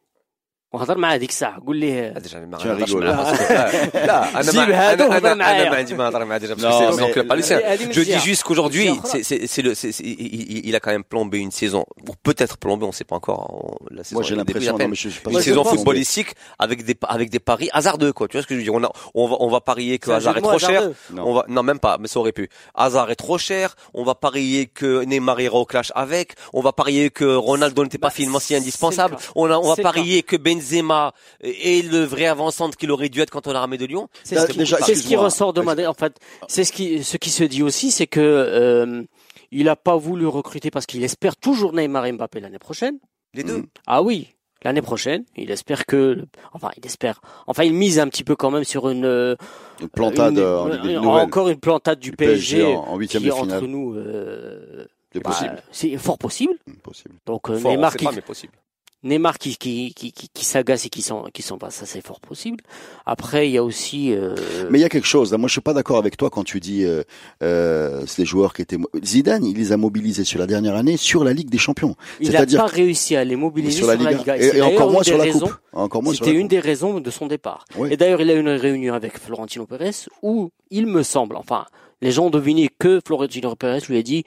وهضر 0.73 0.97
معاه 0.97 1.15
هذيك 1.15 1.29
الساعه 1.29 1.59
قول 1.65 1.77
ليه 1.77 2.13
Ah, 2.15 2.19
déjà, 2.21 2.35
ما 2.35 2.57
Tu 2.57 2.61
as 2.61 2.65
نهضرش 2.65 2.91
rigolé. 2.91 3.03
معاه 3.03 3.33
parce 3.33 3.37
que- 3.37 3.95
لا، 3.95 4.05
لا، 4.05 4.39
أنا 4.39 4.51
جيب 4.51 4.69
ما- 4.69 4.91
هادو 4.91 5.03
أنا- 5.03 5.09
وهضر 5.09 5.31
أنا- 5.33 5.37
معايا. 5.37 5.61
أنا 5.61 5.69
ما 5.69 5.75
عندي 5.77 5.93
ما 5.95 6.03
نهضر 6.03 6.25
معاه 6.25 6.39
déjà, 6.39 6.41
parce 6.55 6.61
que 6.61 6.61
Non, 6.61 6.79
c'est 6.79 7.01
mais- 7.01 7.01
son 7.01 7.11
club 7.13 7.27
parisien. 7.27 7.57
هذه 7.65 7.85
من 7.85 7.91
Je 7.93 7.99
dis 7.99 8.13
الجهة. 8.13 8.19
juste 8.25 8.43
qu'aujourd'hui, 8.43 8.87
الجهة 8.89 9.05
c'est, 9.11 9.23
c'est, 9.23 9.47
c'est 9.47 9.61
le, 9.61 9.75
c'est, 9.75 9.91
c'est- 9.91 10.03
il, 10.05 10.41
il- 10.55 10.65
il 10.69 10.75
a 10.75 10.79
quand 10.79 10.91
même 10.91 11.03
plombé 11.03 11.37
une 11.39 11.51
saison, 11.51 11.83
ou 12.09 12.13
peut-être 12.23 12.55
plombé, 12.57 12.83
on 12.85 12.93
sait 12.93 13.03
pas 13.11 13.17
encore. 13.21 13.41
on- 13.53 13.95
la 13.97 14.03
saison 14.05 14.15
Moi, 14.15 14.23
j'ai 14.23 14.35
est 14.35 14.39
au 14.39 14.43
début 14.45 14.59
l'impression, 14.59 14.75
à 14.75 14.77
peine. 14.77 14.87
non, 14.87 14.91
mais 14.91 14.95
je 15.03 15.09
suis 15.15 15.19
pas 15.25 15.29
une 15.29 15.33
Moi, 15.35 15.41
je 15.41 15.49
saison 15.49 15.63
pense- 15.63 15.73
footballistique 15.75 16.31
avec 16.65 16.79
des 16.89 16.95
avec 17.15 17.27
des 17.35 17.43
paris 17.51 17.69
hasardeux 17.79 18.13
quoi. 18.17 18.25
Tu 18.29 18.33
vois 18.37 18.43
ce 18.43 18.47
que 18.49 18.53
je 18.55 18.59
veux 18.61 18.67
dire 18.69 18.75
On 18.79 18.83
a, 18.89 18.91
on 19.21 19.25
va 19.29 19.35
on 19.45 19.49
va 19.55 19.59
parier 19.71 19.95
que 20.01 20.05
C'est 20.07 20.13
un 20.13 20.19
Hazard 20.21 20.33
jeu 20.35 20.39
est 20.39 20.41
de 20.41 20.47
mots 20.47 20.55
trop 20.57 20.67
cher. 20.71 20.81
hasardeux. 20.81 20.95
Non. 21.17 21.23
On 21.29 21.33
va 21.37 21.43
non 21.55 21.63
même 21.69 21.81
pas, 21.87 21.95
mais 22.01 22.07
ça 22.13 22.17
aurait 22.21 22.35
pu. 22.39 22.45
Hazard 22.85 23.07
est 23.13 23.19
trop 23.25 23.37
cher. 23.49 23.67
On 23.99 24.03
va 24.09 24.15
parier 24.27 24.61
que 24.79 24.89
Neymar 25.09 25.37
ira 25.47 25.57
au 25.63 25.67
clash 25.73 25.89
avec. 26.05 26.27
On 26.57 26.61
va 26.67 26.71
parier 26.81 27.05
que 27.19 27.27
Ronaldo 27.49 27.79
n'était 27.83 28.03
pas 28.07 28.13
Bah, 28.13 28.19
financier 28.23 28.53
c'est 28.55 28.61
indispensable. 28.63 29.15
le 29.15 29.19
cas. 29.25 29.31
On 29.41 29.45
a 29.53 29.57
on 29.65 29.67
va 29.71 29.75
C'est 29.75 29.81
le 29.85 29.89
parier 29.91 30.19
que 30.29 30.37
Benzema 30.56 31.12
est 31.40 31.84
le 31.90 32.04
vrai 32.04 32.26
avant-centre 32.26 32.76
qu'il 32.76 32.90
aurait 32.90 33.08
dû 33.08 33.20
être 33.20 33.30
quand 33.30 33.46
on 33.46 33.52
l'a 33.52 33.60
ramené 33.60 33.78
de 33.78 33.86
Lyon. 33.86 34.08
C'est 34.24 34.36
ce 34.38 34.46
qui, 34.46 34.58
déjà, 34.58 34.76
c'est 34.78 34.82
ce 34.82 34.86
qui 34.86 34.92
excuse-moi. 34.92 35.24
ressort 35.24 35.52
de 35.52 35.60
Madrid. 35.60 35.86
En 35.86 35.94
fait, 35.94 36.18
c'est 36.48 36.64
ce 36.64 36.72
qui, 36.72 37.02
ce 37.04 37.16
qui 37.16 37.30
se 37.30 37.44
dit 37.44 37.62
aussi, 37.62 37.90
c'est 37.90 38.06
que 38.06 38.20
euh, 38.20 39.02
il 39.50 39.68
a 39.68 39.76
pas 39.76 39.96
voulu 39.96 40.26
recruter 40.26 40.70
parce 40.70 40.86
qu'il 40.86 41.02
espère 41.04 41.36
toujours 41.36 41.72
Neymar 41.72 42.06
et 42.06 42.12
Mbappé 42.12 42.40
l'année 42.40 42.58
prochaine. 42.58 42.98
Les 43.34 43.42
deux. 43.44 43.58
Mhm. 43.58 43.66
Ah 43.86 44.02
oui, 44.02 44.34
l'année 44.64 44.82
prochaine, 44.82 45.24
il 45.36 45.50
espère 45.50 45.84
que, 45.86 46.24
enfin, 46.52 46.70
il 46.76 46.84
espère. 46.86 47.20
Enfin, 47.46 47.64
il 47.64 47.74
mise 47.74 47.98
un 47.98 48.08
petit 48.08 48.24
peu 48.24 48.34
quand 48.34 48.50
même 48.50 48.64
sur 48.64 48.88
une, 48.88 49.04
euh, 49.04 49.36
Une 49.80 49.88
plantade 49.88 50.32
une- 50.34 50.38
euh, 50.40 50.98
en 51.00 51.18
encore 51.20 51.48
une 51.48 51.60
plantade 51.60 51.98
du, 52.00 52.10
Du 52.10 52.16
PSG, 52.16 52.64
en 52.64 52.80
en 52.88 52.96
huitième 52.96 53.22
qui 53.22 53.28
de 53.28 53.32
entre 53.34 53.44
finale. 53.44 53.64
nous, 53.66 53.94
euh, 53.94 54.86
C'est 55.12 55.20
bah, 55.22 55.30
possible. 55.30 55.62
c'est 55.70 55.96
fort 55.98 56.18
possible. 56.18 56.54
Possible. 56.82 57.14
Donc 57.26 57.50
euh, 57.50 57.58
Neymar 57.60 57.92
sait 57.92 57.98
qui, 57.98 58.04
pas, 58.06 58.12
mais 58.12 58.20
possible. 58.22 58.52
Neymar 59.02 59.38
qui 59.38 59.56
qui 59.56 59.92
qui 59.94 60.10
qui, 60.10 60.28
qui 60.32 60.44
s'agace 60.44 60.86
et 60.86 60.88
qui 60.88 61.02
s'en 61.02 61.24
qui 61.32 61.42
s'en 61.42 61.56
va, 61.58 61.70
ça 61.70 61.86
c'est 61.86 62.04
fort 62.04 62.18
possible. 62.20 62.64
Après, 63.04 63.48
il 63.48 63.52
y 63.52 63.58
a 63.58 63.62
aussi. 63.62 64.12
euh, 64.12 64.34
Mais 64.70 64.78
il 64.78 64.82
y 64.82 64.84
a 64.84 64.88
quelque 64.88 65.06
chose. 65.06 65.30
là. 65.30 65.38
Moi, 65.38 65.46
je 65.48 65.52
suis 65.52 65.60
pas 65.60 65.74
d'accord 65.74 65.98
avec 65.98 66.16
toi 66.16 66.28
quand 66.30 66.42
tu 66.44 66.58
dis 66.60 66.82
euh, 66.84 67.02
euh, 67.42 68.02
c'est 68.06 68.22
des 68.22 68.26
joueurs 68.26 68.52
qui 68.54 68.62
étaient. 68.62 68.78
Zidane, 69.04 69.44
il 69.44 69.56
les 69.56 69.72
a 69.72 69.76
mobilisés 69.76 70.24
sur 70.24 70.38
la 70.38 70.46
dernière 70.46 70.74
année 70.74 70.96
sur 70.96 71.22
la 71.24 71.32
Ligue 71.32 71.50
des 71.50 71.58
Champions. 71.58 71.94
il 72.20 72.32
n'a 72.32 72.44
pas 72.46 72.66
réussi 72.66 73.14
à 73.16 73.24
les 73.24 73.36
mobiliser 73.36 73.78
sur 73.78 73.86
la 73.86 73.94
Liga. 73.96 74.36
et, 74.38 74.46
et 74.46 74.50
d'ailleurs 74.52 74.68
encore 74.72 74.90
moins 74.90 75.02
sur 75.02 75.18
la 75.18 75.24
raisons- 75.24 75.40
coupe. 75.40 75.54
Encore 75.72 76.02
moins 76.02 76.14
sur 76.14 76.24
C'était 76.24 76.36
une 76.36 76.48
des 76.48 76.58
raisons 76.60 76.98
de 77.00 77.10
son 77.10 77.26
départ. 77.26 77.64
Oui. 77.76 77.90
Et 77.92 77.96
d'ailleurs, 77.96 78.20
il 78.22 78.30
a 78.30 78.34
eu 78.34 78.40
une 78.40 78.48
réunion 78.48 78.94
avec 78.94 79.18
Florentino 79.18 79.66
Pérez 79.66 79.90
où 80.22 80.50
il 80.70 80.86
me 80.86 81.02
semble, 81.02 81.36
enfin, 81.36 81.66
les 82.02 82.10
gens 82.12 82.26
ont 82.26 82.30
deviné 82.30 82.68
que 82.78 83.00
Florentino 83.06 83.54
Pérez 83.54 83.80
lui 83.88 83.98
a 83.98 84.02
dit 84.02 84.24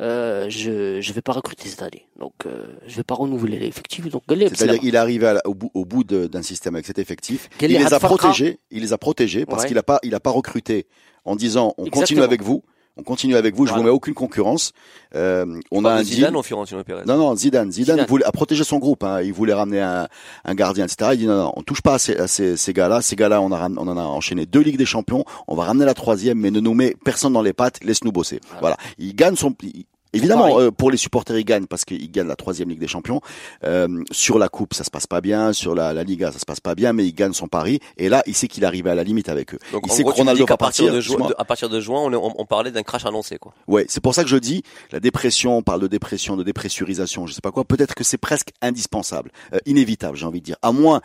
euh, 0.00 0.46
je 0.48 1.00
je 1.00 1.12
vais 1.12 1.20
pas 1.20 1.32
recruter 1.32 1.68
cette 1.68 1.82
année, 1.82 2.06
donc 2.18 2.32
euh, 2.46 2.66
je 2.86 2.96
vais 2.96 3.02
pas 3.02 3.14
renouveler 3.14 3.58
l'effectif. 3.58 4.08
Donc 4.08 4.22
C'est-à-dire 4.28 4.80
qu'il 4.80 4.94
est 4.94 4.98
arrivé 4.98 5.26
à 5.26 5.34
la- 5.34 5.46
au 5.46 5.54
bout, 5.54 5.70
au 5.74 5.84
bout 5.84 6.02
de- 6.04 6.26
d'un 6.26 6.42
système 6.42 6.74
avec 6.74 6.86
cet 6.86 6.98
effectif. 6.98 7.50
Il 7.60 7.68
les 7.68 7.92
a 7.92 8.00
protégés. 8.00 8.58
Il 8.70 8.80
les 8.82 8.92
a 8.92 8.98
protégés 8.98 9.44
parce 9.46 9.62
Ouais. 9.62 9.68
qu'il 9.68 9.78
a 9.78 9.82
pas, 9.82 9.98
il 10.02 10.14
a 10.14 10.20
pas 10.20 10.30
recruté 10.30 10.86
en 11.24 11.36
disant 11.36 11.74
on 11.78 11.86
continue 11.86 12.22
avec 12.22 12.42
vous, 12.42 12.62
on 12.96 13.02
continue 13.02 13.36
avec 13.36 13.54
vous. 13.54 13.64
Je 13.66 13.70
vous 13.70 13.76
Voilà. 13.76 13.90
mets 13.90 13.94
aucune 13.94 14.14
concurrence. 14.14 14.72
Euh, 15.14 15.60
on 15.70 15.84
a 15.84 15.92
un 15.92 16.02
Zidane 16.04 16.30
deal. 16.30 16.36
ou 16.36 16.42
Fiorentino 16.42 16.84
Pérez 16.84 17.02
Non, 17.06 17.16
non, 17.16 17.34
Zidane. 17.36 17.72
Zidane, 17.72 17.94
Zidane. 17.96 18.06
voulait 18.08 18.24
a 18.24 18.32
protégé 18.32 18.64
son 18.64 18.78
groupe. 18.78 19.02
Hein. 19.04 19.22
Il 19.22 19.32
voulait 19.32 19.54
ramener 19.54 19.80
un, 19.80 20.08
un 20.44 20.54
gardien, 20.54 20.84
etc. 20.84 21.10
Il 21.14 21.18
dit 21.20 21.26
non, 21.26 21.36
non, 21.36 21.52
on 21.56 21.62
touche 21.62 21.80
pas 21.82 21.94
à 21.94 21.98
ces, 21.98 22.72
gars-là. 22.72 23.00
Ces 23.02 23.16
gars-là, 23.16 23.40
on, 23.40 23.50
a, 23.52 23.68
on 23.70 23.88
en 23.88 23.96
a 23.96 24.02
enchaîné 24.02 24.46
deux 24.46 24.60
Ligues 24.60 24.76
des 24.78 24.84
Champions. 24.86 25.24
On 25.48 25.54
va 25.56 25.64
ramener 25.64 25.84
la 25.86 25.94
troisième, 25.94 26.38
mais 26.38 26.50
ne 26.50 26.60
nous 26.60 26.74
met 26.74 26.94
personne 27.04 27.32
dans 27.32 27.42
les 27.42 27.52
pattes. 27.52 27.82
Laisse-nous 27.82 28.12
bosser. 28.12 28.40
Voilà. 28.60 28.76
Il 28.98 29.14
gagne 29.14 29.36
son. 29.36 29.54
il- 29.62 29.84
Évidemment, 30.12 30.58
euh, 30.60 30.70
pour 30.70 30.90
les 30.90 30.96
supporters, 30.96 31.38
ils 31.38 31.44
gagnent 31.44 31.66
parce 31.66 31.84
qu'ils 31.84 32.10
gagnent 32.10 32.28
la 32.28 32.36
troisième 32.36 32.68
Ligue 32.68 32.78
des 32.80 32.88
Champions. 32.88 33.20
Euh, 33.64 34.02
sur 34.10 34.38
la 34.38 34.48
Coupe, 34.48 34.74
ça 34.74 34.84
se 34.84 34.90
passe 34.90 35.06
pas 35.06 35.20
bien. 35.20 35.52
Sur 35.52 35.74
la, 35.74 35.92
la 35.92 36.04
Liga, 36.04 36.32
ça 36.32 36.38
se 36.38 36.44
passe 36.44 36.60
pas 36.60 36.74
bien, 36.74 36.92
mais 36.92 37.06
il 37.06 37.12
gagne 37.14 37.32
son 37.32 37.48
pari. 37.48 37.80
Et 37.96 38.08
là, 38.08 38.22
il 38.26 38.34
sait 38.34 38.48
qu'il 38.48 38.62
est 38.62 38.66
arrivé 38.66 38.90
à 38.90 38.94
la 38.94 39.04
limite 39.04 39.28
avec 39.28 39.54
eux. 39.54 39.58
Donc 39.72 39.82
il 39.86 39.92
sait 39.92 40.02
gros, 40.02 40.12
que 40.12 40.16
Ronaldo 40.18 40.44
va 40.46 40.56
partir 40.56 40.84
partir. 40.86 40.94
de, 40.94 41.00
juin, 41.00 41.16
Dis-moi. 41.16 41.28
de- 41.30 41.34
à 41.38 41.44
partir 41.44 41.68
de 41.68 41.80
juin, 41.80 42.00
on, 42.02 42.12
est- 42.12 42.16
on, 42.16 42.32
on 42.40 42.44
parlait 42.46 42.70
d'un 42.70 42.82
crash 42.82 43.06
annoncé 43.06 43.38
quoi. 43.38 43.52
Ouais, 43.68 43.86
c'est 43.88 44.02
pour 44.02 44.14
ça 44.14 44.22
que 44.22 44.28
je 44.28 44.36
dis 44.36 44.62
la 44.90 45.00
dépression, 45.00 45.56
on 45.56 45.62
parle 45.62 45.80
de 45.80 45.86
dépression, 45.86 46.36
de 46.36 46.42
dépressurisation, 46.42 47.26
je 47.26 47.32
sais 47.32 47.40
pas 47.40 47.50
quoi. 47.52 47.64
Peut-être 47.64 47.94
que 47.94 48.04
c'est 48.04 48.18
presque 48.18 48.50
indispensable, 48.60 49.30
euh, 49.54 49.58
inévitable, 49.66 50.16
j'ai 50.16 50.26
envie 50.26 50.40
de 50.40 50.44
dire, 50.44 50.56
à 50.62 50.72
moins 50.72 51.00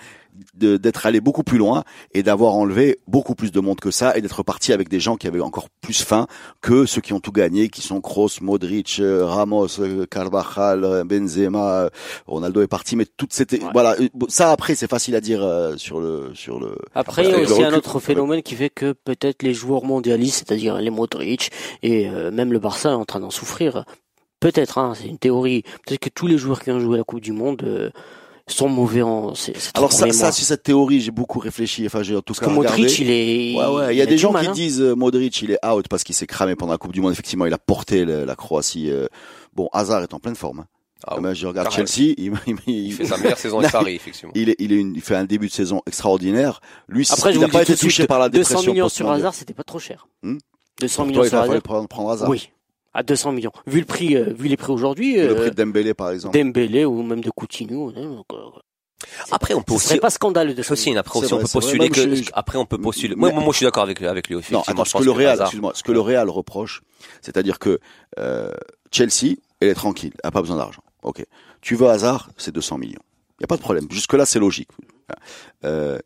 d'être 0.54 1.06
allé 1.06 1.20
beaucoup 1.20 1.44
plus 1.44 1.58
loin 1.58 1.84
et 2.14 2.24
d'avoir 2.24 2.56
enlevé 2.56 3.00
beaucoup 3.08 3.36
plus 3.36 3.52
de 3.52 3.60
monde 3.60 3.80
que 3.80 3.92
ça 3.92 4.18
et 4.18 4.22
d'être 4.22 4.44
parti 4.44 4.72
avec 4.72 4.88
des 4.88 5.00
gens 5.00 5.18
qui 5.18 5.28
avaient 5.28 5.42
encore 5.42 5.70
plus 5.82 6.02
faim 6.04 6.28
que 6.62 6.86
ceux 6.86 7.02
qui 7.02 7.14
ont 7.14 7.20
tout 7.20 7.32
gagné, 7.32 7.70
qui 7.70 7.82
sont 7.82 8.00
Kroos, 8.02 8.40
Modric, 8.42 8.98
euh, 9.00 9.26
Ramos, 9.26 9.80
euh, 9.80 10.06
Carvajal, 10.06 10.84
euh, 10.84 11.04
Benzema, 11.04 11.90
Ronaldo 12.28 12.62
est 12.62 12.68
parti, 12.68 12.96
mais 12.96 13.06
toute 13.18 13.34
cette 13.34 13.48
Ouais. 13.54 13.70
voilà, 13.74 13.96
ça 14.28 14.52
après 14.52 14.76
c'est 14.76 14.90
facile 14.90 15.16
à 15.16 15.22
dire 15.22 15.44
euh, 15.44 15.78
sur 15.78 16.00
le 16.00 16.32
sur 16.34 16.60
le. 16.60 16.78
Après, 16.94 17.24
il 17.26 17.32
y 17.32 17.34
a 17.34 17.40
aussi 17.40 17.64
un 17.64 17.74
autre 17.74 18.00
phénomène 18.00 18.42
qui 18.44 18.56
fait 18.56 18.70
que 18.70 18.92
peut-être 18.94 19.44
les 19.44 19.54
joueurs 19.54 19.84
mondialistes, 19.84 20.46
c'est-à-dire 20.48 20.78
les 20.80 20.90
Modric 20.90 21.52
et 21.84 22.10
euh, 22.10 22.32
même 22.32 22.52
le 22.52 22.60
Barça 22.60 22.90
est 22.90 22.94
en 22.94 23.06
train 23.06 23.20
d'en 23.20 23.30
souffrir. 23.30 23.86
Peut-être, 24.40 24.78
hein, 24.78 24.94
c'est 24.96 25.08
une 25.08 25.18
théorie. 25.18 25.64
Peut-être 25.86 26.00
que 26.00 26.10
tous 26.10 26.28
les 26.28 26.38
joueurs 26.38 26.62
qui 26.62 26.72
ont 26.72 26.80
joué 26.80 26.98
la 26.98 27.04
Coupe 27.04 27.22
du 27.22 27.32
Monde 27.32 27.64
euh, 27.64 27.90
sont 28.48 28.70
mauvais 28.70 29.02
en. 29.02 29.36
C'est, 29.36 29.58
c'est 29.58 29.78
Alors 29.78 29.92
ça, 29.92 30.12
ça, 30.12 30.32
sur 30.32 30.46
cette 30.46 30.64
théorie, 30.64 31.02
j'ai 31.02 31.12
beaucoup 31.12 31.40
réfléchi. 31.40 31.86
Enfin, 31.86 32.04
j'ai 32.04 32.16
en 32.16 32.22
tout 32.22 32.34
Parce 32.34 32.40
cas 32.40 32.46
que 32.48 32.52
regardé. 32.58 32.82
Modric, 32.84 33.00
il 33.00 33.10
est. 33.12 33.56
Ouais, 33.58 33.66
ouais. 33.76 33.96
Il 33.96 33.98
y 33.98 34.02
a 34.02 34.06
des 34.06 34.16
du 34.16 34.18
gens 34.22 34.32
mal, 34.32 34.44
qui 34.46 34.50
hein. 34.50 34.54
disent 34.54 34.82
euh, 34.82 34.96
Modric, 34.96 35.42
il 35.42 35.52
est 35.52 35.66
out 35.66 35.88
parce 35.90 36.04
qu'il 36.04 36.16
s'est 36.16 36.28
cramé 36.28 36.56
pendant 36.56 36.72
la 36.72 36.78
Coupe 36.78 36.94
du 36.94 37.02
Monde. 37.02 37.12
Effectivement, 37.12 37.46
il 37.46 37.54
a 37.54 37.58
porté 37.58 38.06
le- 38.06 38.26
la 38.26 38.36
Croatie. 38.36 38.90
euh. 38.92 39.08
Bon, 39.54 39.70
Hazard 39.74 40.04
est 40.04 40.14
en 40.14 40.20
pleine 40.20 40.36
forme. 40.36 40.60
hein. 40.62 40.66
Ah, 41.06 41.18
Mais 41.22 41.36
je 41.36 41.46
regarde 41.46 41.68
carrément. 41.70 41.86
Chelsea, 41.88 42.14
il, 42.18 42.34
il, 42.48 42.86
Il 42.88 42.94
fait 42.94 43.06
sa 43.06 43.18
meilleure 43.18 43.38
saison 43.38 43.60
avec 43.60 43.72
Paris 43.72 43.96
effectivement. 43.96 44.32
il 44.36 44.50
est, 44.50 44.56
il 44.60 44.72
est 44.74 44.78
une- 44.78 44.96
il 44.96 45.02
fait 45.02 45.16
un 45.16 45.26
début 45.26 45.48
de 45.48 45.52
saison 45.54 45.82
extraordinaire. 45.86 46.60
Lui, 46.88 47.06
Après, 47.12 47.34
il 47.34 47.40
n'a 47.40 47.48
pas 47.48 47.62
été 47.62 47.74
de 47.74 47.78
suite, 47.78 47.90
touché 47.90 48.08
par 48.08 48.18
la 48.20 48.30
200 48.30 48.50
dépression. 48.50 48.72
millions 48.74 48.90
sur 48.90 49.12
hasard, 49.12 49.34
c'était 49.36 49.54
pas 49.54 49.64
trop 49.64 49.80
cher. 49.80 50.08
Hmm 50.24 50.38
200 50.80 50.96
Pour 51.04 51.06
millions 51.08 51.20
toi, 51.20 51.26
il 51.28 51.30
sur 51.30 51.40
hasard. 51.40 51.62
prendre, 51.62 51.88
prendre 51.88 52.10
hasard. 52.12 52.30
Oui. 52.30 52.50
À 52.98 53.04
200 53.04 53.32
millions. 53.32 53.52
Vu 53.68 53.80
le 53.80 53.86
prix, 53.86 54.16
euh, 54.16 54.34
vu 54.36 54.48
les 54.48 54.58
prix 54.58 54.72
aujourd'hui, 54.74 55.18
Le 55.18 55.30
euh, 55.30 55.36
prix 55.36 55.52
de 55.52 55.56
Dembélé, 55.56 55.94
par 55.94 56.10
exemple. 56.10 56.36
Dembélé 56.38 56.84
ou 56.84 57.04
même 57.04 57.22
de 57.22 57.30
Coutinho, 57.30 57.90
hein, 57.96 58.02
donc, 58.02 58.26
euh, 58.34 58.38
Après, 59.32 59.54
on 59.54 59.62
peut 59.62 59.74
ce 59.74 59.76
aussi 59.78 59.88
serait 59.90 60.00
pas 60.00 60.10
scandaleux 60.10 60.56
de 60.56 60.62
aussi 60.62 60.98
après 60.98 61.20
C'est 61.20 61.32
on 61.34 61.38
peut 61.38 61.46
c'est 61.46 61.54
postuler 61.54 61.90
que 61.90 62.16
je- 62.16 62.24
après 62.34 62.58
on 62.58 62.66
peut 62.66 62.80
postuler. 62.80 63.14
Mais- 63.14 63.20
Moi, 63.20 63.32
moi, 63.34 63.44
moi, 63.44 63.52
je 63.54 63.58
suis 63.58 63.66
d'accord 63.66 63.84
avec 63.84 64.02
avec 64.02 64.28
lui. 64.30 64.38
Non, 64.52 64.64
attends, 64.66 64.84
ce 64.86 64.98
que 64.98 65.04
le 65.04 65.12
Real, 65.12 65.34
Hazard- 65.34 65.46
excuse-moi, 65.48 65.74
ce 65.76 65.84
que 65.84 65.92
le 65.92 66.00
Real 66.02 66.28
reproche, 66.32 66.82
c'est-à-dire 67.22 67.60
que 67.60 67.80
euh, 68.18 68.52
Chelsea, 68.92 69.36
elle 69.60 69.70
est 69.70 69.76
tranquille, 69.76 70.14
elle 70.24 70.28
a 70.30 70.32
pas 70.32 70.42
besoin 70.42 70.58
d'argent. 70.58 70.82
Ok. 71.04 71.24
Tu 71.62 71.76
veux 71.76 71.88
hasard, 71.90 72.32
c'est 72.38 72.52
200 72.52 72.80
millions. 72.80 73.04
Il 73.40 73.44
y 73.44 73.46
a 73.46 73.48
pas 73.48 73.58
de 73.58 73.62
problème. 73.62 73.86
Jusque 73.92 74.14
là, 74.14 74.26
c'est 74.26 74.40
logique. 74.40 74.70
Euh, 75.64 76.00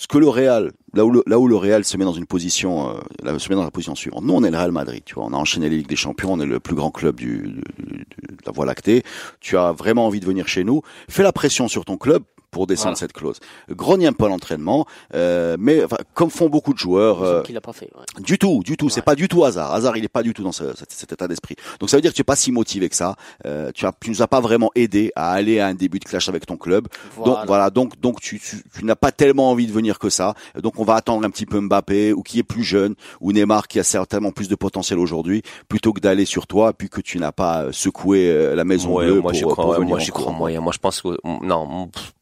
ce 0.00 0.06
que 0.06 0.16
le 0.16 0.30
Real, 0.30 0.72
là 0.94 1.04
où 1.04 1.10
le, 1.10 1.22
là 1.26 1.38
où 1.38 1.46
le 1.46 1.56
Real 1.56 1.84
se 1.84 1.94
met 1.98 2.06
dans 2.06 2.14
une 2.14 2.24
position, 2.24 2.96
euh, 2.96 3.38
se 3.38 3.50
met 3.50 3.54
dans 3.54 3.64
la 3.64 3.70
position 3.70 3.94
suivante. 3.94 4.24
Nous, 4.24 4.32
on 4.32 4.42
est 4.42 4.50
le 4.50 4.56
Real 4.56 4.72
Madrid, 4.72 5.02
tu 5.04 5.14
vois. 5.14 5.26
On 5.26 5.34
a 5.34 5.36
enchaîné 5.36 5.68
les 5.68 5.76
Ligues 5.76 5.88
des 5.88 5.94
Champions, 5.96 6.32
on 6.32 6.40
est 6.40 6.46
le 6.46 6.58
plus 6.58 6.74
grand 6.74 6.90
club 6.90 7.16
du- 7.16 7.42
du- 7.78 8.06
de 8.30 8.36
la 8.46 8.52
Voie 8.52 8.64
lactée. 8.64 9.02
Tu 9.40 9.58
as 9.58 9.72
vraiment 9.72 10.06
envie 10.06 10.20
de 10.20 10.24
venir 10.24 10.48
chez 10.48 10.64
nous. 10.64 10.80
Fais 11.10 11.22
la 11.22 11.32
pression 11.32 11.68
sur 11.68 11.84
ton 11.84 11.98
club 11.98 12.22
pour 12.50 12.66
descendre 12.66 12.90
Voilà. 12.90 12.96
cette 12.98 13.12
clause. 13.12 13.38
Grogne 13.70 14.06
un 14.06 14.12
peu 14.12 14.26
l'entraînement, 14.28 14.86
euh, 15.14 15.56
mais 15.58 15.84
enfin, 15.84 15.96
comme 16.14 16.30
font 16.30 16.48
beaucoup 16.48 16.72
de 16.72 16.78
joueurs. 16.78 17.22
euh, 17.22 17.42
qu'il 17.42 17.56
a 17.56 17.60
pas 17.60 17.72
fait. 17.72 17.90
ouais. 17.96 18.22
du 18.22 18.38
tout, 18.38 18.62
du 18.64 18.76
tout. 18.76 18.88
C'est 18.88 19.00
Ouais. 19.00 19.04
pas 19.04 19.14
du 19.14 19.28
tout 19.28 19.44
hasard. 19.44 19.72
Hasard, 19.72 19.96
il 19.96 20.04
est 20.04 20.08
pas 20.08 20.22
du 20.22 20.34
tout 20.34 20.42
dans 20.42 20.52
ce- 20.52 20.74
cet, 20.76 20.90
cet 20.92 21.12
état 21.12 21.28
d'esprit. 21.28 21.56
Donc 21.78 21.90
ça 21.90 21.96
veut 21.96 22.00
dire 22.02 22.10
que 22.10 22.16
tu 22.16 22.22
es 22.22 22.24
pas 22.24 22.36
si 22.36 22.52
motivé 22.52 22.88
que 22.88 22.96
ça. 22.96 23.16
Euh, 23.46 23.70
tu 23.74 23.86
as, 23.86 23.92
tu 24.00 24.10
nous 24.10 24.22
as 24.22 24.26
pas 24.28 24.40
vraiment 24.40 24.70
aidé 24.74 25.12
à 25.16 25.32
aller 25.32 25.60
à 25.60 25.66
un 25.66 25.74
début 25.74 25.98
de 25.98 26.04
clash 26.04 26.28
avec 26.28 26.46
ton 26.46 26.56
club. 26.56 26.88
Donc 27.24 27.38
voilà, 27.46 27.70
donc 27.70 27.98
donc 28.00 28.20
tu, 28.20 28.38
tu, 28.40 28.62
tu 28.76 28.84
n'as 28.84 28.96
pas 28.96 29.12
tellement 29.12 29.50
envie 29.50 29.66
de 29.66 29.72
venir 29.72 29.98
que 29.98 30.10
ça. 30.10 30.34
Donc 30.62 30.78
on 30.78 30.84
va 30.84 30.94
attendre 30.94 31.26
un 31.26 31.30
petit 31.30 31.46
peu 31.46 31.60
Mbappé 31.60 32.12
ou 32.12 32.22
qui 32.22 32.38
est 32.38 32.42
plus 32.44 32.64
jeune 32.64 32.94
ou 33.20 33.32
Neymar 33.32 33.68
qui 33.68 33.78
a 33.78 33.84
certainement 33.84 34.32
plus 34.32 34.48
de 34.48 34.54
potentiel 34.54 34.98
aujourd'hui 34.98 35.42
plutôt 35.68 35.92
que 35.92 36.00
d'aller 36.00 36.24
sur 36.24 36.46
toi 36.46 36.72
puis 36.72 36.88
que 36.88 37.00
tu 37.00 37.18
n'as 37.18 37.32
pas 37.32 37.62
euh, 37.64 37.72
secoué 37.72 38.28
euh, 38.28 38.54
la 38.54 38.64
maison 38.64 38.94
Ouais, 38.96 39.06
bleue 39.06 39.20
moi 39.20 39.32
pour, 39.32 39.52
crois, 39.52 39.64
pour 39.64 39.68
ouais, 39.72 39.78
venir 39.78 39.96
moi 39.96 40.04
cours. 40.06 40.14
crois 40.14 40.32
moyen. 40.32 40.60
Moi 40.60 40.72
je 40.72 40.78
pense 40.78 41.00
que 41.02 41.16
non. 41.44 41.88
pff. 41.88 42.12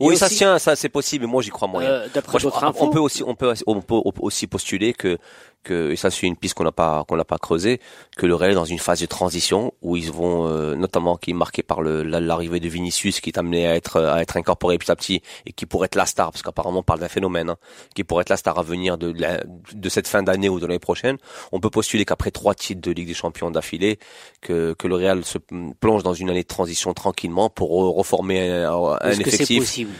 Et 0.00 0.06
Oui, 0.06 0.16
ça 0.16 0.26
aussi- 0.26 0.36
tient, 0.36 0.58
ça 0.58 0.76
c'est 0.76 0.88
possible, 0.88 1.24
mais 1.26 1.30
moi 1.30 1.42
j'y 1.42 1.50
crois 1.50 1.68
moyen. 1.68 1.88
Euh, 1.90 2.08
D'après 2.12 2.32
Moi, 2.32 2.38
je- 2.40 2.44
d'autres 2.46 2.62
on 2.62 2.66
infos, 2.68 2.90
peut 2.90 2.98
aussi, 2.98 3.22
on 3.26 3.34
peut, 3.34 3.52
on 3.66 3.80
peut 3.80 4.00
aussi 4.20 4.46
postuler 4.46 4.92
que, 4.92 5.18
que 5.64 5.90
et 5.90 5.96
ça 5.96 6.10
c'est 6.10 6.26
une 6.28 6.36
piste 6.36 6.54
qu'on 6.54 6.62
n'a 6.64 6.70
pas, 6.72 7.04
qu'on 7.08 7.16
n'a 7.16 7.24
pas 7.24 7.38
creusé, 7.38 7.80
que 8.16 8.26
le 8.26 8.34
Real 8.36 8.52
est 8.52 8.54
dans 8.54 8.64
une 8.64 8.78
phase 8.78 9.00
de 9.00 9.06
transition 9.06 9.72
où 9.82 9.96
ils 9.96 10.12
vont, 10.12 10.46
euh, 10.46 10.76
notamment 10.76 11.16
qui 11.16 11.30
est 11.32 11.34
marqué 11.34 11.62
par 11.64 11.82
l'arrivée 11.82 12.60
de 12.60 12.68
Vinicius 12.68 13.20
qui 13.20 13.30
est 13.30 13.38
amené 13.38 13.66
à 13.66 13.74
être, 13.74 14.00
à 14.00 14.22
être 14.22 14.36
incorporé 14.36 14.78
petit 14.78 14.92
à 14.92 14.96
petit 14.96 15.22
et 15.46 15.52
qui 15.52 15.66
pourrait 15.66 15.86
être 15.86 15.96
la 15.96 16.06
star, 16.06 16.30
parce 16.30 16.42
qu'apparemment 16.42 16.80
on 16.80 16.82
parle 16.84 17.00
d'un 17.00 17.08
phénomène, 17.08 17.50
hein, 17.50 17.56
qui 17.96 18.04
pourrait 18.04 18.22
être 18.22 18.28
la 18.30 18.36
star 18.36 18.58
à 18.58 18.62
venir 18.62 18.98
de, 18.98 19.12
la- 19.18 19.42
de 19.72 19.88
cette 19.88 20.06
fin 20.06 20.22
d'année 20.22 20.48
ou 20.48 20.60
de 20.60 20.66
l'année 20.66 20.78
prochaine. 20.78 21.16
On 21.50 21.58
peut 21.58 21.70
postuler 21.70 22.04
qu'après 22.04 22.30
trois 22.30 22.54
titres 22.54 22.80
de 22.82 22.90
Ligue 22.92 23.08
des 23.08 23.14
Champions 23.14 23.50
d'affilée, 23.50 23.98
que, 24.42 24.74
que 24.74 24.86
le 24.86 24.96
Real 24.96 25.24
se 25.24 25.38
plonge 25.80 26.02
dans 26.02 26.14
une 26.14 26.30
année 26.30 26.42
de 26.42 26.48
transition 26.48 26.92
tranquillement 26.94 27.48
pour 27.48 27.70
re- 27.70 27.96
reformer 27.96 28.50
un, 28.50 28.72
un 29.00 29.12
c'est 29.14 29.20
effectif. 29.26 29.60
possible 29.60 29.92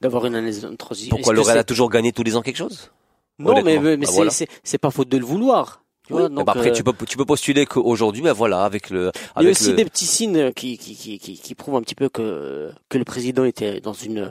d'avoir 0.00 0.26
une 0.26 0.34
année 0.34 0.52
de 0.52 0.74
transition? 0.76 1.14
Pourquoi 1.16 1.32
le 1.34 1.40
Real 1.40 1.58
a 1.58 1.64
toujours 1.64 1.90
gagné 1.90 2.12
tous 2.12 2.22
les 2.22 2.36
ans 2.36 2.42
quelque 2.42 2.56
chose? 2.56 2.90
Non, 3.38 3.62
mais, 3.62 3.78
mais 3.78 3.96
Bah, 3.96 4.06
c'est- 4.06 4.14
voilà. 4.14 4.30
c'est 4.30 4.48
c'est 4.62 4.78
pas 4.78 4.90
faute 4.90 5.08
de 5.08 5.16
le 5.18 5.24
vouloir. 5.24 5.80
Tu 6.06 6.12
vois, 6.12 6.26
Eh 6.26 6.28
donc, 6.34 6.44
ben 6.46 6.52
après, 6.52 6.68
euh, 6.68 6.72
tu 6.74 6.84
peux 6.84 6.92
tu 7.06 7.16
peux 7.16 7.24
postuler 7.24 7.64
qu'aujourd'hui, 7.64 8.20
ben 8.20 8.34
voilà, 8.34 8.62
avec 8.64 8.90
le 8.90 9.00
Il 9.00 9.04
y 9.04 9.08
a 9.08 9.32
avec 9.36 9.50
aussi 9.52 9.70
le- 9.70 9.76
des 9.76 9.84
petits 9.86 10.04
signes 10.04 10.52
qui, 10.52 10.76
qui, 10.76 10.94
qui, 10.94 11.18
qui, 11.18 11.38
qui 11.38 11.54
prouvent 11.54 11.76
un 11.76 11.80
petit 11.80 11.94
peu 11.94 12.10
que, 12.10 12.70
que 12.90 12.98
le 12.98 13.04
président 13.04 13.44
était 13.44 13.80
dans 13.80 13.94
une, 13.94 14.30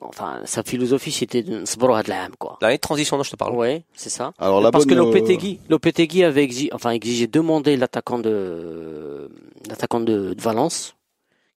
enfin, 0.00 0.40
sa 0.46 0.64
philosophie 0.64 1.12
c'était 1.12 1.44
de 1.44 1.64
s'bro 1.64 1.96
de 2.02 2.08
l'âme, 2.08 2.32
quoi. 2.40 2.58
l'année 2.60 2.74
de 2.74 2.80
transition 2.80 3.16
dont 3.16 3.22
je 3.22 3.30
te 3.30 3.36
parle. 3.36 3.54
Ouais, 3.54 3.84
c'est 3.94 4.10
ça. 4.10 4.32
Alors 4.36 4.60
la 4.60 4.72
Parce 4.72 4.84
bonne, 4.84 4.96
que 4.96 5.00
euh, 5.00 5.04
Lopetegui, 5.04 5.60
Lopetegui 5.68 6.24
avait 6.24 6.42
exigé, 6.42 6.70
enfin, 6.72 6.90
exigé 6.90 7.28
demander 7.28 7.76
l'attaquant 7.76 8.18
de, 8.18 9.30
l'attaquant 9.68 10.00
de, 10.00 10.34
de 10.34 10.42
Valence, 10.42 10.96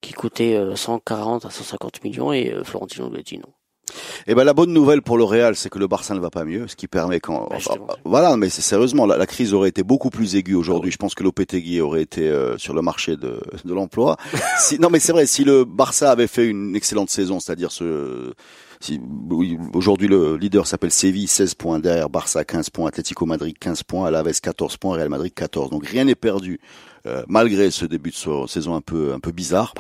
qui 0.00 0.12
coûtait 0.12 0.54
euh, 0.54 0.76
140 0.76 1.44
à 1.44 1.50
150 1.50 2.04
millions 2.04 2.32
et 2.32 2.52
euh, 2.52 2.62
Florentino 2.62 3.08
lui 3.10 3.18
a 3.18 3.22
dit 3.22 3.38
non. 3.38 3.52
Eh 4.26 4.34
ben 4.34 4.44
la 4.44 4.54
bonne 4.54 4.72
nouvelle 4.72 5.02
pour 5.02 5.16
le 5.16 5.24
Real, 5.24 5.54
c'est 5.56 5.68
que 5.68 5.78
le 5.78 5.86
Barça 5.86 6.14
ne 6.14 6.20
va 6.20 6.30
pas 6.30 6.44
mieux, 6.44 6.66
ce 6.68 6.76
qui 6.76 6.88
permet 6.88 7.20
quand 7.20 7.48
Bah, 7.48 7.96
voilà, 8.04 8.36
mais 8.36 8.48
c'est 8.48 8.62
sérieusement 8.62 9.06
la, 9.06 9.16
la 9.16 9.26
crise 9.26 9.54
aurait 9.54 9.68
été 9.68 9.82
beaucoup 9.82 10.10
plus 10.10 10.36
aiguë 10.36 10.54
aujourd'hui. 10.54 10.90
Je 10.90 10.96
pense 10.96 11.14
que 11.14 11.22
Lopetegui 11.22 11.80
aurait 11.80 12.02
été 12.02 12.28
euh, 12.28 12.58
sur 12.58 12.74
le 12.74 12.82
marché 12.82 13.16
de, 13.16 13.40
de 13.64 13.74
l'emploi. 13.74 14.16
si, 14.58 14.78
non 14.78 14.90
mais 14.90 14.98
c'est 14.98 15.12
vrai, 15.12 15.26
si 15.26 15.44
le 15.44 15.64
Barça 15.64 16.10
avait 16.10 16.26
fait 16.26 16.46
une 16.46 16.74
excellente 16.74 17.10
saison, 17.10 17.40
c'est-à-dire 17.40 17.70
ce 17.70 18.32
si, 18.80 19.00
oui, 19.30 19.58
aujourd'hui 19.72 20.08
le 20.08 20.36
leader 20.36 20.66
s'appelle 20.66 20.90
Séville, 20.90 21.28
16 21.28 21.54
points 21.54 21.78
derrière 21.78 22.10
Barça 22.10 22.44
15 22.44 22.70
points, 22.70 22.88
Atlético 22.88 23.24
Madrid 23.24 23.56
15 23.58 23.82
points, 23.84 24.06
Alaves 24.06 24.40
14 24.40 24.76
points, 24.76 24.96
Real 24.96 25.08
Madrid 25.08 25.32
14. 25.32 25.70
Donc 25.70 25.86
rien 25.86 26.04
n'est 26.04 26.14
perdu 26.14 26.60
euh, 27.06 27.22
malgré 27.28 27.70
ce 27.70 27.84
début 27.86 28.10
de 28.10 28.14
so- 28.16 28.46
saison 28.46 28.74
un 28.74 28.80
peu 28.80 29.12
un 29.14 29.20
peu 29.20 29.30
bizarre, 29.32 29.72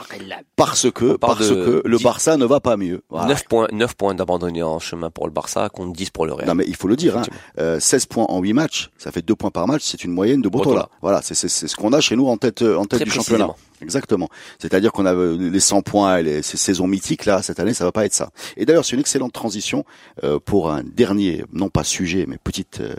parce 0.56 0.90
que 0.90 1.16
parce 1.16 1.48
que 1.48 1.82
le 1.84 1.98
Barça 1.98 2.36
ne 2.36 2.44
va 2.44 2.60
pas 2.60 2.76
mieux. 2.76 3.02
Voilà. 3.10 3.28
9 3.28 3.44
points, 3.48 3.68
9 3.72 3.94
points 3.94 4.14
d'abandonnés 4.14 4.62
en 4.62 4.78
chemin 4.78 5.10
pour 5.10 5.26
le 5.26 5.32
Barça 5.32 5.68
contre 5.68 5.92
10 5.92 6.10
pour 6.10 6.26
le 6.26 6.32
Real. 6.32 6.46
Non 6.48 6.54
mais 6.54 6.64
il 6.66 6.76
faut 6.76 6.88
le 6.88 6.96
dire, 6.96 7.16
hein, 7.16 7.22
Effectivement. 7.22 7.40
euh, 7.60 7.80
16 7.80 8.06
points 8.06 8.26
en 8.28 8.40
8 8.40 8.52
matchs, 8.52 8.90
ça 8.98 9.12
fait 9.12 9.22
2 9.22 9.34
points 9.34 9.50
par 9.50 9.66
match, 9.66 9.82
c'est 9.84 10.04
une 10.04 10.12
moyenne 10.12 10.40
de 10.42 10.48
Botola. 10.48 10.74
Botola. 10.82 10.88
Voilà, 11.02 11.22
c'est 11.22 11.34
c'est 11.34 11.48
c'est 11.48 11.68
ce 11.68 11.76
qu'on 11.76 11.92
a 11.92 12.00
chez 12.00 12.16
nous 12.16 12.26
en 12.28 12.36
tête 12.36 12.62
euh, 12.62 12.76
en 12.76 12.84
tête 12.84 13.00
Très 13.00 13.04
du 13.04 13.10
championnat. 13.10 13.48
Exactement. 13.82 14.30
C'est-à-dire 14.58 14.90
qu'on 14.90 15.04
a 15.04 15.14
les 15.14 15.60
100 15.60 15.82
points 15.82 16.16
et 16.18 16.22
les, 16.22 16.42
ces 16.42 16.56
saisons 16.56 16.86
mythiques 16.86 17.26
là 17.26 17.42
cette 17.42 17.60
année, 17.60 17.74
ça 17.74 17.84
va 17.84 17.92
pas 17.92 18.06
être 18.06 18.14
ça. 18.14 18.30
Et 18.56 18.64
d'ailleurs, 18.64 18.86
c'est 18.86 18.94
une 18.94 19.00
excellente 19.00 19.34
transition 19.34 19.84
euh, 20.24 20.38
pour 20.42 20.70
un 20.70 20.82
dernier, 20.82 21.44
non 21.52 21.68
pas 21.68 21.84
sujet, 21.84 22.24
mais 22.26 22.38
petite 22.42 22.80
euh, 22.80 22.94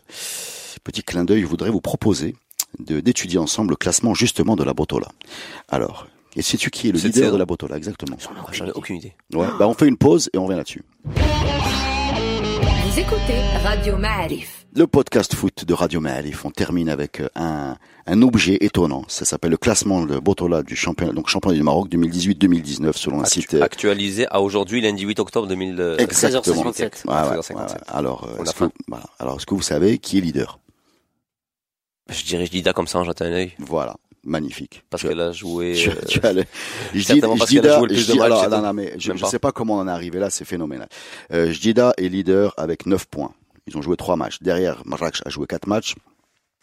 petit 0.83 1.01
clin 1.01 1.23
d'œil. 1.23 1.41
Je 1.41 1.47
voudrais 1.47 1.71
vous 1.71 1.81
proposer 1.81 2.35
d'étudier 2.79 3.39
ensemble 3.39 3.71
le 3.71 3.75
classement 3.75 4.13
justement 4.13 4.55
de 4.55 4.63
la 4.63 4.73
Botola. 4.73 5.07
Alors, 5.69 6.07
et 6.35 6.41
sais-tu 6.41 6.69
qui 6.69 6.89
est 6.89 6.91
le 6.91 6.99
leader 6.99 7.31
de 7.31 7.37
la 7.37 7.45
Botola 7.45 7.77
exactement? 7.77 8.17
J'en 8.51 8.65
ai 8.67 8.71
aucune 8.71 8.97
idée. 8.97 9.13
Ouais. 9.33 9.47
Bah 9.59 9.67
on 9.67 9.73
fait 9.73 9.87
une 9.87 9.97
pause 9.97 10.29
et 10.33 10.37
on 10.37 10.45
revient 10.45 10.57
là-dessus. 10.57 10.83
Vous 11.05 12.99
écoutez 12.99 13.39
Radio 13.63 13.97
Ma'arif. 13.97 14.65
Le 14.75 14.85
podcast 14.85 15.33
foot 15.33 15.65
de 15.65 15.73
Radio 15.73 15.99
Maalif, 15.99 16.45
on 16.45 16.51
termine 16.51 16.89
avec 16.89 17.19
euh, 17.21 17.29
un, 17.35 17.77
un 18.05 18.21
objet 18.21 18.57
étonnant. 18.61 19.03
Ça 19.07 19.25
s'appelle 19.25 19.49
le 19.51 19.57
classement 19.57 20.05
de 20.05 20.19
Botola 20.19 20.61
du 20.61 20.75
championnat, 20.75 21.13
donc 21.13 21.29
championnat 21.29 21.55
du 21.57 21.63
Maroc 21.63 21.89
2018-2019 21.89 22.91
selon 22.93 23.19
un 23.19 23.23
Actu- 23.23 23.41
site. 23.41 23.53
euh, 23.55 23.63
Actualisé 23.63 24.27
à 24.29 24.39
aujourd'hui, 24.41 24.81
lundi 24.81 25.03
8 25.03 25.19
octobre 25.19 25.47
2000. 25.47 25.79
euh, 25.79 25.97
Exactement. 25.97 26.63
13h57. 26.63 27.07
Ouais, 27.07 27.13
ouais, 27.13 27.37
13h57. 27.39 27.53
ouais, 27.55 27.61
ouais. 27.61 27.67
Alors, 27.87 28.27
On 28.39 28.43
que, 28.43 28.73
voilà. 28.87 29.05
Alors, 29.19 29.37
est-ce 29.37 29.45
que 29.47 29.55
vous 29.55 29.61
savez 29.63 29.97
qui 29.97 30.19
est 30.19 30.21
leader? 30.21 30.59
Je 32.09 32.23
dirais 32.23 32.45
Jdida 32.45 32.73
comme 32.73 32.87
ça, 32.87 32.99
en 32.99 33.03
jetant 33.03 33.25
un 33.25 33.31
œil. 33.33 33.53
Voilà, 33.59 33.95
magnifique. 34.23 34.83
Parce 34.89 35.03
qu'elle 35.03 35.19
a 35.19 35.31
joué. 35.31 35.73
tu, 35.73 35.89
euh, 35.89 35.93
tu 36.07 36.19
as 36.23 36.33
le- 36.33 36.43
je 36.93 36.99
dis, 36.99 37.19
je 37.19 37.25
a 37.25 37.77
joué 37.77 37.87
le 37.87 37.87
plus 37.87 37.97
je 38.07 38.11
de 38.13 38.17
matchs, 38.17 38.25
alors, 38.25 38.43
c'est 38.43 38.49
non, 38.49 38.57
tout. 38.57 38.63
non, 38.63 38.73
mais 38.73 38.93
je, 38.97 39.11
pas. 39.13 39.27
sais 39.29 39.39
pas 39.39 39.51
comment 39.51 39.75
on 39.75 39.79
en 39.81 39.87
est 39.87 39.91
arrivé 39.91 40.19
là, 40.19 40.29
c'est 40.29 40.45
phénoménal. 40.45 40.87
Euh, 41.33 41.51
Jdida 41.51 41.93
est 41.97 42.07
leader 42.09 42.53
avec 42.57 42.85
9 42.85 43.05
points. 43.07 43.31
Ils 43.67 43.77
ont 43.77 43.81
joué 43.81 43.97
3 43.97 44.15
matchs. 44.15 44.37
Derrière, 44.41 44.81
Marrakech 44.85 45.21
a 45.25 45.29
joué 45.29 45.45
4 45.47 45.67
matchs. 45.67 45.95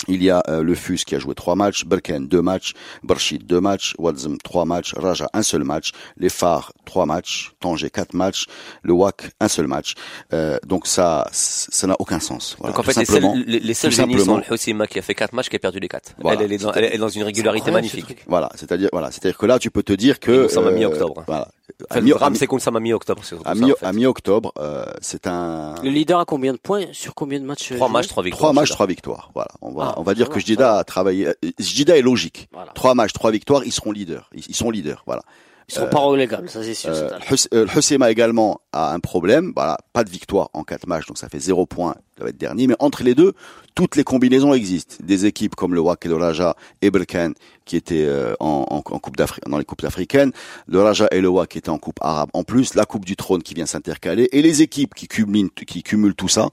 Il 0.08 0.22
y 0.22 0.28
a 0.28 0.42
euh, 0.48 0.62
le 0.62 0.74
FUS 0.74 1.04
qui 1.06 1.14
a 1.14 1.18
joué 1.18 1.34
3 1.34 1.54
matchs, 1.54 1.84
Berken 1.86 2.26
2 2.28 2.42
matchs, 2.42 2.72
Barchid 3.04 3.46
2 3.46 3.60
matchs, 3.60 3.94
Wadzem 3.98 4.36
3 4.38 4.64
matchs, 4.66 4.92
Raja 4.94 5.28
un 5.32 5.42
seul 5.42 5.64
match, 5.64 5.92
les 6.18 6.28
Phares 6.28 6.72
3 6.84 7.06
matchs, 7.06 7.52
Tanger 7.60 7.88
4 7.88 8.12
matchs, 8.12 8.44
le 8.82 8.92
WAC 8.92 9.30
un 9.40 9.48
seul 9.48 9.66
match. 9.66 9.94
Euh, 10.34 10.58
donc 10.66 10.86
ça 10.86 11.26
ça 11.32 11.86
n'a 11.86 11.96
aucun 12.00 12.20
sens. 12.20 12.56
Voilà, 12.58 12.74
Donc 12.74 12.80
en 12.80 12.82
fait, 12.82 12.98
les 13.00 13.06
simplement. 13.06 13.34
seuls, 13.34 13.44
les, 13.46 13.60
les 13.60 13.74
seuls 13.74 13.92
génies 13.92 14.18
sont 14.20 14.36
le 14.38 14.44
Hossima 14.52 14.86
qui 14.86 14.98
a 14.98 15.02
fait 15.02 15.14
4 15.14 15.32
matchs, 15.32 15.48
qui 15.48 15.56
a 15.56 15.60
perdu 15.60 15.78
les 15.78 15.88
4. 15.88 16.16
Voilà. 16.20 16.38
Elle, 16.40 16.46
elle, 16.46 16.52
est 16.52 16.58
dans, 16.58 16.72
elle 16.72 16.84
est 16.84 16.98
dans 16.98 17.08
une 17.08 17.22
régularité 17.22 17.70
magnifique. 17.70 18.16
Voilà, 18.26 18.50
c'est-à-dire 18.56 18.90
voilà, 18.92 19.10
c'est-à-dire 19.10 19.38
que 19.38 19.46
là 19.46 19.58
tu 19.58 19.70
peux 19.70 19.82
te 19.82 19.92
dire 19.94 20.20
que 20.20 20.32
Et 20.32 20.42
nous 20.42 20.48
sommes 20.50 20.66
à 20.66 20.70
euh, 20.70 20.76
mi-octobre. 20.76 21.24
Voilà. 21.26 21.48
Enfin, 21.90 22.00
le 22.00 22.10
drame, 22.10 22.34
c'est 22.34 22.46
qu'on 22.46 22.58
ça 22.58 22.70
à 22.76 22.80
mi-octobre. 22.80 23.22
à 23.22 23.54
ça, 23.54 23.54
mi- 23.54 23.72
en 23.72 23.74
fait. 23.76 23.92
mi-octobre, 23.92 24.52
euh, 24.58 24.84
c'est 25.00 25.26
un 25.26 25.74
Le 25.82 25.88
leader 25.88 26.20
a 26.20 26.24
combien 26.26 26.52
de 26.52 26.58
points 26.58 26.84
sur 26.92 27.14
combien 27.14 27.40
de 27.40 27.46
matchs 27.46 27.72
euh, 27.72 27.76
3 27.76 27.88
joués 27.88 27.92
matchs, 27.94 28.08
3 28.08 28.22
victoires. 28.22 28.38
trois 28.38 28.52
matchs, 28.52 28.70
trois 28.70 28.86
victoires. 28.86 29.30
Voilà, 29.34 29.48
on 29.62 29.72
va 29.72 29.83
On 29.96 30.02
va 30.02 30.14
dire 30.14 30.28
que 30.28 30.40
Jdida 30.40 30.78
a 30.78 30.84
travaillé. 30.84 31.28
euh, 31.28 31.34
Jdida 31.58 31.96
est 31.96 32.02
logique. 32.02 32.48
Voilà. 32.52 32.72
Trois 32.72 32.94
matchs, 32.94 33.12
trois 33.12 33.30
victoires, 33.30 33.62
ils 33.64 33.72
seront 33.72 33.92
leaders. 33.92 34.30
Ils, 34.34 34.44
ils 34.48 34.54
sont 34.54 34.70
leaders. 34.70 35.02
Voilà. 35.06 35.22
Ils 35.66 35.72
sont 35.72 35.86
pas 35.86 36.00
relégables, 36.00 36.50
ça 36.50 36.62
c'est 36.62 36.74
sûr. 36.74 36.90
Euh, 36.90 37.08
euh, 37.54 37.64
le 37.64 37.78
Hussema 37.78 38.10
également 38.10 38.60
a 38.74 38.92
un 38.92 39.00
problème. 39.00 39.50
Voilà, 39.56 39.78
pas 39.94 40.04
de 40.04 40.10
victoire 40.10 40.50
en 40.52 40.62
quatre 40.62 40.86
matchs, 40.86 41.06
donc 41.06 41.16
ça 41.16 41.30
fait 41.30 41.38
zéro 41.38 41.64
point. 41.64 41.94
Ça 42.18 42.24
va 42.24 42.28
être 42.28 42.36
dernier. 42.36 42.66
Mais 42.66 42.76
entre 42.80 43.02
les 43.02 43.14
deux, 43.14 43.32
toutes 43.74 43.96
les 43.96 44.04
combinaisons 44.04 44.52
existent. 44.52 44.96
Des 45.02 45.24
équipes 45.24 45.54
comme 45.54 45.72
le 45.72 45.80
Wak 45.80 46.04
et 46.04 46.08
le 46.10 46.16
Raja 46.16 46.54
et 46.82 46.90
Berkane 46.90 47.32
qui 47.64 47.76
étaient 47.76 48.04
euh, 48.04 48.34
en, 48.40 48.66
en, 48.68 48.76
en 48.76 48.98
coupe 48.98 49.16
d'Afrique, 49.16 49.48
dans 49.48 49.56
les 49.56 49.64
coupes 49.64 49.82
africaines. 49.84 50.32
Le 50.66 50.82
Raja 50.82 51.08
et 51.10 51.22
le 51.22 51.28
Wak 51.28 51.48
qui 51.48 51.56
étaient 51.56 51.70
en 51.70 51.78
coupe 51.78 51.98
arabe 52.02 52.28
en 52.34 52.44
plus. 52.44 52.74
La 52.74 52.84
coupe 52.84 53.06
du 53.06 53.16
trône 53.16 53.42
qui 53.42 53.54
vient 53.54 53.64
s'intercaler 53.64 54.28
et 54.32 54.42
les 54.42 54.60
équipes 54.60 54.94
qui 54.94 55.08
cumulent, 55.08 55.50
qui 55.50 55.82
cumulent 55.82 56.14
tout 56.14 56.28
ça. 56.28 56.50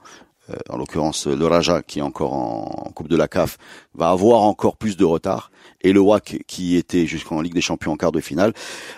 Euh, 0.51 0.55
en 0.69 0.77
l'occurrence, 0.77 1.27
le 1.27 1.45
Raja 1.47 1.81
qui 1.81 1.99
est 1.99 2.01
encore 2.01 2.33
en, 2.33 2.85
en 2.87 2.91
coupe 2.91 3.07
de 3.07 3.15
la 3.15 3.27
CAF 3.27 3.57
va 3.95 4.09
avoir 4.09 4.41
encore 4.41 4.77
plus 4.77 4.97
de 4.97 5.05
retard. 5.05 5.51
Et 5.83 5.93
le 5.93 5.99
WAC 5.99 6.43
qui 6.47 6.75
était 6.75 7.07
jusqu'en 7.07 7.41
Ligue 7.41 7.53
des 7.55 7.61
Champions 7.61 7.93
en 7.93 7.95
quart 7.97 8.11
de 8.11 8.19
finale 8.19 8.53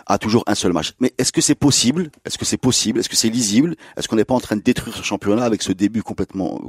a 0.06 0.18
toujours 0.18 0.44
un 0.48 0.56
seul 0.56 0.74
match. 0.74 0.94
Mais 1.00 1.13
est-ce 1.18 1.32
que 1.32 1.39
c'est 1.42 1.56
possible? 1.56 2.12
Est-ce 2.26 2.38
que 2.38 2.44
c'est 2.46 2.58
possible? 2.58 3.00
Est-ce 3.00 3.08
que 3.10 3.16
c'est 3.16 3.30
lisible? 3.30 3.76
Est-ce 3.96 4.08
qu'on 4.10 4.18
n'est 4.18 4.26
pas 4.26 4.34
en 4.36 4.39
train 4.42 4.58
de 4.58 4.62
détruire 4.62 4.96
ce 4.96 5.04
championnat 5.04 5.46
avec 5.46 5.62
ce 5.62 5.72
début 5.72 6.04
complètement 6.04 6.60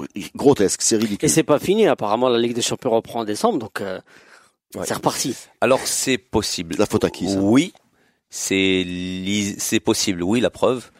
euh, 0.00 0.20
grotesque 0.36 0.82
C'est 0.82 0.96
ridicule. 0.96 1.24
Et 1.24 1.28
c'est 1.28 1.42
pas 1.44 1.58
fini. 1.58 1.86
Apparemment, 1.86 2.28
la 2.28 2.38
Ligue 2.38 2.54
des 2.54 2.62
Champions 2.62 2.90
reprend 2.90 3.20
en 3.20 3.24
décembre, 3.24 3.58
donc 3.58 3.80
euh, 3.80 4.00
Ouais. 4.76 4.82
c'est 4.86 4.94
reparti. 4.94 5.36
Alors 5.60 5.78
c'est 5.84 6.18
possible. 6.18 6.74
La 6.80 6.86
faute 6.86 7.04
à 7.04 7.10
qui, 7.10 7.28
ça? 7.30 7.38
Oui, 7.38 7.72
c'est 8.28 9.80
possible. 9.84 10.22
Oui, 10.22 10.40
la 10.40 10.50
preuve. 10.50 10.90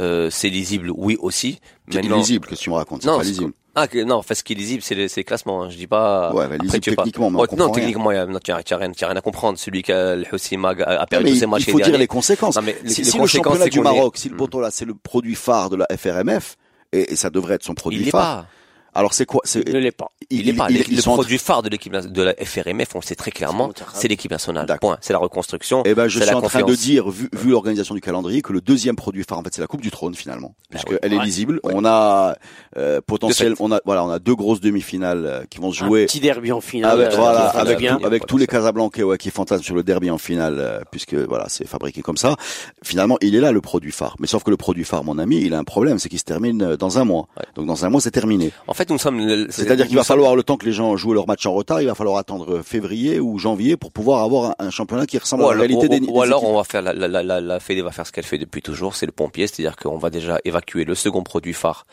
Euh, 0.00 0.28
c'est 0.30 0.48
lisible. 0.48 0.90
Oui 0.94 1.16
aussi. 1.20 1.60
C'est 1.88 2.00
Maintenant- 2.00 2.16
lisible 2.16 2.46
que 2.48 2.54
tu 2.56 2.68
me 2.70 2.74
racontes. 2.74 3.02
C'est 3.02 3.08
Non, 3.08 3.18
pas 3.18 3.22
lisible. 3.24 3.52
Ah 3.76 3.88
que- 3.88 4.02
non, 4.04 4.22
ce 4.28 4.42
qui 4.42 4.52
est 4.52 4.56
lisible, 4.56 4.82
c'est 4.82 4.94
le, 4.94 5.08
c'est 5.08 5.20
le 5.20 5.24
classement. 5.24 5.62
Hein. 5.64 5.68
Je 5.70 5.76
dis 5.76 5.86
pas. 5.86 6.32
Ouais, 6.32 6.46
bah, 6.48 6.54
Après, 6.54 6.58
lisible 6.78 6.96
pas- 6.96 7.02
techniquement, 7.02 7.30
mais 7.30 7.38
non, 7.56 7.64
rien. 7.66 7.70
techniquement, 7.70 8.10
il 8.12 8.14
y 8.14 8.18
a- 8.18 8.26
non, 8.26 8.38
tu 8.38 8.50
n'as 8.52 8.56
rien, 8.76 8.92
rien 9.00 9.16
à 9.16 9.20
comprendre. 9.20 9.58
Celui 9.58 9.82
qui 9.82 9.92
a 9.92 10.14
le 10.16 10.24
Hossima 10.32 10.70
a 10.70 11.06
perdu 11.06 11.30
tous 11.32 11.36
ses 11.36 11.46
matchs 11.46 11.64
il 11.66 11.72
faut 11.72 11.78
les 11.78 11.84
dire 11.84 11.98
les 11.98 12.06
conséquences. 12.06 12.56
Non, 12.56 12.62
mais 12.62 12.76
les- 12.82 12.90
si 12.90 13.02
les 13.02 13.10
si 13.10 13.16
le 13.16 13.22
conséquences, 13.22 13.44
championnat 13.54 13.64
c'est 13.64 13.70
du 13.70 13.80
qu'on 13.82 13.90
est- 13.90 13.96
Maroc, 13.96 14.16
si 14.16 14.28
le. 14.28 14.36
Botola, 14.36 14.70
c'est 14.70 14.84
le 14.84 14.94
produit 14.94 15.34
phare 15.34 15.70
de 15.70 15.76
la 15.76 15.86
FRMF, 15.96 16.56
et, 16.92 17.12
et 17.12 17.16
ça 17.16 17.30
devrait 17.30 17.54
être 17.54 17.64
son 17.64 17.74
produit 17.74 18.00
Il 18.00 18.10
phare. 18.10 18.42
pas. 18.42 18.46
Alors 18.94 19.14
c'est 19.14 19.26
quoi 19.26 19.42
Il 19.54 19.72
ne 19.74 19.78
l'est 19.78 19.90
pas. 19.92 20.08
Il 20.30 20.56
pas. 20.56 20.66
il- 20.70 20.96
le 20.96 21.02
produit 21.02 21.38
phare 21.38 21.62
de 21.62 21.68
l'équipe 21.68 21.92
de 21.94 22.22
la 22.22 22.34
FRMF, 22.34 22.94
on 22.94 22.98
le 23.00 23.04
sait 23.04 23.14
très 23.14 23.30
clairement, 23.30 23.70
C'est 23.92 24.08
l'équipe 24.08 24.30
nationale. 24.30 24.66
D'accord. 24.66 24.90
Point. 24.90 24.98
C'est 25.00 25.12
la 25.12 25.18
reconstruction. 25.18 25.82
Eh 25.84 25.94
ben, 25.94 26.08
je 26.08 26.20
suis 26.20 26.34
en 26.34 26.40
train 26.42 26.62
de 26.62 26.74
dire, 26.74 27.08
vu, 27.10 27.28
vu 27.32 27.50
l'organisation 27.50 27.94
du 27.94 28.00
calendrier, 28.00 28.42
que 28.42 28.52
le 28.52 28.60
deuxième 28.60 28.96
produit 28.96 29.24
phare, 29.28 29.38
en 29.38 29.42
fait, 29.42 29.54
c'est 29.54 29.60
la 29.60 29.66
Coupe 29.66 29.80
du 29.82 29.90
Trône 29.90 30.14
finalement, 30.14 30.54
oui. 30.72 30.96
elle 31.02 31.12
est 31.12 31.18
Ouais. 31.18 31.24
lisible. 31.24 31.60
On 31.64 31.84
a 31.84 32.36
euh, 32.76 33.00
potentiel, 33.06 33.54
on 33.60 33.70
a 33.72 33.80
voilà, 33.84 34.04
on 34.04 34.10
a 34.10 34.18
deux 34.18 34.34
grosses 34.34 34.60
demi-finales 34.60 35.26
euh, 35.26 35.42
qui 35.50 35.58
vont 35.58 35.70
se 35.72 35.78
jouer. 35.84 36.02
Un 36.02 36.06
petit 36.06 36.20
derby 36.20 36.52
en 36.52 36.60
finale. 36.60 36.92
Avec, 37.00 37.12
euh, 37.12 37.16
voilà, 37.16 37.48
avec, 37.50 37.78
bien. 37.78 37.96
tout- 37.98 38.06
avec 38.06 38.26
tous 38.26 38.36
les. 38.38 38.46
Casablancais 38.46 39.02
ouais, 39.02 39.18
qui 39.18 39.30
fantasment 39.30 39.64
sur 39.64 39.74
le 39.74 39.82
derby 39.82 40.10
en 40.10 40.18
finale, 40.18 40.56
euh, 40.58 40.80
puisque 40.90 41.14
voilà, 41.14 41.46
c'est 41.48 41.66
fabriqué 41.66 42.02
comme 42.02 42.16
ça. 42.16 42.36
Finalement, 42.84 43.16
il 43.20 43.34
est 43.34 43.40
là 43.40 43.50
le 43.52 43.60
produit 43.60 43.90
phare. 43.90 44.14
Mais 44.20 44.26
sauf 44.26 44.44
que 44.44 44.50
le 44.50 44.56
produit 44.56 44.84
phare, 44.84 45.02
mon 45.02 45.18
ami, 45.18 45.40
il 45.40 45.54
a 45.54 45.58
un 45.58 45.64
problème, 45.64 45.98
c'est 45.98 46.08
qu'il 46.08 46.18
se 46.18 46.24
termine 46.24 46.76
dans 46.76 46.98
un 46.98 47.04
mois. 47.04 47.26
Donc 47.56 47.66
dans 47.66 47.84
un 47.84 47.88
mois, 47.90 48.00
c'est 48.00 48.10
terminé. 48.12 48.52
En 48.68 48.74
fait, 48.74 48.83
nous 48.90 48.98
sommes. 48.98 49.18
le- 49.26 49.46
C'est-à-dire 49.50 49.86
qu'il 49.86 49.96
va 49.96 50.02
sommes- 50.02 50.16
falloir 50.16 50.36
le 50.36 50.42
temps 50.42 50.56
que 50.56 50.66
les 50.66 50.72
gens 50.72 50.96
jouent 50.96 51.12
leur 51.14 51.26
match 51.26 51.44
en 51.46 51.52
retard, 51.52 51.80
il 51.80 51.86
va 51.86 51.94
falloir 51.94 52.16
attendre 52.18 52.62
février 52.62 53.20
ou 53.20 53.38
janvier 53.38 53.76
pour 53.76 53.92
pouvoir 53.92 54.22
avoir 54.22 54.50
un, 54.60 54.66
un 54.66 54.70
championnat 54.70 55.06
qui 55.06 55.18
ressemble 55.18 55.42
Ou 55.44 55.48
à 55.48 55.54
la 55.54 55.60
réalité 55.60 55.86
ou- 55.86 55.88
des, 55.88 56.00
ou 56.00 56.12
des 56.14 56.20
alors 56.22 56.44
on 56.44 56.56
va 56.56 56.64
faire 56.64 56.82
la, 56.82 56.92
la, 56.92 57.08
la, 57.08 57.22
la, 57.22 57.40
la 57.40 57.60
Fédé 57.60 57.82
va 57.82 57.90
faire 57.92 58.06
ce 58.06 58.12
qu'elle 58.12 58.24
fait 58.24 58.38
depuis 58.38 58.62
toujours, 58.62 58.96
c'est 58.96 59.06
le 59.06 59.12
pompier, 59.12 59.46
c'est-à-dire 59.46 59.76
qu'on 59.76 59.98
va 59.98 60.10
déjà 60.10 60.38
évacuer 60.44 60.84
le 60.84 60.94
second 60.94 61.22
produit 61.22 61.52
phare 61.52 61.86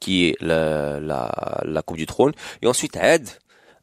qui 0.00 0.26
est 0.26 0.36
la, 0.40 1.00
la, 1.00 1.60
la 1.64 1.82
Coupe 1.82 1.96
du 1.96 2.06
Trône, 2.06 2.32
et 2.62 2.66
ensuite 2.68 2.96
aide 2.96 3.28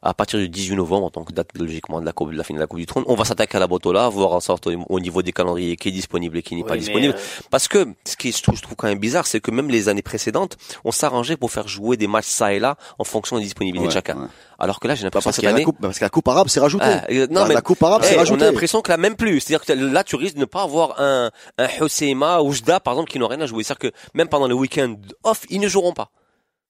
à 0.02 0.14
partir 0.14 0.38
du 0.38 0.48
18 0.48 0.76
novembre, 0.76 1.10
donc 1.10 1.32
date 1.32 1.48
logiquement 1.58 2.00
de 2.00 2.06
la, 2.06 2.12
coupe, 2.12 2.30
de 2.32 2.36
la 2.36 2.44
fin 2.44 2.54
de 2.54 2.58
la 2.60 2.66
Coupe 2.66 2.78
du 2.78 2.86
Trône, 2.86 3.04
on 3.06 3.14
va 3.14 3.24
s'attaquer 3.24 3.56
à 3.56 3.60
la 3.60 3.66
Botola, 3.66 4.08
voir 4.08 4.32
en 4.32 4.40
sorte 4.40 4.66
au, 4.66 4.72
au 4.88 5.00
niveau 5.00 5.22
des 5.22 5.32
calendriers 5.32 5.76
qui 5.76 5.88
est 5.88 5.92
disponible 5.92 6.38
et 6.38 6.42
qui 6.42 6.54
n'est 6.54 6.62
Oui, 6.62 6.68
pas 6.68 6.76
disponible. 6.76 7.14
euh, 7.16 7.42
Parce 7.50 7.66
que 7.68 7.86
ce 8.06 8.16
qui 8.16 8.32
je 8.32 8.42
trouve, 8.42 8.56
je 8.56 8.62
trouve 8.62 8.76
quand 8.76 8.88
même 8.88 8.98
bizarre, 8.98 9.26
c'est 9.26 9.40
que 9.40 9.50
même 9.50 9.68
les 9.68 9.88
années 9.88 10.02
précédentes, 10.02 10.56
on 10.84 10.92
s'arrangeait 10.92 11.36
pour 11.36 11.50
faire 11.50 11.66
jouer 11.68 11.96
des 11.96 12.06
matchs 12.06 12.26
ça 12.28 12.52
et 12.52 12.58
là 12.58 12.76
en 12.98 13.04
fonction 13.04 13.36
des 13.38 13.44
disponibilités 13.44 13.84
Ouais, 13.84 13.88
de 13.88 13.92
chacun. 13.94 14.16
ouais. 14.20 14.26
Alors 14.58 14.80
que 14.80 14.88
là, 14.88 14.94
j'ai 14.94 15.02
Bah, 15.02 15.06
l'impression 15.08 15.30
que 15.30 15.36
cette 15.36 15.44
a 15.44 15.48
la 15.48 15.54
année, 15.56 15.64
coupe, 15.64 15.78
parce 15.80 15.98
que 15.98 16.04
la 16.04 16.08
coupe 16.08 16.28
arabe 16.28 16.48
s'est 16.48 16.60
rajoutée. 16.60 16.84
ah, 16.86 17.04
euh, 17.10 17.26
non, 17.30 17.42
la, 17.42 17.48
mais 17.48 17.54
la 17.54 17.60
coupe 17.62 17.82
arabe 17.82 18.00
eh, 18.04 18.08
s'est 18.08 18.14
on 18.16 18.18
rajoutée. 18.20 18.44
a 18.44 18.50
l'impression 18.50 18.80
que 18.80 18.90
là 18.90 18.96
même 18.96 19.16
plus. 19.16 19.40
C'est-à-dire 19.40 19.66
que 19.66 19.72
là, 19.72 20.02
tu 20.04 20.16
risques 20.16 20.36
de 20.36 20.40
ne 20.40 20.44
pas 20.46 20.62
avoir 20.62 20.98
un, 21.00 21.30
un 21.58 21.68
Hosseima 21.80 22.40
ou 22.40 22.52
Jda, 22.52 22.80
par 22.80 22.94
exemple, 22.94 23.10
qui 23.10 23.18
n'ont 23.18 23.28
rien 23.28 23.40
à 23.42 23.46
jouer. 23.46 23.64
C'est-à-dire 23.64 23.90
que 23.90 23.96
même 24.14 24.28
pendant 24.28 24.48
le 24.48 24.54
week-end 24.54 24.94
off, 25.24 25.42
ils 25.50 25.60
ne 25.60 25.68
joueront 25.68 25.92
pas. 25.92 26.10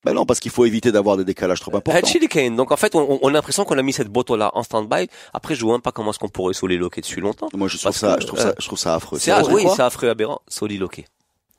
Ben 0.06 0.14
non, 0.14 0.24
parce 0.24 0.38
qu'il 0.38 0.52
faut 0.52 0.64
éviter 0.64 0.92
d'avoir 0.92 1.16
des 1.16 1.24
décalages 1.24 1.58
trop 1.58 1.74
importants. 1.74 1.98
Hatchili 1.98 2.28
Kane. 2.28 2.54
Donc 2.54 2.70
en 2.70 2.76
fait, 2.76 2.94
on, 2.94 3.18
on 3.20 3.28
a 3.28 3.32
l'impression 3.32 3.64
qu'on 3.64 3.76
a 3.76 3.82
mis 3.82 3.92
cette 3.92 4.06
boto-là 4.06 4.52
en 4.54 4.62
stand-by. 4.62 5.08
Après, 5.34 5.56
je 5.56 5.64
vois 5.64 5.72
même 5.72 5.82
pas 5.82 5.90
comment 5.90 6.10
est-ce 6.10 6.20
qu'on 6.20 6.28
pourrait 6.28 6.54
soliloquer 6.54 7.00
dessus 7.00 7.20
longtemps. 7.20 7.48
Moi, 7.54 7.66
je 7.66 7.76
trouve 7.76 7.90
ça, 7.90 8.14
que, 8.14 8.22
je 8.22 8.26
trouve 8.28 8.38
euh, 8.38 8.42
ça, 8.42 8.54
je 8.56 8.66
trouve 8.66 8.78
ça 8.78 8.94
affreux. 8.94 9.18
C'est 9.18 9.32
affreux, 9.32 9.54
oui, 9.54 9.66
c'est 9.74 9.82
affreux, 9.82 10.08
aberrant. 10.08 10.42
Soliloquer. 10.46 11.06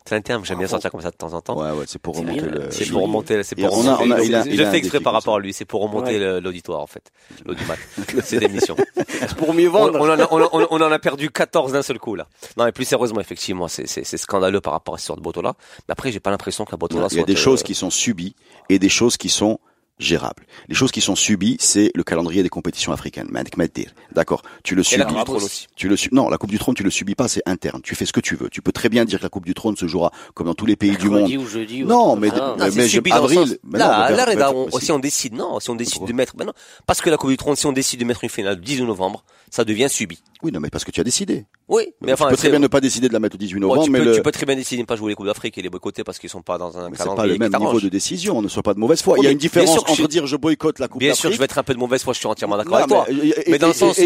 C'est 0.08 0.16
un 0.16 0.22
terme 0.22 0.42
que 0.42 0.48
j'aime 0.48 0.58
bien 0.60 0.68
sortir 0.68 0.90
comme 0.90 1.02
ça 1.02 1.12
de 1.12 1.16
temps 1.18 1.34
en 1.34 1.42
temps. 1.42 1.60
Ouais, 1.62 1.72
ouais, 1.78 1.84
c'est 1.86 2.00
pour 2.02 2.16
C'est 2.16 2.22
remonter 2.22 2.42
le. 2.42 2.68
C'est 2.72 2.86
pour 2.90 3.02
remonter, 3.02 3.44
c'est 3.44 3.56
pour 3.56 3.78
on 3.78 3.86
a- 3.88 3.96
remonter. 3.96 4.10
on 4.14 4.16
a- 4.16 4.24
il 4.24 4.36
a- 4.36 4.44
je 4.50 4.64
a 4.64 4.72
fais 4.72 4.78
exprès 4.78 5.00
par 5.02 5.12
rapport 5.14 5.36
à 5.36 5.40
lui. 5.40 5.52
C'est 5.54 5.66
pour 5.66 5.82
remonter 5.82 6.18
Ouais. 6.20 6.40
l'auditoire, 6.42 6.80
en 6.80 6.88
fait. 6.88 7.12
L'audimat. 7.46 7.76
c'est 8.24 8.40
d'émission. 8.40 8.76
pour 9.38 9.54
mieux 9.54 9.68
On, 9.68 9.72
vendre. 9.74 10.00
on 10.00 10.10
en 10.10 10.20
a, 10.20 10.28
on, 10.32 10.42
en- 10.42 10.50
on 10.54 10.62
en- 10.64 10.68
on 10.72 10.82
en 10.82 10.92
a 10.92 11.00
perdu 11.00 11.30
14 11.30 11.74
d'un 11.74 11.82
seul 11.82 12.00
coup, 12.00 12.16
là. 12.16 12.28
Non, 12.56 12.64
mais 12.66 12.72
plus 12.72 12.86
sérieusement, 12.86 13.20
effectivement, 13.20 13.68
c'est, 13.68 13.86
c'est, 13.88 14.04
c'est 14.06 14.18
scandaleux 14.18 14.62
par 14.62 14.74
rapport 14.74 14.96
à 14.96 14.98
ce 14.98 15.08
genre 15.08 15.18
de 15.18 15.22
Botola. 15.22 15.54
Mais 15.88 15.92
après, 15.92 16.12
j'ai 16.12 16.20
pas 16.22 16.30
l'impression 16.32 16.64
que 16.64 16.72
la 16.72 16.78
Botola 16.78 17.08
Il 17.12 17.16
y 17.16 17.18
a 17.18 17.20
soit, 17.20 17.26
des 17.26 17.34
euh, 17.34 17.36
choses 17.36 17.64
qui 17.64 17.76
sont 17.76 17.90
subies 17.90 18.34
et 18.70 18.80
des 18.80 18.90
choses 18.90 19.18
qui 19.18 19.28
sont 19.30 19.60
gérable. 20.00 20.46
Les 20.68 20.76
choses 20.76 20.92
qui 20.92 21.02
sont 21.02 21.16
subies, 21.16 21.58
c'est 21.60 21.92
le 21.96 22.04
calendrier 22.04 22.44
des 22.44 22.50
compétitions 22.50 22.92
africaines. 22.92 23.30
D'accord. 24.14 24.42
Tu 24.64 24.76
le 24.76 24.82
Et 24.82 24.84
subis. 24.84 25.00
la 25.00 25.06
Coupe 25.06 25.18
du 25.18 25.24
Trône 25.24 25.44
aussi. 25.44 25.68
Tu 25.76 25.88
le 25.90 25.96
su- 25.98 26.10
non, 26.12 26.30
la 26.30 26.38
Coupe 26.38 26.50
du 26.50 26.60
Trône, 26.60 26.76
tu 26.76 26.84
le 26.84 26.90
subis 26.90 27.16
pas, 27.16 27.28
c'est 27.28 27.42
interne. 27.46 27.82
Tu 27.84 27.96
fais 27.96 28.06
ce 28.06 28.14
que 28.14 28.20
tu 28.20 28.36
veux. 28.36 28.50
Tu 28.50 28.62
peux 28.62 28.72
très 28.72 28.90
bien 28.90 29.06
dire 29.06 29.20
que 29.20 29.24
la 29.24 29.30
Coupe 29.30 29.46
du 29.46 29.54
Trône 29.54 29.76
se 29.76 29.88
jouera 29.88 30.12
comme 30.34 30.48
dans 30.48 30.54
tous 30.54 30.66
les 30.66 30.76
pays 30.76 30.98
du 30.98 31.10
monde. 31.10 31.32
Ou 31.32 31.46
jeudi. 31.48 31.84
ou 31.84 31.88
Non, 31.88 32.16
mais- 32.16 32.30
ça. 32.30 32.36
Non, 32.36 32.56
mais- 32.66 32.72
c'est 32.72 32.84
je- 32.84 32.88
subi 32.88 33.10
dans 33.10 33.18
le 33.18 33.24
avril, 33.24 33.40
sens- 33.40 33.58
mais 33.64 33.80
non, 33.80 33.86
là, 33.88 34.26
mais 34.28 34.36
là, 34.36 34.52
on- 34.54 34.66
mais 34.74 34.80
si. 34.82 34.92
on 34.92 35.00
décide, 35.00 35.34
non, 35.34 35.60
si 35.60 35.70
on 35.70 35.76
décide 35.76 35.94
Pourquoi 35.96 36.08
de 36.10 36.14
mettre, 36.14 36.36
ben 36.36 36.46
non, 36.46 36.54
parce 36.86 37.02
que 37.02 37.10
la 37.10 37.18
Coupe 37.18 37.30
du 37.30 37.38
Trône, 37.38 37.56
si 37.56 37.66
on 37.66 37.72
décide 37.72 38.00
de 38.00 38.06
mettre 38.06 38.24
une 38.24 38.30
finale 38.30 38.56
le 38.56 38.62
18 38.62 38.86
novembre, 38.86 39.24
ça 39.50 39.64
devient 39.66 39.88
subi. 39.90 40.20
Oui, 40.44 40.52
non, 40.52 40.60
mais 40.60 40.70
parce 40.70 40.84
que 40.86 40.92
tu 40.92 41.02
as 41.02 41.04
décidé. 41.04 41.46
Oui, 41.68 41.88
mais 42.02 42.08
tu 42.08 42.14
enfin, 42.14 42.30
peux 42.30 42.38
très 42.38 42.50
bien 42.50 42.60
ne 42.60 42.68
pas 42.68 42.80
décider 42.80 43.08
de 43.08 43.14
la 43.14 43.20
mettre 43.20 43.36
au 43.36 43.38
18 43.40 43.56
Ouais, 43.56 43.60
novembre, 43.62 43.84
tu, 43.84 43.90
mais 43.92 44.00
peux, 44.00 44.06
le- 44.06 44.16
tu 44.16 44.22
peux 44.22 44.32
très 44.32 44.46
bien 44.46 44.56
décider 44.56 44.78
de 44.78 44.82
ne 44.84 44.86
pas 44.86 44.96
jouer 44.96 45.10
les 45.12 45.16
Coupes 45.16 45.26
d'Afrique 45.26 45.58
et 45.58 45.62
les 45.62 45.70
boycotter 45.70 46.04
parce 46.04 46.20
qu'ils 46.20 46.30
sont 46.30 46.42
pas 46.44 46.58
dans 46.58 46.78
un 46.78 46.90
mais 46.90 46.96
c'est 46.96 47.04
pas 47.04 47.10
calendrier 47.10 47.34
le 47.38 47.50
même 47.50 47.60
niveau 47.60 47.80
de 47.82 47.90
décision. 47.90 48.42
Ne 48.42 48.48
sois 48.48 48.64
pas 48.64 48.74
de 48.74 48.80
mauvaise 48.80 49.02
foi. 49.02 49.16
Oui, 49.16 49.20
Il 49.22 49.24
y 49.24 49.28
a 49.28 49.30
mais 49.30 49.34
une 49.34 49.40
différence 49.40 49.70
que 49.88 49.92
entre 49.94 50.02
je- 50.04 50.08
dire 50.08 50.28
je 50.28 50.36
boycotte 50.36 50.80
la 50.80 50.88
Coupe 50.88 51.00
Bien 51.00 51.14
sûr, 51.14 51.24
d'Afrique. 51.24 51.34
je 51.34 51.40
vais 51.40 51.46
être 51.46 51.58
un 51.58 51.64
peu 51.64 51.74
de 51.74 51.80
mauvaise 51.80 52.04
foi, 52.04 52.14
je 52.14 52.20
suis 52.20 52.28
entièrement 52.28 52.58
d'accord 52.58 52.76
avec 52.78 52.88
toi. 52.88 53.06
mais, 53.10 53.30
et- 53.30 53.52
Mais 53.52 53.58
dans 53.60 53.68
le 53.68 53.74
sens 53.74 54.00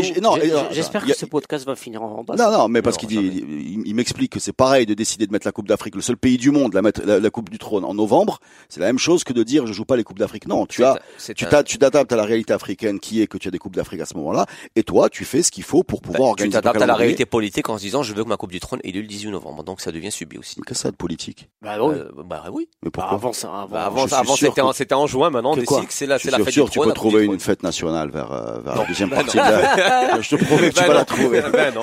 J'espère 0.72 1.06
que 1.06 1.14
ce 1.14 1.26
podcast 1.26 1.66
va 1.66 1.76
finir 1.76 2.02
en 2.04 2.24
bas. 2.24 2.36
Non, 2.38 2.52
non, 2.52 2.68
mais 2.68 2.82
parce 2.82 2.98
qu'il 2.98 3.10
dit- 3.10 3.44
il, 3.86 3.96
m'explique 3.96 4.32
que 4.32 4.40
c'est 4.40 4.54
pareil 4.54 4.86
de 4.86 4.94
décider 4.94 5.28
de 5.28 5.32
mettre 5.32 5.48
la 5.48 5.52
Coupe 5.52 5.68
d'Afrique, 5.68 5.96
le 5.96 6.02
seul 6.02 6.18
pays 6.18 6.38
du 6.38 6.52
monde, 6.52 6.74
la, 6.74 6.82
mettre, 6.82 7.02
la, 7.06 7.30
Coupe 7.30 7.50
du 7.50 7.58
Trône 7.60 7.84
en 7.86 7.94
novembre, 7.94 8.40
c'est 8.70 8.80
la 8.80 8.86
même 8.88 8.98
chose 9.00 9.24
que 9.24 9.34
de 9.34 9.44
dire 9.44 9.66
je 9.68 9.74
joue 9.74 9.86
pas 9.86 9.96
les 9.96 10.04
Coupes 10.04 10.20
d'Afrique. 10.20 10.48
Non, 10.48 10.66
tu 10.66 10.84
as, 10.84 11.00
tu 11.36 11.46
tu 11.66 11.78
t'adaptes 11.78 12.12
à 12.12 12.16
la 12.16 12.24
réalité 12.24 12.54
africaine 12.54 13.00
qui 13.00 13.22
est 13.22 13.28
que 13.28 13.38
tu 13.38 13.48
as 13.48 13.52
des 13.52 13.60
Coupes 13.60 13.76
d'Afrique 13.76 14.02
à 14.02 14.06
ce 14.06 14.16
moment-là, 14.18 14.46
et 14.76 14.84
toi, 14.84 15.10
tu 15.10 15.26
fais 15.26 15.42
ce 15.44 15.52
qu'il 15.52 15.64
faut 15.64 15.84
pour 15.84 16.02
pouvoir 16.02 16.20
bah, 16.22 16.26
tu 16.26 16.30
organiser 16.32 16.58
ton 16.58 16.62
t'adaptes 16.62 16.82
à 16.82 16.86
la 16.86 16.96
réalité 16.96 17.26
politique 17.26 17.70
en 17.70 17.78
se 17.78 17.84
disant 17.84 18.04
je 18.04 18.14
veux 18.14 18.24
que 18.24 18.30
ma 18.30 18.38
Coupe 18.38 18.52
du 18.52 18.60
Trône 18.60 18.80
ait 18.84 18.92
lieu 18.92 19.02
le 19.02 19.08
18 19.08 19.32
novembre. 19.32 19.64
Donc 19.64 19.82
ça 19.82 19.92
devient 19.92 20.12
subi 20.12 20.38
aussi. 20.38 20.56
Mais 20.58 20.64
qu'est-ce 20.66 20.80
que 20.80 20.84
ça 20.84 20.92
de 20.92 20.96
politique? 20.96 21.50
Bah 21.62 21.78
oui. 21.82 21.96
Euh, 21.96 22.10
bah 22.26 22.44
oui. 22.52 22.68
Mais 22.84 22.88
Bah, 22.90 22.92
pourquoi 22.94 23.14
avant 23.14 23.34
ça, 23.34 23.48
avant. 23.50 23.68
Bah, 23.68 23.82
je 23.82 23.88
avant, 23.88 24.08
suis 24.08 24.16
avant 24.16 24.36
sûr 24.36 24.48
c'était 24.50 24.62
en, 24.62 24.70
que- 24.72 24.76
c'était 24.76 24.96
en 24.96 25.08
juin, 25.08 25.30
maintenant 25.30 25.52
on 25.52 25.56
décide 25.56 25.68
que 25.80 25.94
c'est 25.94 26.06
la, 26.06 26.18
Je 26.18 26.24
c'est 26.24 26.30
suis 26.30 26.32
la 26.32 26.38
sûr, 26.38 26.46
fête 26.46 26.54
sûr 26.54 26.66
du 26.66 26.72
tu 26.72 26.80
peux 26.80 26.94
trouver 26.94 27.26
une 27.26 27.40
fête 27.40 27.64
nationale 27.64 28.10
vers, 28.12 28.32
euh, 28.32 28.60
vers 28.62 28.76
la 28.76 28.86
deuxième 28.86 29.10
Ben 29.12 29.16
partie. 29.18 29.38
de 29.38 29.42
la- 29.42 30.22
Je 30.22 30.36
te 30.36 30.44
promets 30.44 30.70
que 30.70 30.76
tu 30.76 30.82
Ben 30.82 30.88
vas 30.88 30.94
la 30.94 31.06
trouver. 31.06 31.42
Ben 31.52 31.74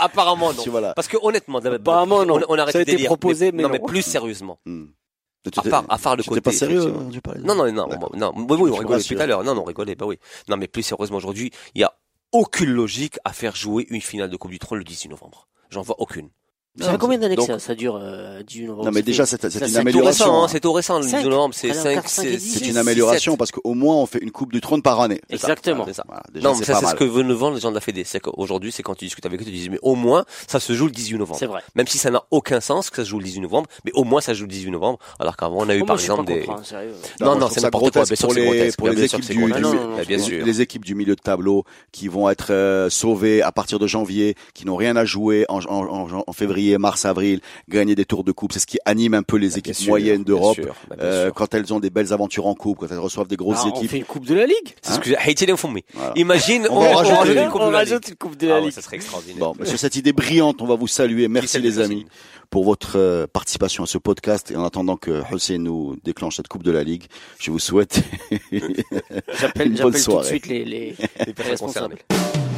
apparemment 0.00 0.52
non. 0.52 0.92
Parce 0.94 1.08
que 1.08 1.16
honnêtement, 1.20 1.58
Apparemment, 1.58 2.24
non. 2.24 2.40
on, 2.48 2.58
arrête 2.58 2.72
Ça 2.72 2.78
a 2.78 2.84
le 2.84 2.90
été 2.92 3.04
proposé, 3.04 3.52
mais 3.52 3.62
non, 3.62 3.68
mais 3.68 3.78
plus 3.80 4.02
sérieusement. 4.02 4.58
Hmm. 4.66 4.86
À 5.56 5.62
part, 5.62 5.84
à 5.88 5.96
part 5.98 6.16
le 6.16 6.22
Tu 6.22 6.28
côté. 6.28 6.40
pas 6.42 6.52
sérieux 6.52 6.82
hein. 6.86 7.10
Non, 7.42 7.54
non, 7.54 7.72
non, 7.72 7.88
non, 8.14 8.32
oui, 8.36 8.56
oui, 8.60 8.70
on 8.70 8.76
rigolait 8.76 9.02
tout 9.02 9.16
à 9.18 9.26
l'heure. 9.26 9.42
Non, 9.42 9.54
non, 9.54 9.62
on 9.62 9.64
rigolait, 9.64 9.94
bah 9.94 10.04
oui. 10.06 10.18
Non, 10.48 10.56
mais 10.58 10.68
plus 10.68 10.82
sérieusement 10.82 11.16
aujourd'hui, 11.16 11.50
il 11.74 11.80
y 11.80 11.84
a 11.84 11.92
aucune 12.32 12.70
logique 12.70 13.18
à 13.24 13.32
faire 13.32 13.56
jouer 13.56 13.86
une 13.88 14.02
finale 14.02 14.28
de 14.28 14.36
Coupe 14.36 14.50
du 14.50 14.58
Trône 14.58 14.78
le 14.78 14.84
18 14.84 15.08
novembre. 15.08 15.48
J'en 15.70 15.80
vois 15.82 15.96
aucune. 15.98 16.28
Ça 16.78 16.92
fait 16.92 16.98
combien 16.98 17.18
d'années 17.18 17.34
que 17.36 17.42
ça, 17.42 17.58
ça 17.58 17.74
dure 17.74 17.98
euh, 18.00 18.42
18 18.44 18.66
novembre 18.68 18.84
Non, 18.86 18.90
mais 18.92 19.02
déjà, 19.02 19.26
c'est 19.26 19.42
une 19.42 19.50
tout 19.50 19.58
C'est 19.58 19.70
tout 19.72 19.76
amélioration. 19.78 20.24
récent, 20.26 20.40
hein, 20.40 20.44
hein. 20.44 20.48
c'est 20.48 20.60
tout 20.60 20.72
récent, 20.72 20.98
le 20.98 21.04
18 21.04 21.16
Cinq? 21.16 21.24
novembre, 21.28 21.54
c'est 21.54 21.70
Alors, 21.72 21.82
5, 21.82 21.94
quatre, 21.94 22.08
cinq 22.08 22.24
et 22.26 22.36
dix, 22.36 22.58
C'est 22.58 22.68
une 22.68 22.76
amélioration 22.76 23.36
parce 23.36 23.50
qu'au 23.50 23.74
moins 23.74 23.96
on 23.96 24.06
fait 24.06 24.20
une 24.22 24.30
Coupe 24.30 24.52
du 24.52 24.60
Trône 24.60 24.80
par 24.80 25.00
année. 25.00 25.20
Exactement. 25.30 25.84
C'est 25.86 25.94
ça. 25.94 26.04
Voilà, 26.06 26.22
déjà, 26.32 26.48
Non, 26.48 26.54
mais 26.54 26.64
c'est 26.64 26.72
ça, 26.72 26.78
c'est 26.80 26.86
ce 26.86 26.94
que 26.94 27.02
veulent 27.04 27.26
nous 27.26 27.36
vendre 27.36 27.56
les 27.56 27.60
gens 27.60 27.70
de 27.70 27.74
la 27.74 27.80
Fédé. 27.80 28.04
C'est 28.04 28.20
qu'aujourd'hui, 28.20 28.70
c'est 28.70 28.82
quand 28.84 28.94
tu 28.94 29.04
discutes 29.04 29.26
avec 29.26 29.40
eux, 29.42 29.44
tu 29.44 29.50
dis, 29.50 29.68
mais 29.68 29.78
au 29.82 29.96
moins, 29.96 30.24
ça 30.46 30.60
se 30.60 30.72
joue 30.72 30.86
le 30.86 30.92
18 30.92 31.18
novembre. 31.18 31.38
C'est 31.40 31.46
vrai. 31.46 31.60
Même 31.74 31.88
si 31.88 31.98
ça 31.98 32.10
n'a 32.12 32.22
aucun 32.30 32.60
sens 32.60 32.88
que 32.88 32.96
ça 32.96 33.04
se 33.04 33.08
joue 33.10 33.18
le 33.18 33.24
18 33.24 33.40
novembre, 33.40 33.68
mais 33.84 33.90
au 33.94 34.04
moins 34.04 34.20
ça 34.20 34.32
se 34.32 34.38
joue 34.38 34.44
le 34.46 34.52
18 34.52 34.70
novembre, 34.70 34.98
alors 35.18 35.36
qu'avant 35.36 35.58
on 35.58 35.68
a 35.68 35.74
eu 35.74 35.84
par 35.84 35.96
exemple 35.98 36.24
des... 36.24 36.46
hein. 36.48 36.62
Non, 37.20 37.36
non, 37.36 37.48
c'est 37.48 37.56
ça 37.60 37.66
n'importe 37.66 37.92
quoi, 37.92 38.02
grotesque 38.04 38.10
bien 38.12 38.16
sûr 38.16 38.28
pour 38.28 38.34
les, 38.54 38.72
pour 38.72 38.88
les 38.88 39.04
équipes 39.04 39.20
du, 39.26 39.34
du- 39.34 39.44
bien 40.06 40.16
les- 40.16 40.18
sûr. 40.18 40.44
les 40.46 40.60
équipes 40.60 40.84
du 40.84 40.94
milieu 40.94 41.16
de 41.16 41.20
tableau 41.20 41.64
qui 41.92 42.06
vont 42.08 42.30
être 42.30 42.52
euh, 42.52 42.88
sauvées 42.88 43.42
à 43.42 43.50
partir 43.52 43.78
de 43.80 43.86
janvier, 43.88 44.36
qui 44.54 44.66
n'ont 44.66 44.76
rien 44.76 44.94
à 44.96 45.04
jouer 45.04 45.44
en, 45.48 45.60
en 45.66 46.32
février, 46.60 46.78
mars, 46.78 47.04
avril, 47.04 47.40
gagner 47.68 47.94
des 47.94 48.04
tours 48.04 48.24
de 48.24 48.32
coupe, 48.32 48.52
c'est 48.52 48.58
ce 48.58 48.66
qui 48.66 48.78
anime 48.84 49.14
un 49.14 49.22
peu 49.22 49.36
les 49.36 49.48
Bien 49.48 49.56
équipes 49.58 49.74
sûr, 49.74 49.88
moyennes 49.88 50.24
bien 50.24 50.34
d'Europe. 50.34 50.54
sûr, 50.56 50.74
bah, 50.88 50.96
euh, 51.00 51.30
quand 51.30 51.54
elles 51.54 51.72
ont 51.72 51.80
des 51.80 51.90
belles 51.90 52.12
aventures 52.12 52.46
en 52.46 52.54
coupe, 52.54 52.78
quand 52.80 52.86
elles 52.90 52.98
reçoivent 52.98 53.28
des 53.28 53.36
grosses 53.36 53.58
Ah, 53.62 53.68
on 53.72 53.76
équipes. 53.76 53.90
fait 53.90 53.96
une 53.98 54.04
coupe 54.04 54.26
de 54.26 54.34
la 54.34 54.46
Ligue. 54.46 54.74
C'est 54.82 54.94
ce 54.94 55.00
que 55.00 55.10
Haïti. 55.18 55.46
Voilà. 55.94 56.12
Imagine, 56.16 56.66
On 56.70 56.80
rajouter 56.80 57.12
rajoute 57.14 57.36
une. 57.36 57.42
une 57.42 57.48
coupe 57.50 57.60
on 57.62 57.66
de 57.66 57.72
la 57.72 57.78
rajoute 57.78 58.04
Ligue. 58.04 58.10
une 58.10 58.16
coupe 58.16 58.36
de 58.36 58.46
la 58.46 58.54
Ah 58.54 58.58
ouais, 58.58 58.64
Ligue. 58.66 58.72
ça 58.74 58.82
serait 58.82 58.96
extraordinaire. 58.96 59.38
Bon, 59.38 59.54
mais 59.58 59.66
sur 59.66 59.78
cette 59.78 59.96
idée 59.96 60.12
brillante, 60.12 60.60
on 60.60 60.66
va 60.66 60.74
vous 60.76 60.86
saluer. 60.88 61.28
Merci 61.28 61.58
les 61.60 61.78
amis 61.78 62.04
pour 62.50 62.64
votre 62.64 62.98
euh, 62.98 63.26
participation 63.32 63.84
à 63.84 63.86
ce 63.86 63.98
podcast. 63.98 64.50
Et 64.50 64.56
en 64.56 64.64
attendant 64.64 64.96
que 64.96 65.22
Hussein 65.34 65.58
nous 65.58 65.96
déclenche 66.04 66.36
cette 66.36 66.48
Coupe 66.48 66.62
de 66.62 66.70
la 66.72 66.82
Ligue, 66.84 67.04
je 67.38 67.50
vous 67.50 67.58
souhaite 67.58 68.02
J'appelle 68.52 69.68
une 69.68 69.76
bonne 69.76 69.76
j'appelle 69.76 69.76
tout 69.76 69.90
de 69.90 69.96
soirée. 69.98 70.26
suite 70.26 70.46
les, 70.48 70.64
les, 70.64 70.94
Les 71.26 71.32
personnes 71.32 71.50
responsables. 71.52 71.96
concernées. 72.08 72.49